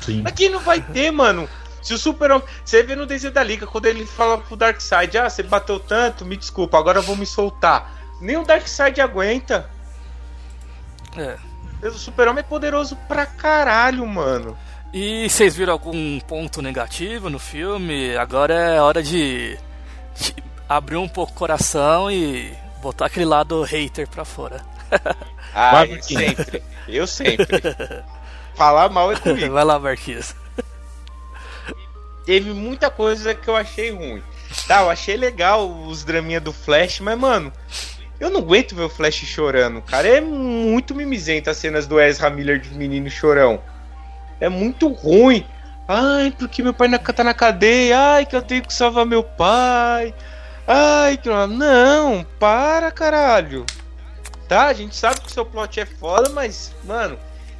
Sim. 0.00 0.22
Mas 0.22 0.32
quem 0.32 0.48
não 0.48 0.60
vai 0.60 0.80
ter, 0.80 1.10
mano? 1.10 1.48
Se 1.82 1.92
o 1.92 1.98
Super-Homem. 1.98 2.46
Você 2.64 2.82
vê 2.82 2.94
no 2.94 3.06
desenho 3.06 3.32
da 3.32 3.42
Liga, 3.42 3.66
quando 3.66 3.86
ele 3.86 4.06
fala 4.06 4.38
pro 4.38 4.56
Darkseid, 4.56 5.18
ah, 5.18 5.28
você 5.28 5.42
bateu 5.42 5.80
tanto, 5.80 6.24
me 6.24 6.36
desculpa, 6.36 6.78
agora 6.78 6.98
eu 6.98 7.02
vou 7.02 7.16
me 7.16 7.26
soltar. 7.26 7.92
Nem 8.20 8.36
o 8.36 8.44
Darkseid 8.44 9.00
aguenta. 9.00 9.68
É. 11.16 11.36
O 11.86 11.90
Super-Homem 11.92 12.40
é 12.40 12.46
poderoso 12.46 12.96
pra 13.08 13.26
caralho, 13.26 14.06
mano. 14.06 14.56
E 14.92 15.28
vocês 15.28 15.54
viram 15.54 15.72
algum 15.72 16.18
ponto 16.20 16.60
negativo 16.60 17.30
no 17.30 17.38
filme? 17.38 18.16
Agora 18.16 18.54
é 18.54 18.80
hora 18.80 19.02
de, 19.02 19.56
de 20.16 20.34
abrir 20.68 20.96
um 20.96 21.08
pouco 21.08 21.32
o 21.32 21.36
coração 21.36 22.10
e 22.10 22.52
botar 22.82 23.06
aquele 23.06 23.24
lado 23.26 23.62
hater 23.62 24.08
pra 24.08 24.24
fora. 24.24 24.60
Ah, 25.52 25.84
eu 25.84 26.00
sempre. 26.00 26.62
Eu 26.86 27.06
sempre. 27.08 27.58
Falar 28.54 28.88
mal 28.88 29.10
é 29.10 29.16
comigo. 29.16 29.52
Vai 29.52 29.64
lá, 29.64 29.80
Marquinhos. 29.80 30.32
Teve 32.24 32.52
muita 32.52 32.88
coisa 32.88 33.34
que 33.34 33.48
eu 33.48 33.56
achei 33.56 33.90
ruim. 33.90 34.22
Tá, 34.68 34.82
eu 34.82 34.90
achei 34.90 35.16
legal 35.16 35.68
os 35.68 36.04
draminha 36.04 36.40
do 36.40 36.52
Flash, 36.52 37.00
mas, 37.00 37.18
mano, 37.18 37.52
eu 38.20 38.30
não 38.30 38.38
aguento 38.38 38.76
ver 38.76 38.82
o 38.84 38.88
Flash 38.88 39.24
chorando, 39.24 39.82
cara. 39.82 40.06
É 40.06 40.20
muito 40.20 40.94
mimizento 40.94 41.50
as 41.50 41.56
cenas 41.56 41.88
do 41.88 42.00
Ezra 42.00 42.30
Miller 42.30 42.60
de 42.60 42.72
menino 42.72 43.10
chorão. 43.10 43.60
É 44.40 44.48
muito 44.48 44.88
ruim. 44.88 45.46
Ai, 45.86 46.32
porque 46.38 46.62
meu 46.62 46.72
pai 46.72 46.88
na- 46.88 46.98
tá 46.98 47.24
na 47.24 47.34
cadeia. 47.34 47.98
Ai, 48.14 48.26
que 48.26 48.34
eu 48.36 48.42
tenho 48.42 48.62
que 48.62 48.72
salvar 48.72 49.04
meu 49.04 49.22
pai. 49.22 50.14
Ai, 50.66 51.16
que. 51.16 51.28
Não, 51.28 52.24
para, 52.38 52.90
caralho. 52.90 53.66
Tá, 54.48 54.66
a 54.66 54.72
gente 54.72 54.96
sabe 54.96 55.20
que 55.20 55.28
o 55.28 55.30
seu 55.30 55.44
plot 55.44 55.78
é 55.78 55.86
foda, 55.86 56.28
mas, 56.30 56.74
mano, 56.84 57.18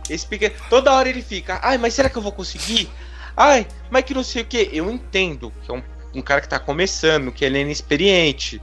esse 0.09 0.27
pequeno. 0.27 0.55
Toda 0.69 0.93
hora 0.93 1.09
ele 1.09 1.23
fica. 1.23 1.61
Ai, 1.63 1.79
mas 1.79 1.95
será 1.95 2.09
que 2.09 2.17
eu 2.17 2.23
vou 2.23 2.33
conseguir? 2.33 2.91
Ai, 3.37 3.67
mas 3.91 4.05
que 4.05 4.15
não 4.15 4.25
sei 4.25 4.43
o 4.43 4.45
que. 4.45 4.71
Eu 4.73 4.91
entendo 4.91 5.53
que 5.63 5.71
é 5.71 5.75
um, 5.75 5.83
um 6.15 6.23
cara 6.23 6.41
que 6.41 6.49
tá 6.49 6.59
começando, 6.59 7.31
que 7.33 7.45
ele 7.45 7.59
é 7.59 7.63
inexperiente. 7.63 8.61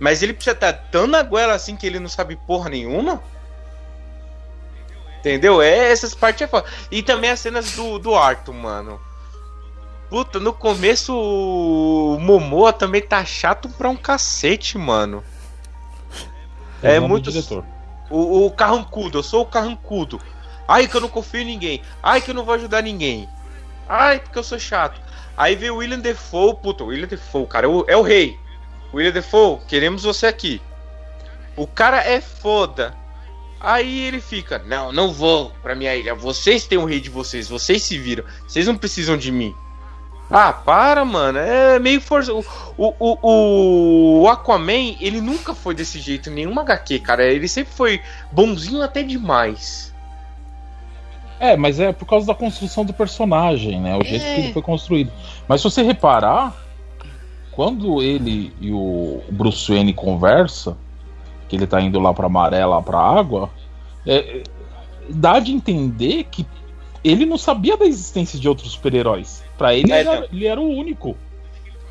Mas 0.00 0.22
ele 0.22 0.32
precisa 0.32 0.54
estar 0.54 0.72
tão 0.72 1.06
na 1.06 1.22
goela 1.22 1.54
assim 1.54 1.76
que 1.76 1.86
ele 1.86 2.00
não 2.00 2.08
sabe 2.08 2.36
porra 2.46 2.68
nenhuma? 2.70 3.22
Entendeu? 5.24 5.62
É, 5.62 5.90
essas 5.90 6.14
partes 6.14 6.42
é 6.42 6.46
foda. 6.46 6.68
E 6.90 7.02
também 7.02 7.30
as 7.30 7.40
cenas 7.40 7.72
do, 7.72 7.98
do 7.98 8.14
Arthur, 8.14 8.52
mano. 8.52 9.00
Puta, 10.10 10.38
no 10.38 10.52
começo 10.52 11.16
o 11.16 12.18
Momoa 12.20 12.74
também 12.74 13.00
tá 13.00 13.24
chato 13.24 13.70
pra 13.70 13.88
um 13.88 13.96
cacete, 13.96 14.76
mano. 14.76 15.24
É 16.82 17.00
muito. 17.00 17.30
diretor. 17.30 17.64
O, 18.10 18.44
o 18.44 18.50
carrancudo, 18.50 19.16
eu 19.16 19.22
sou 19.22 19.42
o 19.42 19.46
carrancudo. 19.46 20.20
Ai, 20.68 20.86
que 20.86 20.94
eu 20.94 21.00
não 21.00 21.08
confio 21.08 21.40
em 21.40 21.46
ninguém. 21.46 21.82
Ai, 22.02 22.20
que 22.20 22.30
eu 22.30 22.34
não 22.34 22.44
vou 22.44 22.54
ajudar 22.54 22.82
ninguém. 22.82 23.26
Ai, 23.88 24.20
porque 24.20 24.38
eu 24.38 24.44
sou 24.44 24.58
chato. 24.58 25.00
Aí 25.34 25.56
veio 25.56 25.74
o 25.74 25.76
William 25.78 26.00
Defoe, 26.00 26.54
puta, 26.56 26.84
o 26.84 26.88
William 26.88 27.08
Defoe, 27.08 27.46
cara, 27.46 27.66
é 27.66 27.68
o, 27.68 27.84
é 27.88 27.96
o 27.96 28.02
rei. 28.02 28.38
William 28.92 29.10
Defoe, 29.10 29.60
queremos 29.66 30.02
você 30.02 30.26
aqui. 30.26 30.60
O 31.56 31.66
cara 31.66 32.04
é 32.04 32.20
foda. 32.20 32.94
Aí 33.60 34.00
ele 34.00 34.20
fica, 34.20 34.62
não, 34.66 34.92
não 34.92 35.12
vou 35.12 35.50
pra 35.62 35.74
minha 35.74 35.94
ilha. 35.94 36.14
Vocês 36.14 36.66
têm 36.66 36.78
o 36.78 36.84
rei 36.84 37.00
de 37.00 37.08
vocês, 37.08 37.48
vocês 37.48 37.82
se 37.82 37.98
viram. 37.98 38.24
Vocês 38.46 38.66
não 38.66 38.76
precisam 38.76 39.16
de 39.16 39.32
mim. 39.32 39.54
Ah, 40.30 40.52
para, 40.52 41.04
mano. 41.04 41.38
É 41.38 41.78
meio 41.78 42.00
força. 42.00 42.32
O, 42.32 42.44
o, 42.76 42.94
o, 42.98 44.22
o 44.22 44.28
Aquaman, 44.28 44.96
ele 45.00 45.20
nunca 45.20 45.54
foi 45.54 45.74
desse 45.74 45.98
jeito 46.00 46.30
em 46.30 46.34
nenhuma 46.34 46.62
HQ, 46.62 46.98
cara. 47.00 47.24
Ele 47.24 47.48
sempre 47.48 47.72
foi 47.74 48.00
bonzinho 48.32 48.82
até 48.82 49.02
demais. 49.02 49.94
É, 51.38 51.56
mas 51.56 51.80
é 51.80 51.92
por 51.92 52.06
causa 52.06 52.26
da 52.26 52.34
construção 52.34 52.84
do 52.84 52.92
personagem, 52.92 53.80
né? 53.80 53.96
O 53.96 54.04
jeito 54.04 54.24
que 54.24 54.40
ele 54.40 54.52
foi 54.52 54.62
construído. 54.62 55.12
Mas 55.46 55.60
se 55.60 55.64
você 55.64 55.82
reparar, 55.82 56.54
quando 57.52 58.02
ele 58.02 58.52
e 58.60 58.72
o 58.72 59.22
Bruce 59.30 59.70
Wayne 59.70 59.92
conversa, 59.92 60.76
que 61.54 61.62
ele 61.62 61.66
tá 61.66 61.80
indo 61.80 62.00
lá 62.00 62.12
pra 62.12 62.28
maré, 62.28 62.64
lá 62.66 62.82
pra 62.82 62.98
água, 62.98 63.48
é, 64.06 64.42
dá 65.08 65.38
de 65.38 65.52
entender 65.52 66.24
que 66.24 66.44
ele 67.02 67.24
não 67.24 67.38
sabia 67.38 67.76
da 67.76 67.84
existência 67.84 68.38
de 68.38 68.48
outros 68.48 68.72
super-heróis. 68.72 69.42
Pra 69.56 69.74
ele, 69.74 69.92
É, 69.92 70.00
ele, 70.00 70.08
era, 70.08 70.28
ele 70.32 70.46
era 70.46 70.60
o 70.60 70.68
único. 70.68 71.16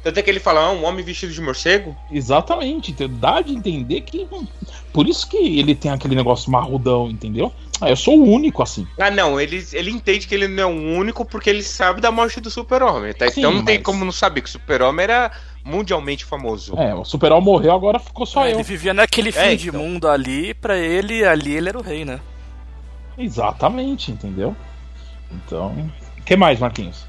Tanto 0.04 0.20
é 0.20 0.22
que 0.22 0.30
ele 0.30 0.40
fala, 0.40 0.60
ah, 0.60 0.72
um 0.72 0.84
homem 0.84 1.04
vestido 1.06 1.32
de 1.32 1.40
morcego? 1.40 1.96
Exatamente. 2.12 2.92
Então, 2.92 3.08
dá 3.10 3.40
de 3.40 3.54
entender 3.54 4.02
que. 4.02 4.28
Por 4.92 5.08
isso 5.08 5.30
que 5.30 5.38
ele 5.38 5.74
tem 5.74 5.92
aquele 5.92 6.14
negócio 6.14 6.52
marrudão, 6.52 7.10
entendeu? 7.10 7.54
Ah, 7.80 7.90
eu 7.90 7.96
sou 7.96 8.20
o 8.20 8.24
único, 8.30 8.62
assim. 8.62 8.86
Ah, 9.00 9.10
não, 9.10 9.40
ele, 9.40 9.66
ele 9.72 9.92
entende 9.92 10.28
que 10.28 10.36
ele 10.36 10.48
não 10.48 10.64
é 10.64 10.66
o 10.66 10.98
único 11.00 11.24
porque 11.24 11.50
ele 11.50 11.64
sabe 11.64 12.02
da 12.02 12.12
morte 12.12 12.42
do 12.42 12.52
super-homem. 12.52 13.14
Tá? 13.14 13.30
Sim, 13.32 13.40
então 13.40 13.54
não 13.54 13.64
tem 13.64 13.78
mas- 13.78 13.86
como 13.86 14.04
não 14.04 14.12
saber 14.12 14.42
que 14.42 14.50
o 14.50 14.52
super-homem 14.52 15.06
era 15.06 15.32
mundialmente 15.64 16.26
famoso. 16.26 16.76
É, 16.78 16.94
o 16.94 17.04
Super-Homem 17.06 17.46
morreu, 17.46 17.74
agora 17.74 18.00
ficou 18.00 18.26
só 18.26 18.44
É, 18.46 18.50
eu. 18.52 18.56
ele 18.56 18.64
vivia 18.64 18.94
naquele 18.94 19.32
fim 19.32 19.40
É, 19.40 19.56
de 19.56 19.70
então. 19.70 19.82
mundo 19.82 20.08
ali, 20.08 20.54
pra 20.54 20.78
ele, 20.78 21.24
ali 21.26 21.56
ele 21.56 21.70
era 21.70 21.78
o 21.78 21.82
rei, 21.84 22.04
né? 22.06 22.20
Exatamente, 23.18 24.12
entendeu? 24.12 24.56
Então. 25.32 25.72
O 26.18 26.22
que 26.24 26.36
mais, 26.36 26.60
Marquinhos? 26.60 27.06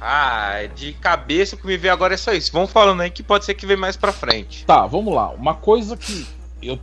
Ah, 0.00 0.60
de 0.76 0.92
cabeça 0.92 1.56
o 1.56 1.58
que 1.58 1.66
me 1.66 1.76
vê 1.76 1.88
agora 1.88 2.14
é 2.14 2.16
só 2.16 2.32
isso. 2.32 2.52
Vamos 2.52 2.70
falando 2.70 3.00
aí 3.00 3.10
que 3.10 3.22
pode 3.22 3.44
ser 3.44 3.54
que 3.54 3.66
vem 3.66 3.76
mais 3.76 3.96
pra 3.96 4.12
frente. 4.12 4.64
Tá, 4.64 4.86
vamos 4.86 5.12
lá. 5.12 5.30
Uma 5.30 5.54
coisa 5.54 5.96
que 5.96 6.24
eu, 6.62 6.78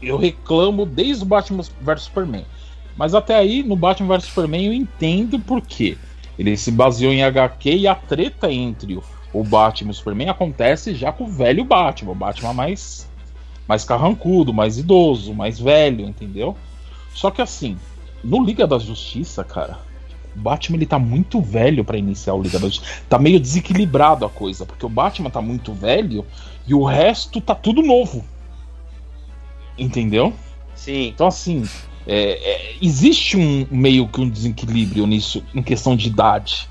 eu 0.00 0.16
reclamo 0.16 0.86
desde 0.86 1.22
o 1.22 1.26
Batman 1.26 1.62
vs 1.82 2.02
Superman. 2.02 2.46
Mas 2.96 3.14
até 3.14 3.34
aí, 3.36 3.62
no 3.62 3.76
Batman 3.76 4.16
vs 4.16 4.24
Superman, 4.28 4.66
eu 4.66 4.72
entendo 4.72 5.38
por 5.38 5.60
quê. 5.60 5.98
Ele 6.38 6.56
se 6.56 6.70
baseou 6.70 7.12
em 7.12 7.22
HQ 7.22 7.70
e 7.76 7.86
a 7.86 7.94
treta 7.94 8.50
entre 8.50 8.96
o, 8.96 9.02
o 9.40 9.44
Batman 9.44 9.90
e 9.90 9.92
o 9.92 9.94
Superman 9.94 10.28
acontece 10.30 10.94
já 10.94 11.12
com 11.12 11.24
o 11.24 11.28
velho 11.28 11.64
Batman. 11.64 12.12
O 12.12 12.14
Batman 12.14 12.52
mais, 12.52 13.08
mais 13.68 13.84
carrancudo, 13.84 14.52
mais 14.52 14.78
idoso, 14.78 15.34
mais 15.34 15.58
velho, 15.60 16.06
entendeu? 16.06 16.56
Só 17.14 17.30
que 17.30 17.42
assim, 17.42 17.76
no 18.24 18.44
Liga 18.44 18.66
da 18.66 18.78
Justiça, 18.78 19.44
cara, 19.44 19.78
o 20.34 20.38
Batman 20.38 20.76
ele 20.76 20.86
tá 20.86 20.98
muito 20.98 21.40
velho 21.40 21.84
pra 21.84 21.98
iniciar 21.98 22.34
o 22.34 22.42
Liga 22.42 22.58
da 22.58 22.66
Justiça. 22.66 23.02
Tá 23.08 23.18
meio 23.18 23.38
desequilibrado 23.38 24.24
a 24.24 24.30
coisa, 24.30 24.64
porque 24.64 24.86
o 24.86 24.88
Batman 24.88 25.30
tá 25.30 25.42
muito 25.42 25.72
velho 25.72 26.24
e 26.66 26.74
o 26.74 26.84
resto 26.84 27.40
tá 27.40 27.54
tudo 27.54 27.82
novo. 27.82 28.24
Entendeu? 29.78 30.32
Sim. 30.74 31.08
Então, 31.08 31.26
assim, 31.26 31.64
é, 32.06 32.32
é, 32.32 32.76
existe 32.80 33.36
um 33.36 33.66
meio 33.70 34.08
que 34.08 34.20
um 34.20 34.28
desequilíbrio 34.28 35.06
nisso, 35.06 35.42
em 35.54 35.62
questão 35.62 35.96
de 35.96 36.08
idade. 36.08 36.68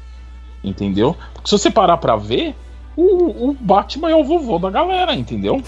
Entendeu? 0.65 1.15
Porque 1.33 1.47
se 1.49 1.57
você 1.57 1.69
parar 1.69 1.97
pra 1.97 2.15
ver, 2.15 2.55
o, 2.95 3.49
o 3.49 3.53
Batman 3.59 4.09
é 4.11 4.15
o 4.15 4.23
vovô 4.23 4.57
da 4.57 4.69
galera, 4.69 5.13
entendeu? 5.13 5.61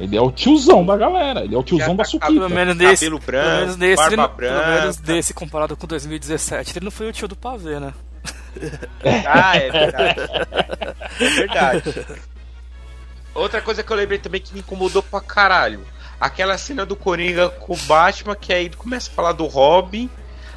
Ele 0.00 0.16
é 0.16 0.20
o 0.20 0.32
tiozão 0.32 0.84
da 0.84 0.96
galera, 0.96 1.44
ele 1.44 1.54
é 1.54 1.58
o 1.58 1.62
tiozão 1.62 1.86
Já 1.88 1.92
da 1.94 2.02
tá 2.02 2.10
suquita. 2.10 2.32
Pelo 2.32 2.50
menos 2.50 2.74
nesse, 2.76 3.04
Cabelo 3.04 3.20
pelo 3.20 3.42
menos 3.44 3.76
branco, 3.76 3.78
nesse, 3.78 4.02
ele 4.02 4.16
barba 4.16 4.16
não- 4.16 4.36
pelo 4.36 4.66
menos 4.66 4.96
branca. 4.96 5.12
desse 5.12 5.34
comparado 5.34 5.76
com 5.76 5.86
2017, 5.86 6.76
ele 6.78 6.84
não 6.84 6.90
foi 6.90 7.08
o 7.08 7.12
tio 7.12 7.28
do 7.28 7.36
pavê, 7.36 7.78
né? 7.78 7.92
Ah, 9.26 9.56
é 9.56 9.70
verdade. 9.70 10.20
É 11.20 11.28
verdade. 11.30 12.06
Outra 13.34 13.60
coisa 13.60 13.82
que 13.82 13.92
eu 13.92 13.96
lembrei 13.96 14.18
também 14.18 14.40
que 14.40 14.52
me 14.54 14.60
incomodou 14.60 15.02
pra 15.02 15.20
caralho. 15.20 15.80
Aquela 16.20 16.56
cena 16.56 16.86
do 16.86 16.96
Coringa 16.96 17.48
com 17.50 17.74
o 17.74 17.76
Batman, 17.86 18.34
que 18.36 18.52
aí 18.52 18.70
começa 18.70 19.10
a 19.10 19.14
falar 19.14 19.32
do 19.32 19.46
Robin. 19.46 20.08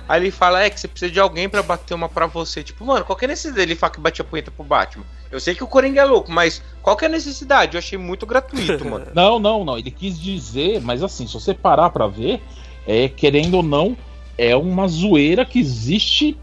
Aí 0.08 0.22
ele 0.22 0.32
fala, 0.32 0.64
é 0.64 0.70
que 0.70 0.80
você 0.80 0.88
precisa 0.88 1.12
de 1.12 1.20
alguém 1.20 1.50
pra 1.50 1.62
bater 1.62 1.94
uma 1.94 2.08
pra 2.08 2.28
você. 2.28 2.64
Tipo, 2.64 2.86
mano, 2.86 3.04
qual 3.04 3.18
que 3.18 3.26
é 3.26 3.28
a 3.28 3.30
necessidade 3.30 3.58
dele 3.58 3.76
falar 3.76 3.92
que 3.92 4.00
batia 4.00 4.24
a 4.24 4.28
punheta 4.28 4.52
pro 4.52 4.64
Batman? 4.64 5.04
Eu 5.30 5.40
sei 5.40 5.54
que 5.54 5.64
o 5.64 5.68
Coringa 5.68 6.02
é 6.02 6.06
louco, 6.06 6.32
mas 6.32 6.64
qual 6.82 6.96
que 6.96 7.04
é 7.04 7.08
a 7.08 7.12
necessidade? 7.12 7.76
Eu 7.76 7.80
achei 7.80 7.98
muito 7.98 8.26
gratuito, 8.26 8.86
mano. 8.86 9.08
Não, 9.14 9.40
não, 9.40 9.66
não. 9.66 9.78
Ele 9.78 9.92
quis 9.92 10.20
dizer, 10.20 10.82
mas 10.82 11.04
assim, 11.04 11.28
se 11.28 11.34
você 11.34 11.54
parar 11.54 11.90
pra 11.90 12.08
ver, 12.08 12.42
é, 12.88 13.10
querendo 13.10 13.56
ou 13.56 13.64
não, 13.64 13.98
é 14.38 14.56
uma 14.56 14.88
zoeira 14.88 15.44
que 15.44 15.60
existe 15.60 16.38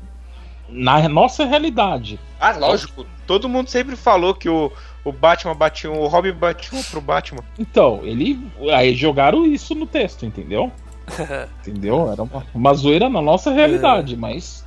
na 0.68 1.08
nossa 1.08 1.44
realidade. 1.44 2.18
Ah, 2.38 2.52
lógico. 2.52 3.06
Todo 3.26 3.48
mundo 3.48 3.70
sempre 3.70 3.96
falou 3.96 4.34
que 4.34 4.48
o, 4.48 4.70
o 5.02 5.12
Batman 5.12 5.54
batia 5.54 5.90
um, 5.90 6.00
o 6.00 6.06
Robin 6.06 6.32
batia 6.32 6.82
pro 6.90 7.00
Batman. 7.00 7.42
Então, 7.58 8.00
ele. 8.02 8.38
Aí 8.74 8.94
jogaram 8.94 9.46
isso 9.46 9.74
no 9.74 9.86
texto, 9.86 10.26
entendeu? 10.26 10.70
entendeu? 11.60 12.10
Era 12.10 12.22
uma, 12.22 12.46
uma 12.54 12.74
zoeira 12.74 13.08
na 13.08 13.20
nossa 13.20 13.50
realidade, 13.50 14.16
mas. 14.16 14.64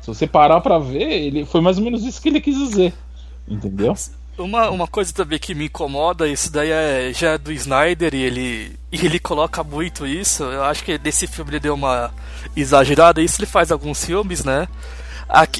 Se 0.00 0.06
você 0.06 0.26
parar 0.26 0.60
pra 0.60 0.78
ver, 0.78 1.10
ele 1.10 1.44
foi 1.44 1.60
mais 1.60 1.78
ou 1.78 1.84
menos 1.84 2.04
isso 2.04 2.20
que 2.20 2.28
ele 2.28 2.40
quis 2.40 2.56
dizer. 2.56 2.94
Entendeu? 3.46 3.94
Uma, 4.38 4.70
uma 4.70 4.86
coisa 4.86 5.12
também 5.12 5.38
que 5.38 5.54
me 5.54 5.66
incomoda, 5.66 6.26
isso 6.26 6.50
daí 6.50 6.70
é, 6.70 7.12
já 7.12 7.32
é 7.32 7.38
do 7.38 7.52
Snyder 7.52 8.14
e 8.14 8.22
ele, 8.22 8.78
e 8.90 9.04
ele 9.04 9.18
coloca 9.18 9.62
muito 9.62 10.06
isso. 10.06 10.44
Eu 10.44 10.64
acho 10.64 10.82
que 10.82 10.98
nesse 11.02 11.26
filme 11.26 11.50
ele 11.50 11.60
deu 11.60 11.74
uma 11.74 12.10
exagerada. 12.56 13.20
Isso 13.20 13.38
ele 13.38 13.46
faz 13.46 13.70
alguns 13.70 14.02
filmes, 14.02 14.42
né? 14.42 14.66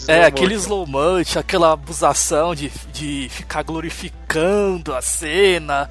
É, 0.09 0.25
aquele 0.25 0.55
slow 0.55 0.85
motion, 0.85 1.39
aquela 1.39 1.73
abusação 1.73 2.55
de, 2.55 2.73
de 2.93 3.29
ficar 3.31 3.63
glorificando 3.63 4.93
a 4.93 5.01
cena, 5.01 5.89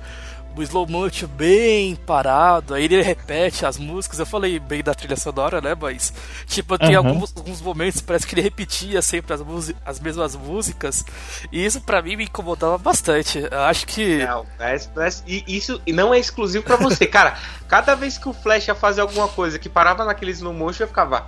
o 0.60 0.64
slow 0.64 0.86
motion 0.88 1.28
bem 1.28 1.96
parado, 1.96 2.74
aí 2.74 2.84
ele 2.84 3.02
repete 3.02 3.66
as 3.66 3.78
músicas. 3.78 4.20
Eu 4.20 4.26
falei 4.26 4.60
bem 4.60 4.84
da 4.84 4.94
trilha 4.94 5.16
sonora, 5.16 5.62
né? 5.62 5.76
Mas, 5.80 6.14
tipo, 6.48 6.78
tem 6.78 6.96
Aham. 6.96 7.08
alguns, 7.10 7.34
alguns 7.36 7.62
momentos 7.62 8.02
parece 8.02 8.28
que 8.28 8.36
ele 8.36 8.42
repetia 8.42 9.02
sempre 9.02 9.34
as, 9.34 9.42
as 9.86 10.00
mesmas 10.00 10.36
músicas, 10.36 11.06
e 11.52 11.66
isso 11.66 11.82
pra 11.82 12.02
mim 12.02 12.16
me 12.18 12.26
incomodava 12.26 12.78
bastante. 12.78 13.40
Eu 13.50 13.60
acho 13.62 13.88
que. 13.88 14.18
Não, 14.26 14.46
é- 14.60 14.76
é- 14.76 15.10
e 15.26 15.44
isso 15.48 15.82
não 15.88 16.14
é 16.14 16.20
exclusivo 16.20 16.64
pra 16.64 16.76
você, 16.76 17.06
cara. 17.08 17.38
Cada 17.68 17.96
vez 17.96 18.18
que 18.18 18.28
o 18.28 18.34
Flash 18.34 18.68
ia 18.68 18.76
fazer 18.76 19.02
alguma 19.02 19.28
coisa 19.28 19.58
que 19.58 19.70
parava 19.70 20.04
naquele 20.04 20.32
slow 20.32 20.54
motion, 20.54 20.84
eu 20.84 20.88
ficava. 20.88 21.28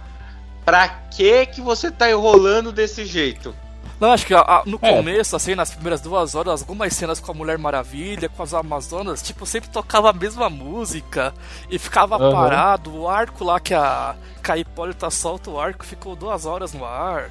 Pra 0.65 0.87
que 0.89 1.45
que 1.47 1.61
você 1.61 1.89
tá 1.89 2.09
enrolando 2.11 2.71
desse 2.71 3.03
jeito? 3.05 3.55
Não, 4.01 4.11
acho 4.11 4.25
que 4.25 4.33
a- 4.33 4.39
a- 4.41 4.63
no 4.65 4.79
É. 4.81 4.97
começo, 4.97 5.35
assim, 5.35 5.53
nas 5.53 5.69
primeiras 5.71 6.01
duas 6.01 6.33
horas, 6.33 6.61
algumas 6.61 6.91
cenas 6.93 7.19
com 7.19 7.31
a 7.31 7.35
Mulher 7.35 7.57
Maravilha, 7.59 8.27
com 8.27 8.41
as 8.41 8.51
Amazonas, 8.51 9.21
tipo, 9.21 9.45
sempre 9.45 9.69
tocava 9.69 10.09
a 10.09 10.13
mesma 10.13 10.49
música 10.49 11.31
e 11.69 11.77
ficava 11.77 12.15
Aham. 12.15 12.31
parado. 12.31 12.93
O 12.95 13.07
arco 13.07 13.43
lá 13.43 13.59
que 13.59 13.75
a, 13.75 14.15
que 14.43 14.51
a 14.51 14.57
Hipólita 14.57 15.09
solta 15.11 15.51
o 15.51 15.59
arco 15.59 15.85
ficou 15.85 16.15
duas 16.15 16.47
horas 16.47 16.73
no 16.73 16.83
ar. 16.83 17.29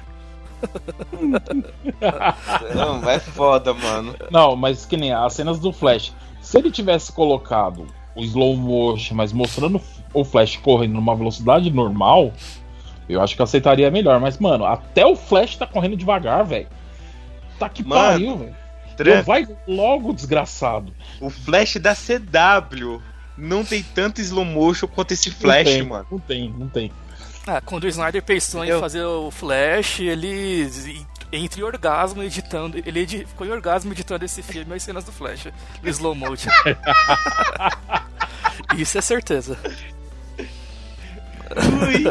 Não, 2.75 3.09
é 3.09 3.19
foda, 3.19 3.73
mano. 3.73 4.15
Não, 4.31 4.55
mas 4.55 4.85
que 4.85 4.95
nem 4.97 5.11
as 5.13 5.33
cenas 5.33 5.59
do 5.59 5.71
Flash. 5.73 6.13
Se 6.41 6.57
ele 6.57 6.71
tivesse 6.71 7.11
colocado 7.11 7.85
o 8.15 8.21
slow 8.23 8.55
motion, 8.55 9.15
mas 9.15 9.31
mostrando 9.33 9.81
o 10.13 10.23
Flash 10.23 10.57
correndo 10.57 10.93
numa 10.93 11.15
velocidade 11.15 11.69
normal, 11.71 12.31
eu 13.13 13.21
acho 13.21 13.35
que 13.35 13.41
eu 13.41 13.45
aceitaria 13.45 13.89
melhor. 13.91 14.19
Mas, 14.19 14.37
mano, 14.37 14.65
até 14.65 15.05
o 15.05 15.15
Flash 15.15 15.57
tá 15.57 15.65
correndo 15.67 15.97
devagar, 15.97 16.45
velho. 16.45 16.67
Tá 17.59 17.67
que 17.69 17.83
Mano, 17.83 18.01
pariu, 18.01 18.37
velho. 18.37 18.55
Então 18.93 19.23
Vai 19.23 19.47
logo, 19.67 20.13
desgraçado. 20.13 20.93
O 21.19 21.29
Flash 21.29 21.77
da 21.77 21.95
CW 21.95 23.01
não 23.37 23.63
tem 23.65 23.81
tanto 23.81 24.21
slow 24.21 24.45
motion 24.45 24.87
quanto 24.87 25.13
esse 25.13 25.29
Não 25.29 25.37
Flash, 25.37 25.63
tem, 25.63 25.83
mano. 25.83 26.05
Não 26.11 26.19
tem, 26.19 26.53
não 26.57 26.67
tem. 26.69 26.91
Ah, 27.47 27.59
quando 27.61 27.85
o 27.85 27.87
Snyder 27.87 28.21
pensou 28.21 28.63
Eu- 28.63 28.77
em 28.77 28.79
fazer 28.79 29.03
o 29.03 29.31
Flash, 29.31 29.99
ele 30.01 30.69
entre 31.31 31.63
orgasmo 31.63 32.21
editando, 32.21 32.77
ele 32.85 32.99
edi- 32.99 33.25
ficou 33.25 33.47
em 33.47 33.51
orgasmo 33.51 33.91
editando 33.93 34.25
esse 34.25 34.43
filme 34.43 34.75
as 34.75 34.83
cenas 34.83 35.05
do 35.05 35.11
Flash, 35.11 35.47
no 35.81 35.89
slow 35.89 36.13
motion. 36.13 36.49
Isso 38.77 38.97
é 38.97 39.01
certeza. 39.01 39.57
Ui, 41.55 42.03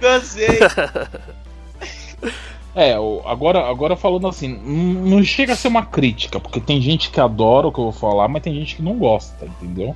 cansei. 0.00 0.58
É, 2.76 2.94
agora, 3.24 3.70
agora 3.70 3.94
falando 3.94 4.26
assim, 4.26 4.48
não 4.48 5.22
chega 5.22 5.52
a 5.52 5.56
ser 5.56 5.68
uma 5.68 5.86
crítica, 5.86 6.40
porque 6.40 6.60
tem 6.60 6.82
gente 6.82 7.08
que 7.08 7.20
adora 7.20 7.68
o 7.68 7.72
que 7.72 7.78
eu 7.78 7.84
vou 7.84 7.92
falar, 7.92 8.26
mas 8.26 8.42
tem 8.42 8.52
gente 8.52 8.74
que 8.74 8.82
não 8.82 8.98
gosta, 8.98 9.46
entendeu? 9.46 9.94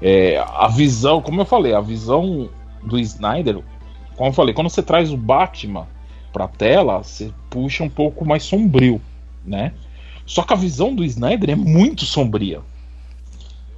É, 0.00 0.38
a 0.38 0.68
visão, 0.68 1.20
como 1.20 1.40
eu 1.40 1.44
falei, 1.44 1.74
a 1.74 1.80
visão 1.80 2.48
do 2.80 2.96
Snyder, 2.96 3.60
como 4.14 4.28
eu 4.28 4.32
falei, 4.34 4.54
quando 4.54 4.70
você 4.70 4.84
traz 4.84 5.10
o 5.10 5.16
Batman 5.16 5.88
pra 6.32 6.46
tela, 6.46 7.02
você 7.02 7.32
puxa 7.50 7.82
um 7.82 7.88
pouco 7.88 8.24
mais 8.24 8.44
sombrio, 8.44 9.00
né? 9.44 9.72
Só 10.24 10.42
que 10.42 10.52
a 10.52 10.56
visão 10.56 10.94
do 10.94 11.04
Snyder 11.04 11.50
é 11.50 11.56
muito 11.56 12.04
sombria. 12.06 12.60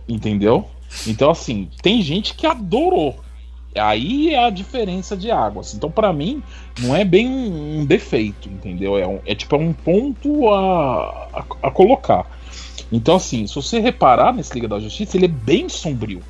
Entendeu? 0.06 0.68
Então, 1.06 1.30
assim, 1.30 1.68
tem 1.82 2.02
gente 2.02 2.34
que 2.34 2.46
adorou. 2.46 3.18
Aí 3.76 4.30
é 4.34 4.44
a 4.46 4.50
diferença 4.50 5.16
de 5.16 5.30
águas. 5.30 5.74
Então, 5.74 5.90
pra 5.90 6.12
mim, 6.12 6.42
não 6.80 6.94
é 6.94 7.04
bem 7.04 7.28
um, 7.28 7.80
um 7.80 7.84
defeito, 7.84 8.48
entendeu? 8.48 8.96
É, 8.96 9.06
um- 9.06 9.20
é 9.26 9.34
tipo 9.34 9.54
é 9.56 9.58
um 9.58 9.72
ponto 9.72 10.48
a, 10.50 11.28
a, 11.32 11.44
a 11.68 11.70
colocar. 11.70 12.26
Então, 12.92 13.16
assim, 13.16 13.46
se 13.46 13.54
você 13.54 13.80
reparar 13.80 14.32
nesse 14.32 14.54
Liga 14.54 14.68
da 14.68 14.78
Justiça, 14.78 15.16
ele 15.16 15.24
é 15.24 15.28
bem 15.28 15.68
sombrio. 15.68 16.20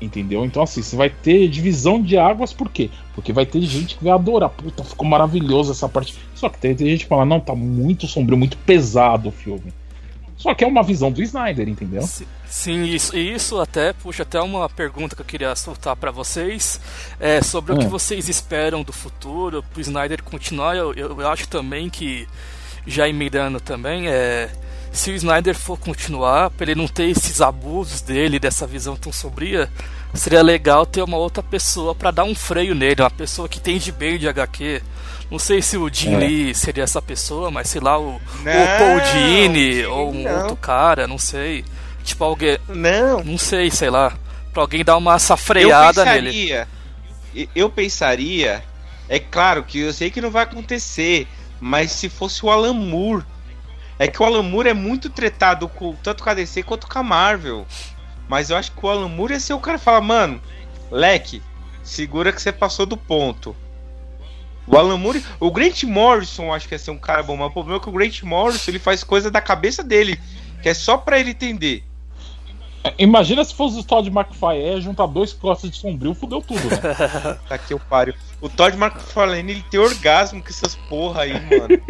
Entendeu? 0.00 0.44
Então, 0.44 0.62
assim, 0.64 0.82
você 0.82 0.96
vai 0.96 1.08
ter 1.08 1.48
divisão 1.48 2.02
de 2.02 2.18
águas, 2.18 2.52
por 2.52 2.68
quê? 2.68 2.90
Porque 3.14 3.32
vai 3.32 3.46
ter 3.46 3.60
gente 3.62 3.96
que 3.96 4.02
vai 4.02 4.12
adorar. 4.12 4.50
Puta, 4.50 4.82
ficou 4.82 5.06
maravilhoso 5.06 5.70
essa 5.70 5.88
parte. 5.88 6.16
Só 6.34 6.48
que 6.48 6.58
tem, 6.58 6.74
tem 6.74 6.88
gente 6.88 7.04
que 7.04 7.08
fala, 7.08 7.24
não, 7.24 7.38
tá 7.38 7.54
muito 7.54 8.08
sombrio, 8.08 8.36
muito 8.36 8.56
pesado 8.58 9.28
o 9.28 9.32
filme. 9.32 9.72
Só 10.36 10.54
que 10.54 10.64
é 10.64 10.66
uma 10.66 10.82
visão 10.82 11.10
do 11.12 11.22
Snyder, 11.22 11.68
entendeu? 11.68 12.02
Si- 12.02 12.26
Sim, 12.48 12.82
isso, 12.84 13.16
e 13.16 13.32
isso 13.32 13.58
até 13.60 13.92
puxa 13.92 14.24
até 14.24 14.40
uma 14.40 14.68
pergunta 14.68 15.14
que 15.16 15.22
eu 15.22 15.26
queria 15.26 15.54
soltar 15.56 15.96
pra 15.96 16.10
vocês 16.10 16.80
é, 17.20 17.40
sobre 17.40 17.72
o 17.74 17.78
que 17.78 17.86
Hum. 17.86 17.88
vocês 17.90 18.28
esperam 18.28 18.82
do 18.82 18.92
futuro 18.92 19.62
pro 19.72 19.80
Snyder 19.80 20.22
continuar. 20.22 20.76
Eu, 20.76 20.92
eu, 20.94 21.28
acho 21.30 21.48
também 21.48 21.88
que 21.88 22.28
já 22.86 23.08
emendando 23.08 23.60
também 23.60 24.08
é 24.08 24.50
se 24.92 25.10
o 25.10 25.14
Snyder 25.14 25.56
for 25.56 25.78
continuar, 25.78 26.50
pra 26.50 26.64
ele 26.66 26.74
não 26.74 26.86
ter 26.86 27.04
esses 27.08 27.40
abusos 27.40 28.02
dele, 28.02 28.38
dessa 28.38 28.66
visão 28.66 28.94
tão 28.96 29.10
sombria, 29.10 29.70
seria 30.12 30.42
legal 30.42 30.84
ter 30.84 31.00
uma 31.02 31.16
outra 31.16 31.42
pessoa 31.42 31.94
pra 31.94 32.10
dar 32.10 32.24
um 32.24 32.34
freio 32.34 32.74
nele, 32.74 33.00
uma 33.00 33.10
pessoa 33.10 33.48
que 33.48 33.58
entende 33.58 33.90
bem 33.90 34.18
de 34.18 34.28
HQ. 34.28 34.82
Não 35.32 35.38
sei 35.38 35.62
se 35.62 35.78
o 35.78 35.88
Jim 35.92 36.12
É. 36.14 36.18
Lee 36.18 36.54
seria 36.54 36.84
essa 36.84 37.00
pessoa, 37.00 37.50
mas 37.50 37.66
sei 37.70 37.80
lá, 37.80 37.98
o, 37.98 38.16
o 38.16 38.20
Não, 38.44 38.78
Paul 38.78 39.00
Dini 39.12 39.82
ou 39.86 40.10
um 40.12 40.22
não. 40.22 40.36
outro 40.42 40.56
cara, 40.56 41.06
não 41.08 41.16
sei. 41.16 41.64
Tipo 42.04 42.24
alguém, 42.24 42.58
Não. 42.68 43.24
não 43.24 43.38
sei, 43.38 43.70
sei 43.70 43.88
lá, 43.88 44.12
pra 44.52 44.62
alguém 44.62 44.84
dar 44.84 44.96
uma 44.98 45.14
Eu 45.14 45.18
safreada 45.18 46.04
nele. 46.04 46.26
pensaria, 46.30 46.68
e- 47.34 47.48
eu 47.56 47.70
pensaria, 47.70 48.62
é 49.08 49.18
claro 49.18 49.62
que 49.64 49.78
eu 49.78 49.92
sei 49.94 50.10
que 50.10 50.20
não 50.20 50.30
vai 50.30 50.42
acontecer, 50.42 51.26
mas 51.58 51.92
se 51.92 52.10
fosse 52.10 52.44
o 52.44 52.50
Alan 52.50 52.74
Moore, 52.74 53.24
é 53.98 54.06
que 54.08 54.22
o 54.22 54.26
Alan 54.26 54.42
Moore 54.42 54.68
é 54.68 54.74
muito 54.74 55.08
tretado 55.08 55.66
com, 55.66 55.94
tanto 56.02 56.22
com 56.22 56.28
a 56.28 56.34
DC 56.34 56.62
quanto 56.62 56.86
com 56.86 56.98
a 56.98 57.02
Marvel, 57.02 57.66
mas 58.28 58.50
eu 58.50 58.56
acho 58.58 58.70
que 58.72 58.84
o 58.84 58.88
Alan 58.90 59.08
Moore 59.08 59.32
ia 59.32 59.40
ser 59.40 59.54
o 59.54 59.60
cara 59.60 59.78
que 59.78 59.84
fala, 59.84 60.00
mano, 60.02 60.42
leque, 60.90 61.40
segura 61.82 62.32
que 62.32 62.42
você 62.42 62.52
passou 62.52 62.84
do 62.84 62.98
ponto. 62.98 63.56
O 64.66 64.76
Alan 64.76 64.96
Moore, 64.96 65.24
o 65.40 65.50
Grant 65.50 65.82
Morrison 65.84 66.52
acho 66.52 66.68
que 66.68 66.74
ia 66.74 66.78
ser 66.78 66.90
um 66.92 66.98
cara 66.98 67.22
bom, 67.22 67.36
mas 67.36 67.48
o 67.48 67.50
problema 67.50 67.78
é 67.78 67.82
que 67.82 67.88
o 67.88 67.92
Grant 67.92 68.22
Morrison 68.22 68.70
ele 68.70 68.78
faz 68.78 69.02
coisa 69.02 69.30
da 69.30 69.40
cabeça 69.40 69.82
dele, 69.82 70.20
que 70.62 70.68
é 70.68 70.74
só 70.74 70.96
pra 70.96 71.18
ele 71.18 71.30
entender. 71.30 71.84
Imagina 72.98 73.44
se 73.44 73.54
fosse 73.54 73.78
o 73.78 73.84
Todd 73.84 74.08
McFarlane 74.08 74.80
juntar 74.80 75.06
dois 75.06 75.32
costas 75.32 75.70
de 75.70 75.76
sombrio, 75.76 76.14
fudeu 76.14 76.40
tudo, 76.40 76.68
né? 76.68 77.38
Tá 77.48 77.54
aqui 77.54 77.74
o 77.74 77.78
páreo. 77.78 78.14
O 78.40 78.48
Todd 78.48 78.76
McFarlane, 78.76 79.52
ele 79.52 79.64
tem 79.70 79.78
orgasmo 79.78 80.42
com 80.42 80.48
essas 80.48 80.74
porra 80.88 81.22
aí, 81.22 81.32
mano. 81.32 81.80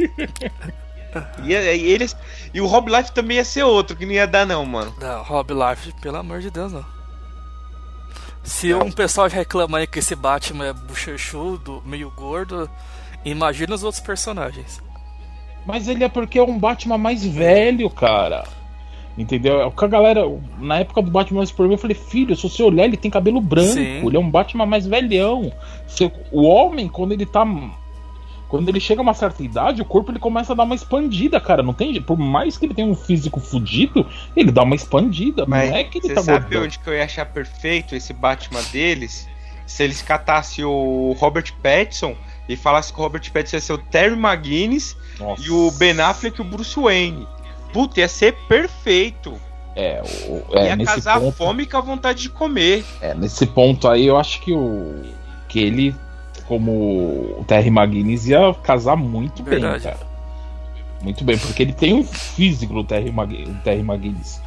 E, 1.45 1.53
e 1.53 1.91
eles, 1.91 2.17
e 2.55 2.61
o 2.61 2.67
Rob 2.67 2.91
Life 2.91 3.13
também 3.13 3.37
ia 3.37 3.45
ser 3.45 3.63
outro, 3.63 3.97
que 3.97 4.07
não 4.07 4.13
ia 4.13 4.27
dar 4.27 4.47
não, 4.47 4.65
mano. 4.65 4.95
Não, 5.01 5.23
Rob 5.23 5.53
Life, 5.53 5.93
pelo 6.01 6.17
amor 6.17 6.41
de 6.41 6.51
Deus, 6.51 6.73
não. 6.73 7.02
Se 8.43 8.75
um 8.75 8.91
pessoal 8.91 9.29
já 9.29 9.37
reclama 9.37 9.79
aí 9.79 9.87
que 9.87 10.01
esse 10.01 10.15
Batman 10.15 10.67
é 10.67 10.73
bochechudo, 10.73 11.83
meio 11.87 12.11
gordo, 12.11 12.69
imagina 13.25 13.75
os 13.75 13.85
outros 13.85 14.03
personagens. 14.03 14.83
Mas 15.65 15.87
ele 15.87 16.03
é 16.03 16.09
porque 16.09 16.39
é 16.39 16.43
um 16.43 16.59
Batman 16.59 16.99
mais 16.99 17.25
velho, 17.25 17.89
cara. 17.89 18.45
Entendeu? 19.17 19.61
É 19.61 19.67
o 19.67 19.71
que 19.71 19.85
a 19.85 19.89
galera. 19.89 20.23
Na 20.59 20.79
época 20.79 21.03
do 21.03 21.11
Batman 21.11 21.45
Superman, 21.47 21.75
eu 21.77 21.81
falei, 21.81 21.95
filho, 21.97 22.35
se 22.35 22.43
você 22.43 22.63
olhar, 22.63 22.85
ele 22.85 22.97
tem 22.97 23.11
cabelo 23.11 23.41
branco. 23.41 23.69
Sim. 23.75 24.05
Ele 24.07 24.17
é 24.17 24.21
um 24.21 24.31
Batman 24.31 24.67
mais 24.67 24.87
velhão. 24.87 25.53
Se- 25.87 26.11
o 26.33 26.43
homem, 26.43 26.89
quando 26.89 27.13
ele 27.13 27.27
tá. 27.27 27.45
Quando 28.53 28.69
ele 28.69 28.79
chega 28.79 29.01
a 29.01 29.03
uma 29.03 29.15
certa 29.15 29.43
idade, 29.43 29.81
o 29.81 29.85
corpo 29.87 30.13
ele 30.13 30.19
começa 30.19 30.53
a 30.53 30.55
dar 30.55 30.65
uma 30.65 30.75
expandida, 30.75 31.41
cara. 31.41 31.63
Não 31.63 31.73
tem. 31.73 32.03
Por 32.03 32.19
mais 32.19 32.59
que 32.59 32.67
ele 32.67 32.75
tenha 32.75 32.87
um 32.87 32.95
físico 32.95 33.41
fudido, 33.41 34.07
ele 34.37 34.53
dá 34.53 34.63
uma 34.63 34.75
expandida. 34.75 35.47
Mas 35.47 35.71
não 35.71 35.77
é 35.79 35.85
que 35.85 35.97
ele 35.97 36.09
você 36.09 36.15
tá 36.17 36.23
sabe 36.23 36.41
gordão. 36.41 36.65
onde 36.65 36.79
que 36.79 36.87
eu 36.87 36.93
ia 36.93 37.05
achar 37.05 37.25
perfeito 37.25 37.97
esse 37.97 38.13
Batman 38.13 38.61
deles? 38.71 39.27
Se 39.65 39.83
eles 39.83 40.03
catassem 40.03 40.67
o 40.67 41.17
Robert 41.19 41.51
Pattinson 41.63 42.15
e 42.47 42.55
falassem 42.55 42.95
que 42.95 43.01
o 43.01 43.03
Robert 43.03 43.23
Pattinson 43.33 43.57
ia 43.57 43.61
ser 43.63 43.73
o 43.73 43.79
Terry 43.79 44.13
McGuinness 44.13 44.99
Nossa. 45.19 45.43
e 45.43 45.49
o 45.49 45.71
Ben 45.71 45.99
Affleck 45.99 46.39
e 46.39 46.43
o 46.43 46.45
Bruce 46.45 46.79
Wayne. 46.79 47.27
Puta, 47.73 48.01
ia 48.01 48.09
ser 48.09 48.35
perfeito. 48.49 49.33
É, 49.75 50.03
o, 50.29 50.59
é 50.59 50.67
ia 50.67 50.77
nesse 50.77 50.95
casar 50.95 51.17
a 51.17 51.21
ponto. 51.21 51.37
fome 51.39 51.65
com 51.65 51.79
a 51.79 51.81
vontade 51.81 52.21
de 52.21 52.29
comer. 52.29 52.85
É, 53.01 53.15
nesse 53.15 53.47
ponto 53.47 53.89
aí, 53.89 54.05
eu 54.05 54.19
acho 54.19 54.43
que 54.43 54.53
o. 54.53 55.01
Que 55.49 55.61
ele, 55.61 55.95
como 56.43 56.71
o 57.41 57.45
Terry 57.47 57.69
McGuinness, 57.69 58.27
ia 58.27 58.55
casar 58.63 58.97
muito 58.97 59.43
Verdade. 59.43 59.85
bem, 59.85 59.93
cara. 59.93 60.07
Muito 61.03 61.25
bem, 61.25 61.37
porque 61.39 61.63
ele 61.63 61.73
tem 61.73 61.95
um 61.95 62.05
físico 62.05 62.75
do 62.75 62.85
Terry, 62.85 63.11
Mag- 63.11 63.49
Terry 63.65 63.81
McGuinness. 63.81 64.41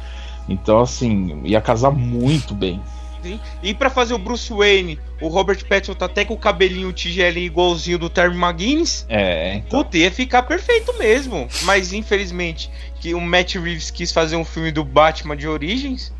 Então, 0.48 0.80
assim, 0.80 1.40
ia 1.44 1.60
casar 1.60 1.90
muito 1.90 2.54
bem. 2.54 2.80
Sim. 3.22 3.40
E 3.62 3.74
pra 3.74 3.90
fazer 3.90 4.14
o 4.14 4.18
Bruce 4.18 4.52
Wayne, 4.52 4.98
o 5.20 5.26
Robert 5.28 5.62
Pattinson 5.66 5.94
tá 5.94 6.06
até 6.06 6.24
com 6.24 6.34
o 6.34 6.38
cabelinho 6.38 6.92
tigelinho 6.92 7.46
igualzinho 7.46 7.98
do 7.98 8.08
Terry 8.08 8.36
McGuinness. 8.36 9.04
É, 9.08 9.56
então. 9.56 9.82
Puta, 9.82 9.98
ia 9.98 10.10
ficar 10.10 10.44
perfeito 10.44 10.96
mesmo. 10.98 11.48
Mas 11.64 11.92
infelizmente, 11.92 12.70
que 13.00 13.14
o 13.14 13.20
Matt 13.20 13.56
Reeves 13.56 13.90
quis 13.90 14.12
fazer 14.12 14.36
um 14.36 14.44
filme 14.44 14.70
do 14.70 14.84
Batman 14.84 15.36
de 15.36 15.48
origens. 15.48 16.12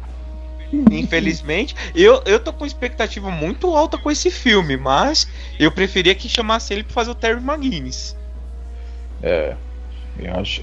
Infelizmente, 0.91 1.75
eu, 1.95 2.23
eu 2.27 2.41
tô 2.41 2.53
com 2.53 2.67
expectativa 2.67 3.31
muito 3.31 3.75
alta 3.75 3.99
com 3.99 4.11
esse 4.11 4.31
filme, 4.31 4.77
mas 4.77 5.29
eu 5.59 5.71
preferia 5.71 6.15
que 6.15 6.29
chamasse 6.29 6.73
ele 6.73 6.83
pra 6.83 6.93
fazer 6.93 7.11
o 7.11 7.15
Terry 7.15 7.41
McGuinness. 7.41 8.17
É. 9.23 9.57
Eu 10.19 10.35
acho. 10.35 10.63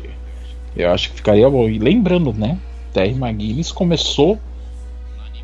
Eu 0.76 0.92
acho 0.92 1.10
que 1.10 1.18
ficaria 1.18 1.50
bom. 1.50 1.70
E 1.70 1.78
lembrando, 1.78 2.34
né? 2.34 2.58
Terry 2.94 3.14
McGuinness 3.14 3.72
começou 3.72 4.40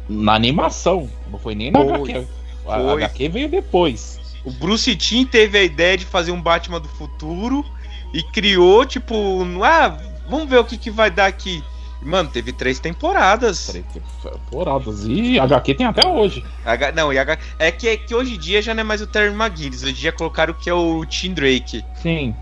na 0.07 0.33
animação. 0.33 1.09
Não 1.31 1.39
foi 1.39 1.55
nem 1.55 1.71
na 1.71 1.79
Foi. 1.79 2.11
HQ. 2.11 2.27
A 2.67 2.79
Foi. 2.79 3.03
HQ 3.03 3.29
veio 3.29 3.49
depois. 3.49 4.19
O 4.43 4.51
Bruce 4.51 4.95
Timm 4.95 5.25
teve 5.25 5.57
a 5.57 5.63
ideia 5.63 5.97
de 5.97 6.05
fazer 6.05 6.31
um 6.31 6.41
Batman 6.41 6.79
do 6.79 6.87
futuro 6.87 7.65
e 8.13 8.23
criou, 8.23 8.85
tipo, 8.85 9.43
ah, 9.63 9.97
vamos 10.29 10.49
ver 10.49 10.57
o 10.57 10.65
que, 10.65 10.77
que 10.77 10.89
vai 10.89 11.11
dar 11.11 11.27
aqui. 11.27 11.63
Mano, 12.01 12.29
teve 12.29 12.53
três 12.53 12.79
temporadas. 12.79 13.67
Três 13.67 13.85
temporadas. 14.23 15.03
E 15.05 15.37
HQ 15.37 15.73
tem 15.75 15.85
até 15.85 16.07
hoje. 16.07 16.43
H- 16.65 16.93
não, 16.93 17.11
e 17.11 17.19
H- 17.19 17.37
é 17.59 17.71
que, 17.71 17.87
é 17.89 17.97
que 17.97 18.15
hoje 18.15 18.35
em 18.35 18.39
dia 18.39 18.61
já 18.61 18.73
não 18.73 18.81
é 18.81 18.83
mais 18.85 19.01
o 19.01 19.07
Terry 19.07 19.33
McGuinness, 19.35 19.83
hoje 19.83 19.91
em 19.91 19.95
dia 19.95 20.11
colocaram 20.13 20.53
o 20.53 20.57
que 20.57 20.69
é 20.69 20.73
o 20.73 21.05
Tim 21.05 21.33
Drake. 21.33 21.83
Sim. 22.01 22.33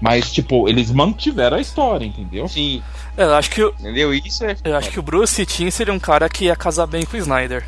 Mas, 0.00 0.30
tipo, 0.30 0.68
eles 0.68 0.90
mantiveram 0.90 1.56
a 1.56 1.60
história, 1.60 2.04
entendeu? 2.04 2.46
Sim, 2.46 2.82
É, 3.16 3.22
Eu 3.24 3.34
acho 3.34 3.48
que, 3.50 3.62
o- 3.62 3.72
entendeu? 3.78 4.12
Isso 4.12 4.44
é. 4.44 4.54
eu 4.64 4.76
acho 4.76 4.90
que 4.90 4.98
o 4.98 5.02
Bruce 5.02 5.46
Timm 5.46 5.70
seria 5.70 5.94
um 5.94 5.98
cara 6.00 6.28
que 6.28 6.44
ia 6.46 6.56
casar 6.56 6.86
bem 6.86 7.04
com 7.06 7.16
o 7.16 7.20
Snyder. 7.20 7.64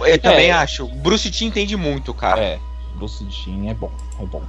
Eu 0.00 0.18
também 0.18 0.48
É. 0.48 0.52
acho. 0.52 0.84
O 0.84 0.88
Bruce 0.96 1.30
Timm 1.30 1.48
entende 1.48 1.74
muito, 1.76 2.12
cara. 2.12 2.40
É, 2.42 2.58
Bruce 2.96 3.24
Timm 3.24 3.70
é 3.70 3.74
bom, 3.74 3.90
é 4.20 4.26
bom. 4.26 4.42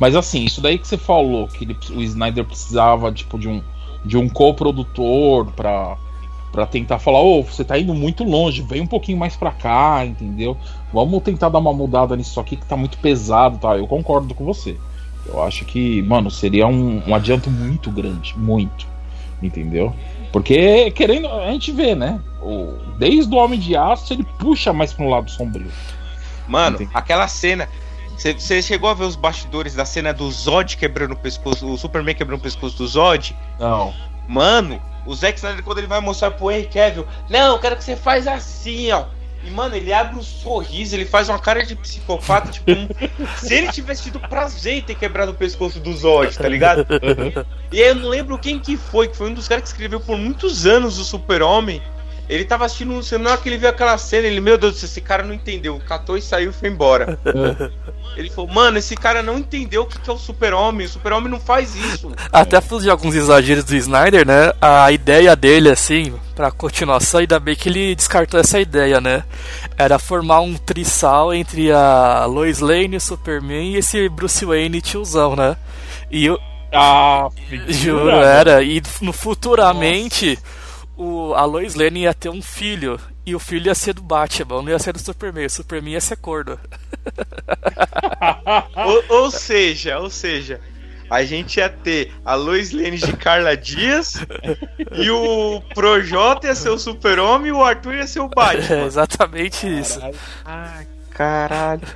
Mas 0.00 0.14
assim, 0.16 0.44
isso 0.44 0.60
daí 0.60 0.78
que 0.78 0.86
você 0.88 0.98
falou, 0.98 1.46
que 1.48 1.64
ele- 1.64 1.76
o 1.94 2.02
Snyder 2.02 2.44
precisava, 2.44 3.12
tipo, 3.12 3.38
de 3.38 3.48
um, 3.48 3.62
de 4.04 4.16
um 4.16 4.28
co-produtor 4.28 5.46
pra, 5.52 5.96
pra 6.52 6.66
tentar 6.66 6.98
falar, 6.98 7.20
ô, 7.20 7.42
você 7.42 7.64
tá 7.64 7.78
indo 7.78 7.94
muito 7.94 8.24
longe, 8.24 8.62
vem 8.62 8.80
um 8.80 8.86
pouquinho 8.86 9.18
mais 9.18 9.36
pra 9.36 9.50
cá, 9.52 10.04
entendeu? 10.04 10.56
Vamos 10.92 11.22
tentar 11.22 11.48
dar 11.48 11.58
uma 11.58 11.72
mudada 11.72 12.16
nisso 12.16 12.38
aqui 12.40 12.56
que 12.56 12.66
tá 12.66 12.76
muito 12.76 12.98
pesado, 12.98 13.58
tá? 13.58 13.76
Eu 13.76 13.86
concordo 13.86 14.34
com 14.34 14.44
você. 14.44 14.76
Eu 15.26 15.42
acho 15.42 15.64
que, 15.64 16.02
mano, 16.02 16.30
seria 16.30 16.66
um, 16.66 17.02
um 17.06 17.14
adianto 17.14 17.50
muito 17.50 17.90
grande, 17.90 18.34
muito, 18.36 18.86
entendeu? 19.42 19.94
Porque, 20.30 20.90
querendo, 20.90 21.28
a 21.28 21.50
gente 21.52 21.70
vê, 21.72 21.94
né? 21.94 22.20
O, 22.42 22.74
desde 22.98 23.32
o 23.34 23.38
Homem 23.38 23.58
de 23.58 23.74
Aço, 23.76 24.12
ele 24.12 24.26
puxa 24.38 24.72
mais 24.72 24.92
pra 24.92 25.04
um 25.06 25.08
lado 25.08 25.30
sombrio. 25.30 25.70
Mano, 26.46 26.76
Entendi. 26.76 26.90
aquela 26.92 27.26
cena. 27.26 27.68
Você 28.16 28.62
chegou 28.62 28.88
a 28.88 28.94
ver 28.94 29.04
os 29.04 29.16
bastidores 29.16 29.74
da 29.74 29.84
cena 29.84 30.12
do 30.12 30.30
Zod 30.30 30.76
quebrando 30.76 31.12
o 31.12 31.16
pescoço, 31.16 31.66
o 31.70 31.76
Superman 31.76 32.14
quebrando 32.14 32.38
o 32.40 32.42
pescoço 32.42 32.76
do 32.78 32.86
Zod? 32.86 33.36
Não. 33.58 33.92
Mano, 34.28 34.80
o 35.04 35.14
Zack 35.14 35.36
Snyder, 35.38 35.62
quando 35.64 35.78
ele 35.78 35.86
vai 35.86 36.00
mostrar 36.00 36.30
pro 36.30 36.50
Henry 36.50 36.66
Cavill, 36.68 37.06
não, 37.28 37.52
eu 37.54 37.58
quero 37.58 37.76
que 37.76 37.84
você 37.84 37.96
faz 37.96 38.26
assim, 38.26 38.90
ó. 38.92 39.04
E, 39.46 39.50
mano, 39.50 39.76
ele 39.76 39.92
abre 39.92 40.16
um 40.18 40.22
sorriso, 40.22 40.96
ele 40.96 41.04
faz 41.04 41.28
uma 41.28 41.38
cara 41.38 41.66
de 41.66 41.76
psicopata, 41.76 42.50
tipo, 42.50 42.70
um- 42.72 42.88
se 43.36 43.52
ele 43.52 43.70
tivesse 43.70 44.04
tido 44.04 44.18
prazer 44.18 44.78
em 44.78 44.80
ter 44.82 44.94
quebrado 44.94 45.32
o 45.32 45.34
pescoço 45.34 45.78
do 45.78 45.92
Zod, 45.94 46.34
tá 46.38 46.48
ligado? 46.48 46.86
E 47.70 47.82
aí 47.82 47.88
eu 47.88 47.94
não 47.96 48.08
lembro 48.08 48.38
quem 48.38 48.58
que 48.58 48.78
foi, 48.78 49.06
que 49.08 49.16
foi 49.16 49.28
um 49.30 49.34
dos 49.34 49.46
caras 49.46 49.64
que 49.64 49.68
escreveu 49.68 50.00
por 50.00 50.16
muitos 50.16 50.64
anos 50.64 50.98
o 50.98 51.04
Super-Homem. 51.04 51.82
Ele 52.28 52.44
tava 52.44 52.64
assistindo, 52.64 52.94
você 52.94 53.18
na 53.18 53.30
hora 53.30 53.40
que 53.40 53.48
ele 53.48 53.58
viu 53.58 53.68
aquela 53.68 53.98
cena, 53.98 54.26
ele, 54.26 54.40
meu 54.40 54.56
Deus 54.56 54.74
do 54.74 54.78
céu, 54.78 54.86
esse 54.86 55.00
cara 55.00 55.22
não 55.22 55.34
entendeu. 55.34 55.80
Catou 55.86 56.16
e 56.16 56.22
saiu 56.22 56.50
e 56.50 56.52
foi 56.54 56.68
embora. 56.70 57.18
Ele 58.16 58.30
falou, 58.30 58.50
mano, 58.50 58.78
esse 58.78 58.94
cara 58.94 59.22
não 59.22 59.38
entendeu 59.38 59.82
o 59.82 59.86
que 59.86 59.98
que 59.98 60.08
é 60.08 60.12
o 60.12 60.16
Super-Homem. 60.16 60.86
O 60.86 60.88
Super-Homem 60.88 61.30
não 61.30 61.40
faz 61.40 61.74
isso. 61.76 62.12
Até 62.32 62.60
falando 62.60 62.84
de 62.84 62.90
alguns 62.90 63.14
exageros 63.14 63.64
do 63.64 63.74
Snyder, 63.76 64.26
né? 64.26 64.52
A 64.60 64.90
ideia 64.90 65.36
dele, 65.36 65.68
assim, 65.68 66.14
pra 66.34 66.50
continuação, 66.50 67.20
ainda 67.20 67.38
bem 67.38 67.54
que 67.54 67.68
ele 67.68 67.94
descartou 67.94 68.40
essa 68.40 68.58
ideia, 68.58 69.00
né? 69.00 69.24
Era 69.76 69.98
formar 69.98 70.40
um 70.40 70.56
trisal 70.56 71.34
entre 71.34 71.72
a 71.72 72.24
Lois 72.24 72.60
Lane, 72.60 72.96
o 72.96 73.00
Superman 73.00 73.72
e 73.72 73.76
esse 73.76 74.08
Bruce 74.08 74.44
Wayne 74.44 74.80
tiozão, 74.80 75.36
né? 75.36 75.56
E 76.10 76.26
eu 76.26 76.38
Ah, 76.72 77.28
juro, 77.68 78.10
era. 78.10 78.62
E 78.62 78.80
no 79.00 79.12
futuramente, 79.12 80.38
o, 80.96 81.34
a 81.34 81.44
Lois 81.44 81.74
Lane 81.74 82.02
ia 82.02 82.14
ter 82.14 82.28
um 82.28 82.42
filho. 82.42 82.98
E 83.26 83.34
o 83.34 83.38
filho 83.38 83.66
ia 83.68 83.74
ser 83.74 83.94
do 83.94 84.02
Batman, 84.02 84.62
não 84.62 84.68
ia 84.68 84.78
ser 84.78 84.92
do 84.92 84.98
Superman. 84.98 85.46
O 85.46 85.50
Superman 85.50 85.94
ia 85.94 86.00
ser 86.00 86.16
corno. 86.16 86.58
ou, 88.76 89.04
ou 89.22 89.30
seja, 89.30 89.98
ou 89.98 90.10
seja, 90.10 90.60
a 91.08 91.24
gente 91.24 91.56
ia 91.58 91.68
ter 91.68 92.12
a 92.24 92.34
Lois 92.34 92.72
Lane 92.72 92.98
de 92.98 93.12
Carla 93.16 93.56
Dias 93.56 94.14
e 94.92 95.10
o 95.10 95.62
Projota 95.74 96.46
ia 96.48 96.54
ser 96.54 96.70
o 96.70 96.78
Super-Homem 96.78 97.48
e 97.48 97.52
o 97.52 97.62
Arthur 97.62 97.94
ia 97.94 98.06
ser 98.06 98.20
o 98.20 98.28
É 98.32 98.34
Batman. 98.34 98.86
exatamente 98.86 99.66
isso. 99.66 100.00
Ai, 100.44 100.86
caralho. 101.10 101.86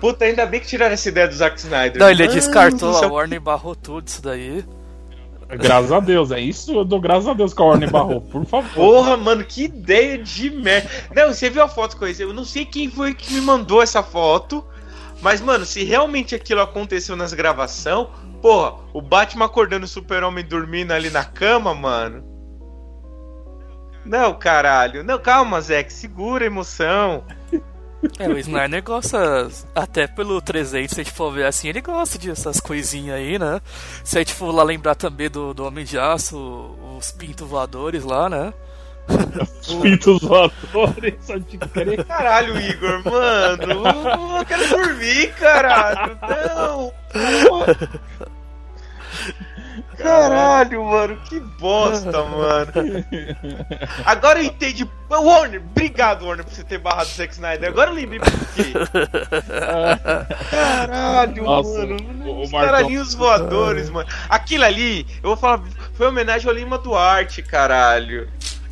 Puta, 0.00 0.24
ainda 0.24 0.46
bem 0.46 0.60
que 0.60 0.66
tiraram 0.66 0.94
essa 0.94 1.08
ideia 1.08 1.26
do 1.28 1.34
Zack 1.34 1.58
Snyder. 1.58 2.00
Não, 2.00 2.10
ele 2.10 2.22
Mano 2.26 2.34
descartou, 2.34 2.94
a. 2.96 3.06
Warner 3.08 3.40
barrou 3.40 3.74
tudo 3.74 4.06
isso 4.06 4.22
daí. 4.22 4.64
Graças 5.48 5.92
a 5.92 6.00
Deus, 6.00 6.32
é 6.32 6.40
isso 6.40 6.72
eu 6.72 6.84
dou 6.84 7.00
graças 7.00 7.28
a 7.28 7.32
Deus 7.32 7.54
que 7.54 7.62
a 7.62 7.64
Warner 7.64 7.90
barrou, 7.90 8.20
por 8.20 8.44
favor. 8.44 8.72
Porra, 8.74 9.16
mano, 9.16 9.44
que 9.44 9.64
ideia 9.64 10.18
de 10.18 10.50
merda. 10.50 10.90
Não, 11.14 11.32
você 11.32 11.48
viu 11.48 11.62
a 11.62 11.68
foto 11.68 11.96
com 11.96 12.06
esse? 12.06 12.22
Eu 12.22 12.32
não 12.32 12.44
sei 12.44 12.64
quem 12.64 12.90
foi 12.90 13.14
que 13.14 13.32
me 13.32 13.40
mandou 13.40 13.80
essa 13.80 14.02
foto. 14.02 14.64
Mas, 15.22 15.40
mano, 15.40 15.64
se 15.64 15.82
realmente 15.84 16.34
aquilo 16.34 16.60
aconteceu 16.60 17.16
nas 17.16 17.32
gravações, 17.32 18.08
porra, 18.42 18.74
o 18.92 19.00
Batman 19.00 19.46
acordando 19.46 19.84
o 19.84 19.88
Super-Homem 19.88 20.44
dormindo 20.44 20.92
ali 20.92 21.10
na 21.10 21.24
cama, 21.24 21.74
mano. 21.74 22.24
Não, 24.04 24.34
caralho. 24.34 25.02
Não, 25.02 25.18
calma, 25.18 25.60
Zé, 25.60 25.88
segura 25.88 26.44
a 26.44 26.46
emoção. 26.46 27.24
É, 28.18 28.28
o 28.28 28.38
Snyder 28.38 28.82
gosta, 28.82 29.48
até 29.74 30.06
pelo 30.06 30.40
300, 30.40 30.94
se 30.94 31.00
a 31.00 31.04
gente 31.04 31.14
for 31.14 31.32
ver 31.32 31.46
assim, 31.46 31.68
ele 31.68 31.80
gosta 31.80 32.18
dessas 32.18 32.60
coisinhas 32.60 33.16
aí, 33.16 33.38
né? 33.38 33.60
Se 34.04 34.18
a 34.18 34.20
gente 34.20 34.34
for 34.34 34.52
lá 34.52 34.62
lembrar 34.62 34.94
também 34.94 35.30
do, 35.30 35.52
do 35.54 35.64
Homem 35.64 35.84
de 35.84 35.98
Aço, 35.98 36.36
os 36.96 37.10
pintos 37.10 37.48
voadores 37.48 38.04
lá, 38.04 38.28
né? 38.28 38.52
Os 39.60 39.74
pintos 39.74 40.20
voadores, 40.20 41.14
só 41.20 41.36
de 41.36 41.58
crer. 41.58 42.04
Caralho, 42.04 42.60
Igor, 42.60 43.02
mano. 43.04 44.38
Eu 44.38 44.44
quero 44.44 44.68
dormir, 44.68 45.32
caralho. 45.34 46.18
Não. 46.22 46.92
porra. 47.48 47.76
Caralho, 49.98 50.84
mano, 50.84 51.16
que 51.24 51.40
bosta, 51.40 52.22
mano. 52.24 52.72
Agora 54.04 54.40
eu 54.40 54.46
entendi. 54.46 54.88
Warner, 55.08 55.62
obrigado, 55.70 56.26
Warner, 56.26 56.44
por 56.44 56.52
você 56.52 56.64
ter 56.64 56.78
barrado 56.78 57.08
o 57.08 57.12
Zack 57.12 57.32
Snyder. 57.32 57.68
Agora 57.68 57.90
eu 57.90 57.94
lembrei 57.94 58.18
por 58.20 58.30
quê. 58.54 58.72
Caralho, 60.50 61.44
Nossa, 61.44 61.78
mano. 61.86 61.96
o 62.24 62.42
Os 62.42 62.50
caralhinhos 62.50 63.14
voadores, 63.14 63.88
mano. 63.90 64.08
Aquilo 64.28 64.64
ali, 64.64 65.06
eu 65.22 65.30
vou 65.30 65.36
falar, 65.36 65.62
foi 65.94 66.08
homenagem 66.08 66.48
ao 66.48 66.54
Lima 66.54 66.78
Duarte, 66.78 67.42
caralho. 67.42 68.28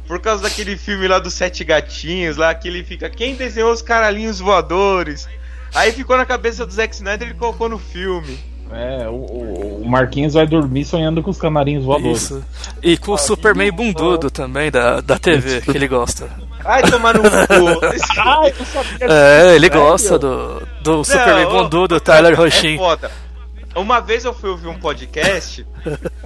Por 0.07 0.20
causa 0.20 0.43
daquele 0.43 0.77
filme 0.77 1.09
lá 1.09 1.18
dos 1.18 1.33
Sete 1.35 1.64
Gatinhos, 1.64 2.37
lá 2.37 2.55
que 2.55 2.68
ele 2.68 2.85
fica, 2.85 3.09
quem 3.09 3.35
desenhou 3.37 3.72
os 3.72 3.81
caralhinhos 3.81 4.39
voadores? 4.39 5.27
Aí 5.75 5.93
ficou 5.93 6.16
na 6.16 6.27
cabeça 6.27 6.66
do 6.66 6.72
Zack 6.72 6.95
Snyder 6.95 7.27
e 7.29 7.31
ele 7.31 7.39
colocou 7.39 7.68
no 7.68 7.79
filme. 7.79 8.39
É, 8.75 9.09
o, 9.09 9.12
o- 9.12 9.83
o 9.85 9.89
Marquinhos 9.89 10.35
vai 10.35 10.47
dormir 10.47 10.85
sonhando 10.85 11.22
com 11.22 11.31
os 11.31 11.39
canarinhos 11.39 11.85
voadores. 11.85 12.22
Isso. 12.22 12.45
E 12.83 12.97
com 12.97 13.12
o 13.12 13.18
Superman 13.18 13.70
bundudo 13.70 14.31
também 14.31 14.70
da, 14.70 15.01
da 15.01 15.18
TV, 15.18 15.61
que 15.61 15.70
ele 15.70 15.87
gosta. 15.89 16.29
Ai, 16.64 16.83
tomar 16.83 17.14
no 17.14 17.22
cu. 17.22 17.29
Ai, 18.18 18.55
eu 18.59 18.64
sabia 18.66 19.07
É, 19.09 19.55
ele 19.55 19.68
gosta 19.68 20.18
do, 20.18 20.62
do 20.83 21.05
Superman 21.05 21.47
bundudo, 21.47 22.01
Tyler 22.01 22.33
É 22.33 22.37
Rochin. 22.37 22.77
foda. 22.79 23.11
Uma 23.75 24.01
vez 24.01 24.25
eu 24.25 24.33
fui 24.33 24.51
ouvir 24.51 24.68
um 24.68 24.79
podcast, 24.79 25.66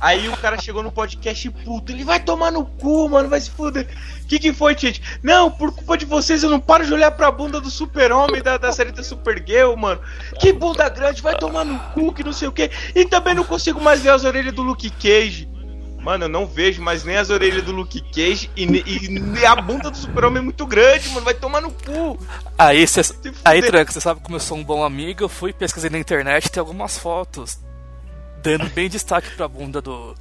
aí 0.01 0.29
o 0.29 0.37
cara 0.37 0.61
chegou 0.61 0.83
no 0.83 0.93
podcast 0.93 1.51
puto, 1.51 1.91
ele 1.91 2.05
vai 2.05 2.21
tomar 2.21 2.51
no 2.51 2.67
cu, 2.67 3.09
mano, 3.09 3.29
vai 3.29 3.41
se 3.41 3.51
fuder. 3.51 3.89
Que 4.29 4.39
que 4.39 4.53
foi, 4.53 4.77
gente? 4.77 5.03
Não, 5.23 5.51
por 5.51 5.73
culpa 5.73 5.97
de 5.97 6.05
vocês 6.05 6.43
eu 6.43 6.51
não 6.51 6.61
paro 6.61 6.85
de 6.85 6.93
olhar 6.93 7.11
pra 7.11 7.31
bunda 7.31 7.59
do 7.61 7.71
super-homem 7.71 8.43
da, 8.43 8.59
da 8.59 8.71
série 8.71 8.93
da 8.93 9.03
Supergirl, 9.03 9.75
mano. 9.77 10.01
Que 10.39 10.53
bunda 10.53 10.89
grande, 10.91 11.23
vai 11.23 11.37
tomar 11.39 11.65
no 11.65 11.79
cu, 11.95 12.13
que 12.13 12.23
não 12.23 12.33
sei 12.33 12.49
o 12.49 12.53
que. 12.53 12.71
E 12.95 13.07
também 13.07 13.35
não 13.35 13.45
consigo 13.45 13.81
mais 13.81 14.03
ver 14.03 14.11
as 14.11 14.25
orelhas 14.25 14.53
do 14.53 14.63
Luke 14.63 14.91
Cage. 14.91 15.49
Mano, 16.09 16.25
eu 16.25 16.29
não 16.31 16.47
vejo 16.47 16.81
mais 16.81 17.05
nem 17.05 17.19
as 17.19 17.29
orelhas 17.29 17.63
do 17.63 17.71
Luke 17.71 18.01
Cage 18.01 18.51
e, 18.57 18.65
e 18.65 19.09
ne- 19.11 19.45
a 19.45 19.55
bunda 19.57 19.91
do 19.91 19.97
super-homem 19.99 20.39
é 20.39 20.43
muito 20.43 20.65
grande, 20.65 21.07
mano, 21.11 21.21
vai 21.21 21.35
tomar 21.35 21.61
no 21.61 21.71
cu. 21.71 22.19
Aí, 22.57 22.87
cê, 22.87 23.03
aí. 23.45 23.61
Tranco, 23.61 23.93
você 23.93 24.01
sabe 24.01 24.19
como 24.23 24.37
eu 24.37 24.41
sou 24.41 24.57
um 24.57 24.65
bom 24.65 24.83
amigo, 24.83 25.25
eu 25.25 25.29
fui 25.29 25.53
pesquisar 25.53 25.91
na 25.91 25.99
internet 25.99 26.51
tem 26.51 26.63
algumas 26.63 26.97
fotos 26.97 27.61
dando 28.43 28.71
bem 28.71 28.89
destaque 28.89 29.29
pra 29.37 29.47
bunda 29.47 29.83
do, 29.83 30.15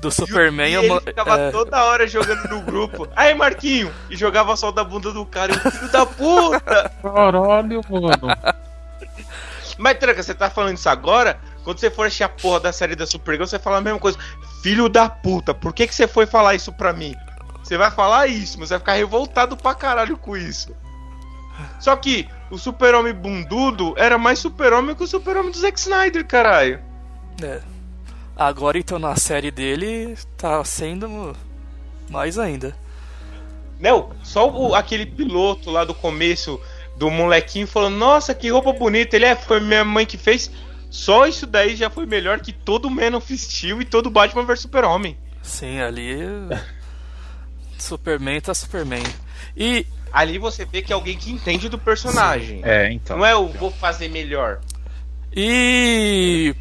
do 0.00 0.10
Superman. 0.10 0.70
E 0.70 0.74
eu 0.74 0.82
ele 0.84 1.00
ficava 1.02 1.38
é, 1.38 1.50
toda 1.50 1.84
hora 1.84 2.08
jogando 2.08 2.48
no 2.48 2.62
grupo. 2.62 3.06
Aí, 3.14 3.34
Marquinho! 3.34 3.92
E 4.08 4.16
jogava 4.16 4.56
só 4.56 4.72
da 4.72 4.82
bunda 4.84 5.12
do 5.12 5.26
cara. 5.26 5.52
E 5.52 5.56
o 5.56 5.70
filho 5.70 5.92
da 5.92 6.06
puta! 6.06 6.90
Caralho, 7.02 7.82
mano. 7.90 8.56
Mas, 9.76 9.98
Tranca, 9.98 10.22
você 10.22 10.34
tá 10.34 10.48
falando 10.48 10.76
isso 10.78 10.88
agora? 10.88 11.38
Quando 11.66 11.80
você 11.80 11.90
for 11.90 12.06
assistir 12.06 12.22
a 12.22 12.28
porra 12.28 12.60
da 12.60 12.72
série 12.72 12.94
da 12.94 13.04
Supergirl, 13.04 13.44
você 13.44 13.58
fala 13.58 13.78
a 13.78 13.80
mesma 13.80 13.98
coisa. 13.98 14.16
Filho 14.62 14.88
da 14.88 15.10
puta, 15.10 15.52
por 15.52 15.72
que, 15.72 15.88
que 15.88 15.94
você 15.94 16.06
foi 16.06 16.24
falar 16.24 16.54
isso 16.54 16.72
pra 16.72 16.92
mim? 16.92 17.12
Você 17.60 17.76
vai 17.76 17.90
falar 17.90 18.28
isso, 18.28 18.60
mas 18.60 18.68
vai 18.70 18.78
ficar 18.78 18.92
revoltado 18.92 19.56
pra 19.56 19.74
caralho 19.74 20.16
com 20.16 20.36
isso. 20.36 20.72
Só 21.80 21.96
que 21.96 22.28
o 22.52 22.56
super-homem 22.56 23.12
bundudo 23.12 23.94
era 23.96 24.16
mais 24.16 24.38
super-homem 24.38 24.94
que 24.94 25.02
o 25.02 25.06
super-homem 25.08 25.50
do 25.50 25.58
Zack 25.58 25.76
Snyder, 25.76 26.24
caralho. 26.24 26.80
é. 27.42 27.60
Agora 28.38 28.78
então 28.78 28.98
na 29.00 29.16
série 29.16 29.50
dele 29.50 30.14
tá 30.36 30.62
sendo 30.62 31.34
mais 32.08 32.38
ainda. 32.38 32.76
Não, 33.80 34.10
só 34.22 34.48
o- 34.48 34.74
aquele 34.74 35.04
piloto 35.06 35.70
lá 35.70 35.84
do 35.84 35.94
começo 35.94 36.60
do 36.96 37.10
molequinho 37.10 37.66
falando, 37.66 37.96
nossa, 37.96 38.34
que 38.34 38.48
roupa 38.50 38.72
bonita. 38.72 39.16
Ele 39.16 39.24
é, 39.24 39.34
foi 39.34 39.58
minha 39.60 39.84
mãe 39.84 40.06
que 40.06 40.16
fez. 40.16 40.50
Só 40.90 41.26
isso 41.26 41.46
daí 41.46 41.76
já 41.76 41.90
foi 41.90 42.06
melhor 42.06 42.40
que 42.40 42.52
todo 42.52 42.90
Man 42.90 43.16
of 43.16 43.36
Steel 43.36 43.82
e 43.82 43.84
todo 43.84 44.10
Batman 44.10 44.44
vs 44.44 44.60
Super-Homem. 44.60 45.16
Sim, 45.42 45.80
ali. 45.80 46.18
Superman 47.78 48.40
tá 48.40 48.54
Superman. 48.54 49.02
E 49.56 49.86
Ali 50.12 50.38
você 50.38 50.64
vê 50.64 50.80
que 50.80 50.92
é 50.92 50.94
alguém 50.94 51.16
que 51.16 51.30
entende 51.30 51.68
do 51.68 51.78
personagem. 51.78 52.60
É, 52.64 52.90
então. 52.90 53.18
Não 53.18 53.26
é 53.26 53.36
o 53.36 53.48
vou 53.48 53.70
fazer 53.70 54.08
melhor. 54.08 54.60
E 55.30 56.54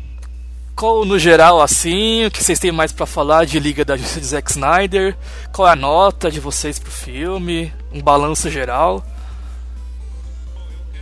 qual 0.75 1.05
no 1.05 1.17
geral 1.17 1.61
assim, 1.61 2.25
o 2.25 2.31
que 2.31 2.43
vocês 2.43 2.59
têm 2.59 2.71
mais 2.71 2.91
pra 2.91 3.05
falar 3.05 3.45
de 3.45 3.57
Liga 3.57 3.85
da 3.85 3.95
Justiça 3.95 4.19
de 4.19 4.25
Zack 4.25 4.51
Snyder? 4.51 5.15
Qual 5.53 5.67
é 5.67 5.71
a 5.71 5.75
nota 5.75 6.29
de 6.29 6.41
vocês 6.41 6.77
pro 6.77 6.91
filme? 6.91 7.73
Um 7.93 8.01
balanço 8.01 8.49
geral? 8.49 9.05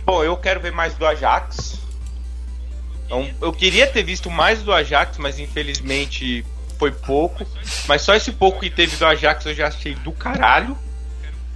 Bom, 0.04 0.22
eu 0.22 0.36
quero 0.36 0.60
ver 0.60 0.70
mais 0.70 0.94
do 0.94 1.04
Ajax. 1.04 1.80
Então, 3.04 3.28
eu 3.40 3.52
queria 3.52 3.86
ter 3.86 4.02
visto 4.02 4.30
mais 4.30 4.62
do 4.62 4.72
Ajax, 4.72 5.18
mas 5.18 5.38
infelizmente 5.38 6.44
foi 6.78 6.90
pouco. 6.90 7.46
Mas 7.86 8.02
só 8.02 8.14
esse 8.14 8.32
pouco 8.32 8.60
que 8.60 8.70
teve 8.70 8.96
do 8.96 9.06
Ajax 9.06 9.46
eu 9.46 9.54
já 9.54 9.68
achei 9.68 9.94
do 9.94 10.12
caralho. 10.12 10.76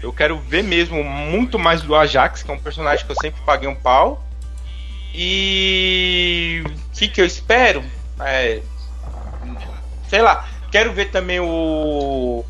Eu 0.01 0.13
quero 0.13 0.39
ver 0.39 0.63
mesmo 0.63 1.03
muito 1.03 1.59
mais 1.59 1.83
do 1.83 1.95
Ajax, 1.95 2.43
que 2.43 2.51
é 2.51 2.55
um 2.55 2.59
personagem 2.59 3.05
que 3.05 3.11
eu 3.11 3.17
sempre 3.21 3.41
paguei 3.45 3.69
um 3.69 3.75
pau. 3.75 4.25
E 5.13 6.63
o 6.65 6.97
que, 6.97 7.09
que 7.09 7.21
eu 7.21 7.27
espero? 7.27 7.83
É, 8.21 8.61
sei 10.09 10.23
lá, 10.23 10.49
quero 10.71 10.93
ver 10.93 11.11
também 11.11 11.41
o 11.41 12.45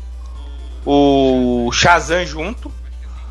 o 0.85 1.71
Shazam 1.71 2.25
junto. 2.25 2.71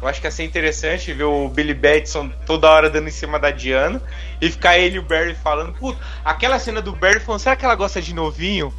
Eu 0.01 0.07
acho 0.09 0.21
que 0.21 0.27
ia 0.27 0.31
ser 0.31 0.45
interessante 0.45 1.13
ver 1.13 1.25
o 1.25 1.49
Billy 1.49 1.75
Batson 1.75 2.31
toda 2.47 2.71
hora 2.71 2.89
dando 2.89 3.09
em 3.09 3.13
cima 3.13 3.39
da 3.39 3.51
Diana 3.51 4.01
e 4.41 4.49
ficar 4.51 4.79
ele 4.79 4.97
e 4.97 4.99
o 4.99 5.03
Barry 5.03 5.35
falando. 5.35 5.73
Puta, 5.73 5.99
aquela 6.25 6.59
cena 6.59 6.81
do 6.81 6.93
Barry 6.95 7.19
falando, 7.21 7.41
será 7.41 7.57
que 7.57 7.65
ela 7.65 7.75
gosta 7.75 8.01
de 8.01 8.15
novinho? 8.15 8.73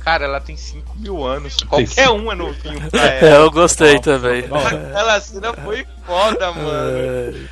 Cara, 0.00 0.24
ela 0.24 0.40
tem 0.40 0.56
5 0.56 0.98
mil 0.98 1.24
anos. 1.24 1.56
Qualquer 1.68 2.10
um 2.10 2.30
é 2.30 2.34
novinho 2.34 2.90
pra 2.90 3.06
É, 3.06 3.18
ela. 3.24 3.36
eu 3.44 3.50
gostei 3.50 3.98
também. 4.00 4.44
Aquela 4.44 5.20
cena 5.20 5.54
foi 5.54 5.86
foda, 6.04 6.52
mano. 6.52 7.48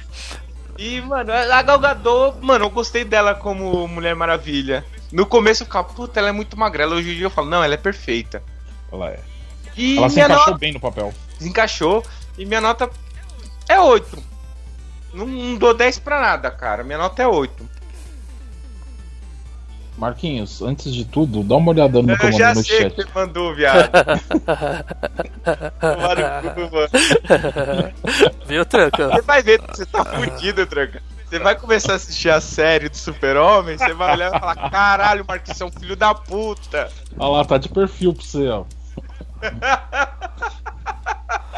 E, 0.79 1.01
mano, 1.01 1.33
a 1.33 1.63
Gal 1.63 1.79
Gadot, 1.79 2.39
mano, 2.41 2.65
eu 2.67 2.71
gostei 2.71 3.05
dela 3.05 3.35
como 3.35 3.87
Mulher 3.87 4.15
Maravilha. 4.17 4.85
No 5.13 5.25
começo 5.27 5.63
eu 5.63 5.67
ficava, 5.67 5.85
puta, 5.89 6.19
ela 6.19 6.29
é 6.29 6.33
muito 6.33 6.59
magrela. 6.59 6.97
Hoje 6.97 7.13
em 7.13 7.15
dia 7.15 7.27
eu 7.27 7.31
falo, 7.31 7.49
não, 7.49 7.63
ela 7.63 7.75
é 7.75 7.79
perfeita. 7.79 8.43
Ela 8.93 9.11
é. 9.11 9.21
E 9.77 9.97
Ela 9.97 10.09
se 10.11 10.19
encaixou 10.21 10.47
nota 10.47 10.59
bem 10.59 10.73
no 10.73 10.81
papel. 10.81 11.15
desencaixou. 11.39 12.05
E 12.37 12.45
minha 12.47 12.61
nota 12.61 12.91
é 13.69 13.79
8. 13.81 14.23
Não, 15.15 15.27
não 15.27 15.57
dou 15.57 15.75
10 15.75 15.99
pra 15.99 16.21
nada, 16.21 16.51
cara. 16.51 16.83
Minha 16.83 16.99
nota 16.99 17.23
é 17.23 17.27
8. 17.27 17.71
Marquinhos, 19.97 20.63
antes 20.63 20.93
de 20.93 21.05
tudo, 21.05 21.43
dá 21.45 21.57
uma 21.57 21.71
olhada 21.71 22.01
no 22.03 22.17
que 22.17 22.25
eu 22.25 22.31
Eu 22.31 22.39
já 22.39 22.55
no 22.55 22.65
sei 22.65 22.79
chat. 22.81 22.95
que 22.95 23.03
você 23.03 23.09
mandou, 23.15 23.55
viado. 23.55 23.91
No. 26.57 28.33
Viu, 28.47 28.65
Tranca? 28.65 29.09
Você 29.11 29.23
vai 29.23 29.43
ver, 29.43 29.61
você 29.69 29.87
tá 29.87 30.05
fudido, 30.05 30.67
Tranca. 30.67 31.03
Você 31.29 31.39
vai 31.39 31.55
começar 31.55 31.93
a 31.93 31.97
assistir 31.97 32.31
a 32.31 32.41
série 32.41 32.89
do 32.89 32.97
Super-Homem, 32.97 33.79
você 33.79 33.93
vai 33.95 34.15
olhar 34.15 34.35
e 34.35 34.41
falar: 34.41 34.71
caralho, 34.71 35.25
Marquinhos, 35.27 35.57
você 35.59 35.63
é 35.63 35.67
um 35.67 35.71
filho 35.73 35.95
da 35.97 36.15
puta. 36.15 36.91
Olha 37.19 37.39
lá, 37.39 37.45
tá 37.45 37.59
de 37.59 37.69
perfil 37.69 38.13
pra 38.15 38.25
você, 38.25 38.49
ó. 38.49 38.65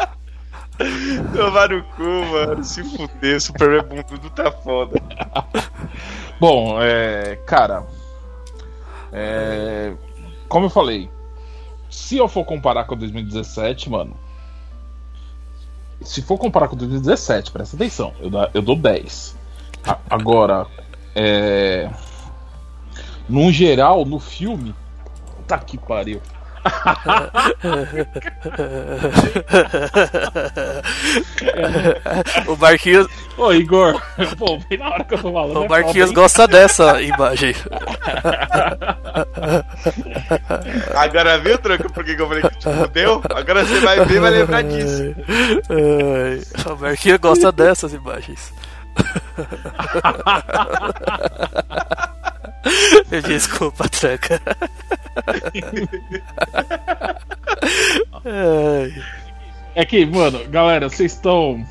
Tomar 1.35 1.68
no 1.70 1.83
cu, 1.85 2.03
mano. 2.03 2.64
Se 2.64 2.83
fuder, 2.85 3.41
Superman 3.41 4.03
tudo 4.05 4.29
tá 4.31 4.51
foda. 4.51 5.01
Bom, 6.41 6.79
é. 6.83 7.37
Cara. 7.47 7.85
É. 9.12 9.93
Como 10.49 10.66
eu 10.66 10.70
falei, 10.70 11.09
se 11.89 12.16
eu 12.16 12.29
for 12.29 12.45
comparar 12.45 12.85
com 12.85 12.97
2017, 12.97 13.89
mano. 13.91 14.16
Se 16.03 16.20
for 16.22 16.37
comparar 16.39 16.68
com 16.68 16.77
2017, 16.77 17.51
presta 17.51 17.77
atenção, 17.77 18.12
eu, 18.20 18.29
dá- 18.29 18.51
eu 18.53 18.61
dou 18.61 18.77
10. 18.77 19.37
A- 19.87 19.99
agora, 20.11 20.66
é. 21.14 21.89
No 23.29 23.51
geral, 23.53 24.05
no 24.05 24.18
filme. 24.18 24.75
Tá 25.47 25.59
que 25.59 25.79
pariu. 25.79 26.20
O 32.47 32.57
Marquinhos, 32.57 33.07
Ô, 33.37 33.53
Igor, 33.53 34.01
pô, 34.39 34.59
bem 34.69 34.79
na 34.79 34.91
hora 34.91 35.03
que 35.05 35.15
eu 35.15 35.19
tô 35.19 35.33
falando. 35.33 35.59
o 35.59 35.65
é 35.65 35.69
Marquinhos 35.69 35.97
foda, 35.97 36.09
hein? 36.09 36.15
gosta 36.15 36.47
dessa 36.47 37.03
imagem. 37.03 37.53
Agora 40.95 41.39
viu, 41.39 41.59
Tranca, 41.59 41.91
por 41.91 42.05
que 42.05 42.12
eu 42.12 42.29
falei 42.29 42.43
que 42.43 42.59
te 42.59 42.73
fudeu? 42.73 43.21
Agora 43.35 43.65
você 43.65 43.81
vai 43.81 44.05
ver 44.05 44.17
e 44.17 44.21
vai 44.21 44.31
lembrar 44.31 44.62
disso. 44.62 45.15
Ai, 45.69 46.41
o 46.73 46.77
Marquinhos 46.81 47.19
gosta 47.19 47.51
dessas 47.51 47.93
imagens. 47.93 48.55
Desculpa, 53.27 53.89
Tranca. 53.89 54.41
É 59.77 59.85
que, 59.85 60.07
mano, 60.07 60.45
galera, 60.49 60.89
vocês 60.89 61.12
estão 61.12 61.64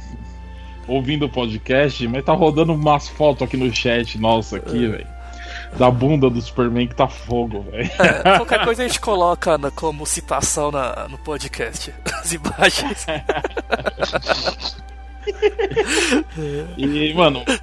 ouvindo 0.87 1.25
o 1.25 1.29
podcast, 1.29 2.05
mas 2.07 2.25
tá 2.25 2.33
rodando 2.33 2.73
umas 2.73 3.07
fotos 3.07 3.43
aqui 3.47 3.55
no 3.55 3.73
chat 3.73 4.19
nossa 4.19 4.57
aqui, 4.57 4.87
velho. 4.87 5.07
Da 5.77 5.89
bunda 5.89 6.29
do 6.29 6.41
Superman 6.41 6.87
que 6.87 6.95
tá 6.95 7.07
fogo, 7.07 7.61
velho. 7.61 7.89
É, 7.99 8.37
qualquer 8.37 8.65
coisa 8.65 8.83
a 8.83 8.87
gente 8.87 8.99
coloca 8.99 9.57
na- 9.57 9.71
como 9.71 10.05
citação 10.05 10.69
na- 10.69 11.07
no 11.09 11.17
podcast. 11.17 11.93
As 12.19 12.33
imagens. 12.33 13.05
E, 16.77 17.13
mano. 17.13 17.43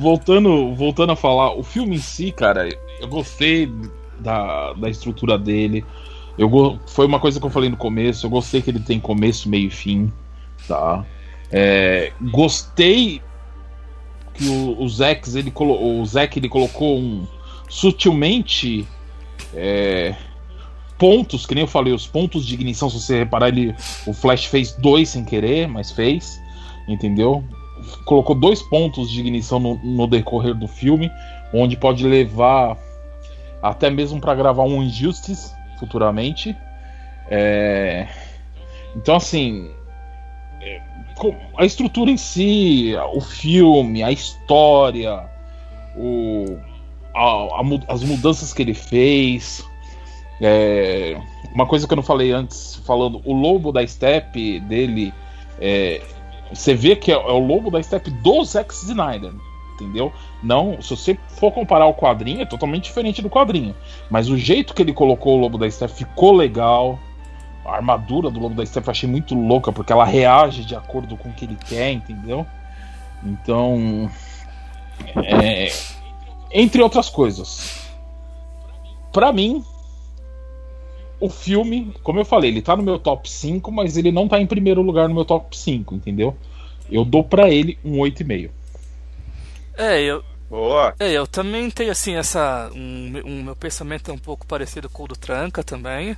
voltando, 0.00 0.74
voltando 0.74 1.12
a 1.12 1.16
falar, 1.16 1.54
o 1.54 1.62
filme 1.62 1.96
em 1.96 2.00
si, 2.00 2.32
cara, 2.32 2.68
eu 3.00 3.08
gostei 3.08 3.70
da, 4.18 4.72
da 4.72 4.88
estrutura 4.88 5.38
dele. 5.38 5.84
Eu, 6.38 6.48
go- 6.48 6.78
foi 6.86 7.06
uma 7.06 7.20
coisa 7.20 7.38
que 7.38 7.46
eu 7.46 7.50
falei 7.50 7.68
no 7.68 7.76
começo. 7.76 8.26
Eu 8.26 8.30
gostei 8.30 8.62
que 8.62 8.70
ele 8.70 8.80
tem 8.80 8.98
começo, 8.98 9.48
meio 9.48 9.66
e 9.66 9.70
fim. 9.70 10.10
Tá? 10.66 11.04
É, 11.52 12.12
gostei 12.20 13.20
que 14.34 14.48
o, 14.48 14.80
o 14.82 14.88
Zack 14.88 15.28
ele, 15.36 15.50
colo- 15.50 16.00
o 16.02 16.04
ele 16.36 16.48
colocou 16.48 16.98
um 16.98 17.26
sutilmente 17.68 18.86
é, 19.54 20.14
pontos, 20.98 21.46
que 21.46 21.54
nem 21.54 21.62
eu 21.64 21.68
falei, 21.68 21.92
os 21.92 22.06
pontos 22.06 22.46
de 22.46 22.54
ignição, 22.54 22.88
se 22.88 23.00
você 23.00 23.18
reparar, 23.18 23.48
ele, 23.48 23.74
o 24.06 24.12
Flash 24.12 24.46
fez 24.46 24.72
dois 24.72 25.08
sem 25.10 25.24
querer, 25.24 25.66
mas 25.68 25.90
fez, 25.90 26.40
entendeu? 26.88 27.44
Colocou 28.04 28.34
dois 28.34 28.62
pontos 28.62 29.10
de 29.10 29.20
ignição 29.20 29.58
no, 29.58 29.74
no 29.82 30.06
decorrer 30.06 30.54
do 30.54 30.66
filme, 30.68 31.10
onde 31.52 31.76
pode 31.76 32.06
levar 32.06 32.76
até 33.62 33.90
mesmo 33.90 34.20
para 34.20 34.34
gravar 34.34 34.62
um 34.64 34.82
Injustice 34.82 35.52
futuramente. 35.78 36.56
É, 37.28 38.06
Então, 38.96 39.16
assim, 39.16 39.70
é, 40.60 40.80
a 41.56 41.64
estrutura 41.64 42.10
em 42.10 42.16
si, 42.16 42.92
o 43.14 43.20
filme, 43.20 44.02
a 44.02 44.10
história, 44.10 45.28
o, 45.96 46.58
a- 47.14 47.60
a 47.60 47.92
as 47.92 48.02
mudanças 48.02 48.52
que 48.52 48.62
ele 48.62 48.74
fez. 48.74 49.64
é, 50.40 51.20
uma 51.54 51.66
coisa 51.66 51.86
que 51.86 51.92
eu 51.92 51.96
não 51.96 52.02
falei 52.02 52.32
antes, 52.32 52.76
falando, 52.86 53.20
o 53.24 53.32
lobo 53.34 53.72
da 53.72 53.86
Steppe 53.86 54.58
dele, 54.60 55.12
é, 55.60 56.00
você 56.52 56.74
vê 56.74 56.96
que 56.96 57.10
é, 57.10 57.14
é 57.14 57.18
o 57.18 57.38
lobo 57.38 57.70
da 57.70 57.82
Steppe 57.82 58.10
do 58.10 58.44
Zack 58.44 58.72
Snyder, 58.74 59.32
entendeu? 59.74 60.12
Não, 60.42 60.80
se 60.80 60.90
você 60.96 61.18
for 61.28 61.52
comparar 61.52 61.86
o 61.86 61.94
quadrinho, 61.94 62.42
é 62.42 62.46
totalmente 62.46 62.84
diferente 62.84 63.22
do 63.22 63.30
quadrinho. 63.30 63.74
Mas 64.10 64.28
o 64.28 64.36
jeito 64.36 64.74
que 64.74 64.82
ele 64.82 64.92
colocou 64.92 65.36
o 65.36 65.40
lobo 65.40 65.58
da 65.58 65.70
Steppe 65.70 65.94
ficou 65.94 66.32
legal. 66.32 66.98
A 67.64 67.76
armadura 67.76 68.30
do 68.30 68.40
lobo 68.40 68.54
da 68.54 68.64
Steppe 68.64 68.88
eu 68.88 68.90
achei 68.90 69.08
muito 69.08 69.34
louca, 69.34 69.72
porque 69.72 69.92
ela 69.92 70.04
reage 70.04 70.64
de 70.64 70.74
acordo 70.74 71.16
com 71.16 71.28
o 71.28 71.32
que 71.32 71.44
ele 71.44 71.56
quer, 71.56 71.92
entendeu? 71.92 72.46
Então. 73.22 74.10
é, 75.24 75.72
entre 76.50 76.82
outras 76.82 77.08
coisas. 77.08 77.88
Pra 79.12 79.32
mim, 79.32 79.64
o 81.20 81.28
filme, 81.30 81.94
como 82.02 82.20
eu 82.20 82.24
falei, 82.24 82.50
ele 82.50 82.62
tá 82.62 82.76
no 82.76 82.82
meu 82.82 82.98
top 82.98 83.30
5, 83.30 83.70
mas 83.72 83.96
ele 83.96 84.12
não 84.12 84.28
tá 84.28 84.40
em 84.40 84.46
primeiro 84.46 84.82
lugar 84.82 85.08
no 85.08 85.14
meu 85.14 85.24
top 85.24 85.56
5, 85.56 85.94
entendeu? 85.94 86.36
Eu 86.90 87.04
dou 87.04 87.24
pra 87.24 87.50
ele 87.50 87.78
um 87.84 87.98
8,5. 87.98 88.50
É, 89.76 90.02
eu, 90.02 90.22
Boa. 90.48 90.96
é, 90.98 91.12
eu 91.12 91.26
também 91.26 91.70
tenho 91.70 91.92
assim 91.92 92.16
essa. 92.16 92.70
Um, 92.74 93.12
um- 93.24 93.42
meu 93.44 93.56
pensamento 93.56 94.10
é 94.10 94.14
um 94.14 94.18
pouco 94.18 94.46
parecido 94.46 94.88
com 94.90 95.04
o 95.04 95.08
do 95.08 95.16
Tranca 95.16 95.62
também. 95.64 96.16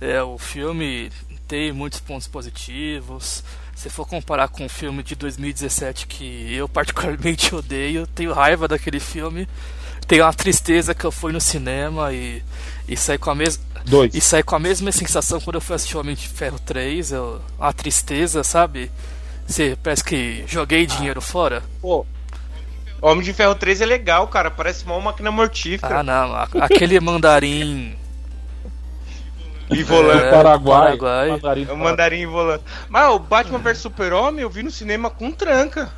É, 0.00 0.22
o 0.22 0.38
filme 0.38 1.10
tem 1.48 1.72
muitos 1.72 2.00
pontos 2.00 2.28
positivos. 2.28 3.44
Se 3.74 3.90
for 3.90 4.06
comparar 4.06 4.48
com 4.48 4.66
o 4.66 4.68
filme 4.68 5.02
de 5.02 5.14
2017 5.16 6.06
que 6.06 6.54
eu 6.54 6.68
particularmente 6.68 7.54
odeio, 7.56 8.06
tenho 8.08 8.32
raiva 8.32 8.68
daquele 8.68 9.00
filme. 9.00 9.48
Tenho 10.06 10.24
uma 10.24 10.32
tristeza 10.34 10.94
que 10.94 11.04
eu 11.04 11.12
fui 11.12 11.32
no 11.32 11.40
cinema 11.40 12.12
e, 12.14 12.42
e 12.88 12.96
saí 12.96 13.18
com 13.18 13.30
a 13.30 13.34
mesma. 13.34 13.62
Dois. 13.88 14.14
E 14.14 14.20
saí 14.20 14.42
com 14.42 14.54
a 14.54 14.58
mesma 14.58 14.92
sensação 14.92 15.40
quando 15.40 15.56
eu 15.56 15.60
fui 15.60 15.74
assistir 15.76 15.96
Homem 15.96 16.14
de 16.14 16.28
Ferro 16.28 16.58
3, 16.58 17.12
eu, 17.12 17.40
uma 17.58 17.72
tristeza, 17.72 18.44
sabe? 18.44 18.90
Você 19.46 19.76
parece 19.82 20.04
que 20.04 20.44
joguei 20.46 20.84
dinheiro 20.86 21.20
fora. 21.20 21.62
Pô. 21.80 22.04
Homem 23.00 23.24
de 23.24 23.32
Ferro 23.32 23.54
3 23.54 23.80
é 23.80 23.86
legal, 23.86 24.26
cara. 24.28 24.50
Parece 24.50 24.84
uma 24.84 25.00
máquina 25.00 25.30
mortífera. 25.30 26.00
Ah, 26.00 26.02
não, 26.02 26.34
a- 26.34 26.48
aquele 26.60 26.98
mandarim. 27.00 27.96
e 29.70 29.82
volante. 29.84 30.24
É, 30.24 30.30
Paraguai. 30.32 30.96
Paraguai. 30.98 31.28
Mandarim 31.30 31.66
É 31.68 31.72
o 31.72 31.76
mandarim 31.78 32.26
volante. 32.26 32.64
Mas 32.88 33.08
o 33.10 33.18
Batman 33.18 33.58
vs 33.58 33.78
Super-Homem 33.78 34.42
eu 34.42 34.50
vi 34.50 34.62
no 34.62 34.70
cinema 34.70 35.08
com 35.10 35.30
tranca. 35.30 35.90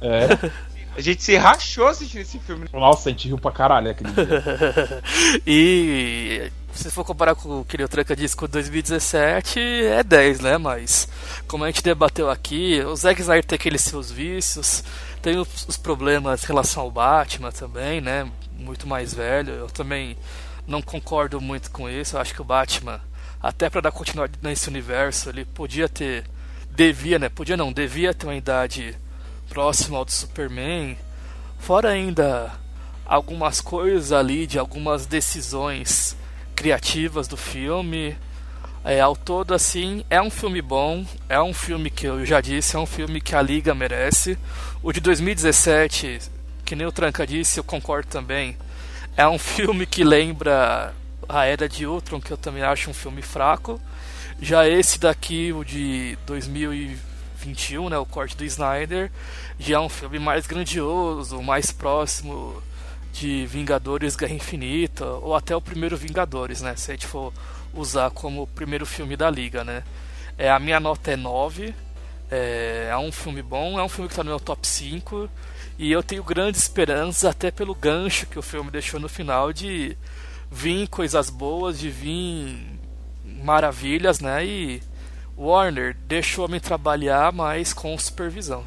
É. 0.00 0.28
A 0.96 1.00
gente 1.00 1.22
se 1.22 1.36
rachou 1.36 1.86
assistindo 1.86 2.22
esse 2.22 2.38
filme. 2.40 2.66
Nossa, 2.72 3.08
a 3.08 3.12
gente 3.12 3.28
riu 3.28 3.38
pra 3.38 3.52
caralho 3.52 3.92
aquele 3.92 4.10
dia. 4.10 5.02
e 5.46 6.50
se 6.72 6.90
for 6.90 7.04
comparar 7.04 7.34
com 7.34 7.60
o 7.60 7.64
que 7.64 7.82
o 7.82 7.88
Tranca 7.88 8.14
disse 8.14 8.36
com 8.36 8.46
2017, 8.46 9.60
é 9.60 10.02
10, 10.02 10.40
né? 10.40 10.58
Mas 10.58 11.08
como 11.46 11.64
a 11.64 11.66
gente 11.66 11.82
debateu 11.82 12.30
aqui, 12.30 12.80
o 12.84 12.94
Zack 12.94 13.20
Snyder 13.20 13.44
tem 13.44 13.56
aqueles 13.56 13.82
seus 13.82 14.10
vícios, 14.10 14.84
tem 15.20 15.36
os, 15.38 15.66
os 15.68 15.76
problemas 15.76 16.42
em 16.44 16.46
relação 16.46 16.82
ao 16.84 16.90
Batman 16.90 17.52
também, 17.52 18.00
né? 18.00 18.30
Muito 18.58 18.86
mais 18.86 19.12
velho. 19.12 19.52
Eu 19.52 19.66
também 19.66 20.16
não 20.66 20.80
concordo 20.80 21.40
muito 21.40 21.70
com 21.70 21.88
isso. 21.88 22.16
Eu 22.16 22.20
acho 22.20 22.34
que 22.34 22.42
o 22.42 22.44
Batman 22.44 23.00
até 23.42 23.70
para 23.70 23.80
dar 23.80 23.92
continuidade 23.92 24.38
nesse 24.42 24.68
universo, 24.68 25.30
ele 25.30 25.46
podia 25.46 25.88
ter, 25.88 26.24
devia, 26.70 27.18
né? 27.18 27.28
Podia 27.30 27.56
não, 27.56 27.72
devia 27.72 28.12
ter 28.12 28.26
uma 28.26 28.34
idade 28.34 28.94
próxima 29.48 29.96
ao 29.96 30.04
do 30.04 30.12
Superman. 30.12 30.96
Fora 31.58 31.88
ainda 31.88 32.52
algumas 33.06 33.60
coisas 33.60 34.12
ali 34.12 34.46
de 34.46 34.58
algumas 34.58 35.06
decisões 35.06 36.16
criativas 36.60 37.26
do 37.26 37.38
filme. 37.38 38.14
É, 38.84 39.00
ao 39.00 39.16
todo, 39.16 39.54
assim, 39.54 40.04
é 40.10 40.20
um 40.20 40.28
filme 40.28 40.60
bom, 40.60 41.06
é 41.26 41.40
um 41.40 41.54
filme 41.54 41.88
que 41.88 42.06
eu 42.06 42.26
já 42.26 42.38
disse, 42.38 42.76
é 42.76 42.78
um 42.78 42.84
filme 42.84 43.18
que 43.18 43.34
a 43.34 43.40
Liga 43.40 43.74
merece. 43.74 44.38
O 44.82 44.92
de 44.92 45.00
2017, 45.00 46.20
que 46.62 46.76
nem 46.76 46.86
o 46.86 46.92
Tranca 46.92 47.26
disse, 47.26 47.58
eu 47.58 47.64
concordo 47.64 48.08
também. 48.08 48.58
É 49.16 49.26
um 49.26 49.38
filme 49.38 49.86
que 49.86 50.04
lembra 50.04 50.92
a 51.26 51.46
Era 51.46 51.66
de 51.66 51.86
Ultron, 51.86 52.20
que 52.20 52.30
eu 52.30 52.36
também 52.36 52.62
acho 52.62 52.90
um 52.90 52.94
filme 52.94 53.22
fraco. 53.22 53.80
Já 54.38 54.68
esse 54.68 55.00
daqui, 55.00 55.54
o 55.54 55.64
de 55.64 56.18
2021, 56.26 57.88
né, 57.88 57.96
o 57.96 58.04
corte 58.04 58.36
do 58.36 58.44
Snyder, 58.44 59.10
já 59.58 59.76
é 59.76 59.80
um 59.80 59.88
filme 59.88 60.18
mais 60.18 60.46
grandioso, 60.46 61.40
mais 61.40 61.70
próximo 61.70 62.62
de 63.12 63.46
Vingadores 63.46 64.16
Guerra 64.16 64.34
Infinita, 64.34 65.04
ou 65.04 65.34
até 65.34 65.54
o 65.54 65.60
primeiro 65.60 65.96
Vingadores, 65.96 66.60
né, 66.60 66.74
se 66.76 66.90
a 66.90 66.94
gente 66.94 67.06
for 67.06 67.32
usar 67.74 68.10
como 68.10 68.42
o 68.42 68.46
primeiro 68.46 68.86
filme 68.86 69.16
da 69.16 69.30
Liga, 69.30 69.64
né. 69.64 69.82
É, 70.38 70.50
a 70.50 70.58
minha 70.58 70.80
nota 70.80 71.10
é 71.10 71.16
9, 71.16 71.74
é, 72.30 72.88
é 72.90 72.96
um 72.98 73.12
filme 73.12 73.42
bom, 73.42 73.78
é 73.78 73.82
um 73.82 73.88
filme 73.88 74.08
que 74.08 74.12
está 74.12 74.24
no 74.24 74.30
meu 74.30 74.40
top 74.40 74.66
5, 74.66 75.28
e 75.78 75.90
eu 75.90 76.02
tenho 76.02 76.22
grandes 76.22 76.62
esperanças, 76.62 77.24
até 77.24 77.50
pelo 77.50 77.74
gancho 77.74 78.26
que 78.26 78.38
o 78.38 78.42
filme 78.42 78.70
deixou 78.70 79.00
no 79.00 79.08
final, 79.08 79.52
de 79.52 79.96
vir 80.50 80.88
coisas 80.88 81.30
boas, 81.30 81.78
de 81.78 81.90
vir 81.90 82.78
maravilhas, 83.24 84.20
né, 84.20 84.44
e 84.44 84.82
Warner 85.36 85.96
deixou 86.06 86.48
me 86.48 86.60
trabalhar, 86.60 87.32
mas 87.32 87.72
com 87.72 87.96
supervisão. 87.98 88.64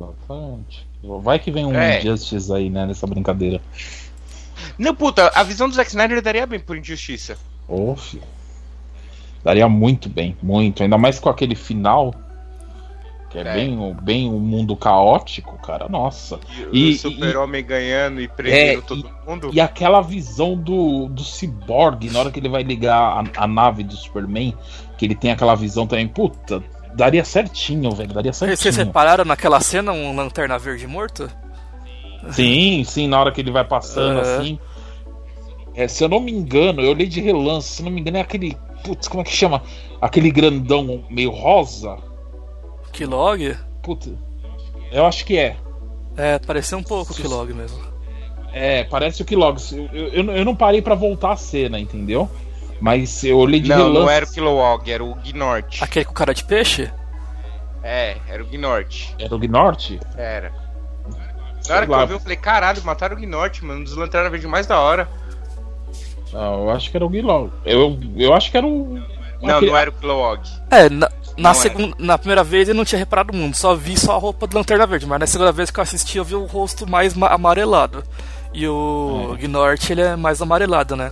Exatamente. 0.00 0.87
Vai 1.02 1.38
que 1.38 1.50
vem 1.50 1.64
um 1.64 1.74
É. 1.74 1.98
Injustice 2.00 2.52
aí, 2.52 2.68
né, 2.68 2.84
nessa 2.86 3.06
brincadeira. 3.06 3.60
Não, 4.76 4.94
puta, 4.94 5.30
a 5.34 5.42
visão 5.42 5.68
do 5.68 5.74
Zack 5.74 5.88
Snyder 5.90 6.20
daria 6.20 6.46
bem 6.46 6.58
por 6.58 6.76
injustiça. 6.76 7.36
Ô, 7.68 7.94
filho. 7.96 8.22
Daria 9.44 9.68
muito 9.68 10.08
bem, 10.08 10.36
muito. 10.42 10.82
Ainda 10.82 10.98
mais 10.98 11.18
com 11.20 11.28
aquele 11.28 11.54
final. 11.54 12.12
Que 13.30 13.38
é, 13.38 13.40
É. 13.42 13.54
Bem, 13.54 13.78
o- 13.78 13.94
bem 13.94 14.28
um 14.28 14.40
mundo 14.40 14.74
caótico, 14.74 15.56
cara. 15.58 15.86
Nossa. 15.88 16.40
E, 16.72 16.90
E- 16.90 16.94
o 16.94 16.98
super-homem 16.98 17.62
ganhando 17.64 18.20
e 18.22 18.26
prendendo 18.26 18.78
É, 18.78 18.82
todo 18.82 19.10
mundo. 19.26 19.50
E 19.52 19.60
aquela 19.60 20.00
visão 20.00 20.56
do, 20.56 21.08
do 21.08 21.22
Cyborg, 21.22 22.10
na 22.10 22.20
hora 22.20 22.30
que 22.32 22.40
ele 22.40 22.48
vai 22.48 22.62
ligar 22.62 22.96
a, 23.36 23.44
a 23.44 23.46
nave 23.46 23.84
do 23.84 23.94
Superman, 23.94 24.56
que 24.96 25.04
ele 25.04 25.14
tem 25.14 25.30
aquela 25.30 25.54
visão 25.54 25.86
também. 25.86 26.08
Puta, 26.08 26.62
daria 26.98 27.24
certinho, 27.24 27.92
velho. 27.92 28.12
Daria 28.12 28.32
Vocês 28.32 28.58
certinho. 28.58 28.84
repararam 28.86 29.24
naquela 29.24 29.60
cena 29.60 29.92
um 29.92 30.14
lanterna 30.14 30.58
verde 30.58 30.86
morto? 30.86 31.30
Sim, 32.32 32.82
sim, 32.84 33.06
na 33.08 33.20
hora 33.20 33.32
que 33.32 33.40
ele 33.40 33.50
vai 33.52 33.64
passando 33.64 34.18
É. 34.18 34.22
assim. 34.36 34.58
É, 35.74 35.86
se 35.86 36.02
eu 36.02 36.08
não 36.08 36.18
me 36.20 36.32
engano, 36.32 36.82
eu 36.82 36.90
olhei 36.90 37.06
de 37.06 37.20
relance, 37.20 37.68
se 37.68 37.82
eu 37.82 37.84
não 37.86 37.92
me 37.92 38.00
engano, 38.00 38.16
é 38.18 38.20
aquele. 38.20 38.56
Putz, 38.82 39.06
como 39.08 39.20
é 39.20 39.24
que 39.24 39.30
chama? 39.30 39.62
Aquele 40.00 40.30
grandão 40.30 41.04
meio 41.08 41.30
rosa. 41.30 41.96
Kilog? 42.92 43.56
Putz, 43.82 44.10
eu 44.90 45.06
acho 45.06 45.24
que 45.24 45.38
é. 45.38 45.56
É, 46.16 46.38
pareceu 46.40 46.78
um 46.78 46.82
pouco 46.82 47.12
o 47.12 47.14
Kilog 47.14 47.52
mesmo. 47.54 47.78
É, 48.52 48.82
parece 48.84 49.22
o 49.22 49.24
Killogg's. 49.24 49.70
Eu, 49.72 49.86
eu, 49.92 50.24
eu 50.32 50.44
não 50.44 50.56
parei 50.56 50.82
pra 50.82 50.96
voltar 50.96 51.32
a 51.32 51.36
cena, 51.36 51.78
entendeu? 51.78 52.28
Mas 52.80 53.24
eu 53.24 53.38
olhei 53.38 53.60
de 53.60 53.68
Não, 53.68 53.76
relance. 53.76 53.98
não 54.00 54.10
era 54.10 54.24
o 54.24 54.30
Kilowog, 54.32 54.90
era 54.92 55.04
o 55.04 55.14
Gnort. 55.16 55.82
Aquele 55.82 56.04
com 56.04 56.12
cara 56.14 56.32
de 56.32 56.44
peixe? 56.44 56.90
É, 57.82 58.16
era 58.28 58.42
o 58.42 58.46
Gnort. 58.46 59.14
Era 59.18 59.34
o 59.34 59.38
Gnort? 59.38 59.98
Era. 60.16 60.52
Na 61.68 61.74
hora 61.76 61.86
que 61.86 61.92
lá. 61.92 62.00
eu 62.02 62.06
vi, 62.06 62.12
eu 62.14 62.20
falei, 62.20 62.36
caralho, 62.36 62.82
mataram 62.84 63.16
o 63.16 63.20
Gnort, 63.20 63.62
mano. 63.62 63.80
Um 63.80 63.84
dos 63.84 63.96
lanternas 63.96 64.30
verde 64.30 64.46
mais 64.46 64.66
da 64.66 64.78
hora. 64.80 65.08
Não, 66.32 66.64
eu 66.64 66.70
acho 66.70 66.90
que 66.90 66.96
era 66.96 67.04
o 67.06 67.08
Guilherme. 67.08 67.50
Eu, 67.64 67.98
eu 68.16 68.32
acho 68.34 68.50
que 68.50 68.56
era 68.56 68.66
o. 68.66 69.00
Não, 69.42 69.56
aquele- 69.56 69.70
não 69.70 69.76
era 69.78 69.90
o 69.90 69.92
Kilowog. 69.92 70.40
É, 70.70 70.88
na, 70.88 71.10
na, 71.36 71.54
segunda, 71.54 71.94
na 71.98 72.18
primeira 72.18 72.42
vez 72.44 72.68
eu 72.68 72.74
não 72.74 72.84
tinha 72.84 72.98
reparado 72.98 73.32
muito, 73.32 73.56
só 73.56 73.74
vi 73.74 73.98
só 73.98 74.14
a 74.14 74.18
roupa 74.18 74.46
do 74.46 74.56
Lanterna 74.56 74.86
Verde, 74.86 75.06
mas 75.06 75.20
na 75.20 75.26
segunda 75.26 75.52
vez 75.52 75.70
que 75.70 75.78
eu 75.78 75.82
assisti 75.82 76.18
eu 76.18 76.24
vi 76.24 76.34
o 76.34 76.44
rosto 76.44 76.88
mais 76.88 77.14
ma- 77.14 77.28
amarelado. 77.28 78.02
E 78.52 78.66
o 78.66 79.34
É. 79.34 79.36
Gnort 79.42 79.90
ele 79.90 80.00
é 80.02 80.16
mais 80.16 80.42
amarelado, 80.42 80.96
né? 80.96 81.10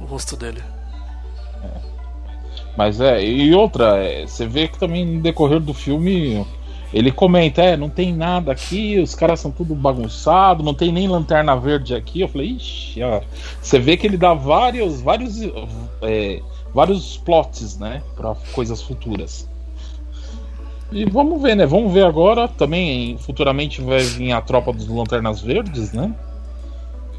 O 0.00 0.04
rosto 0.04 0.36
dele. 0.36 0.62
Mas 2.78 3.00
é, 3.00 3.20
e 3.20 3.52
outra, 3.54 3.98
é, 3.98 4.24
você 4.24 4.46
vê 4.46 4.68
que 4.68 4.78
também 4.78 5.04
no 5.04 5.20
decorrer 5.20 5.58
do 5.58 5.74
filme 5.74 6.46
ele 6.92 7.10
comenta, 7.10 7.60
é, 7.60 7.76
não 7.76 7.90
tem 7.90 8.14
nada 8.14 8.52
aqui, 8.52 8.98
os 8.98 9.16
caras 9.16 9.40
são 9.40 9.50
tudo 9.50 9.74
bagunçado, 9.74 10.62
não 10.62 10.72
tem 10.72 10.92
nem 10.92 11.08
lanterna 11.08 11.56
verde 11.56 11.92
aqui. 11.94 12.20
Eu 12.20 12.28
falei, 12.28 12.52
ixi, 12.52 13.02
ó. 13.02 13.20
Você 13.60 13.80
vê 13.80 13.96
que 13.96 14.06
ele 14.06 14.16
dá 14.16 14.32
vários, 14.32 15.00
vários, 15.00 15.40
é, 16.02 16.40
vários 16.72 17.16
plots, 17.18 17.76
né, 17.78 18.00
para 18.16 18.36
coisas 18.52 18.80
futuras. 18.80 19.48
E 20.90 21.04
vamos 21.04 21.42
ver, 21.42 21.54
né? 21.54 21.66
Vamos 21.66 21.92
ver 21.92 22.04
agora. 22.04 22.48
Também 22.48 23.18
futuramente 23.18 23.82
vai 23.82 24.00
vir 24.00 24.32
a 24.32 24.40
tropa 24.40 24.72
dos 24.72 24.88
Lanternas 24.88 25.42
Verdes, 25.42 25.92
né? 25.92 26.14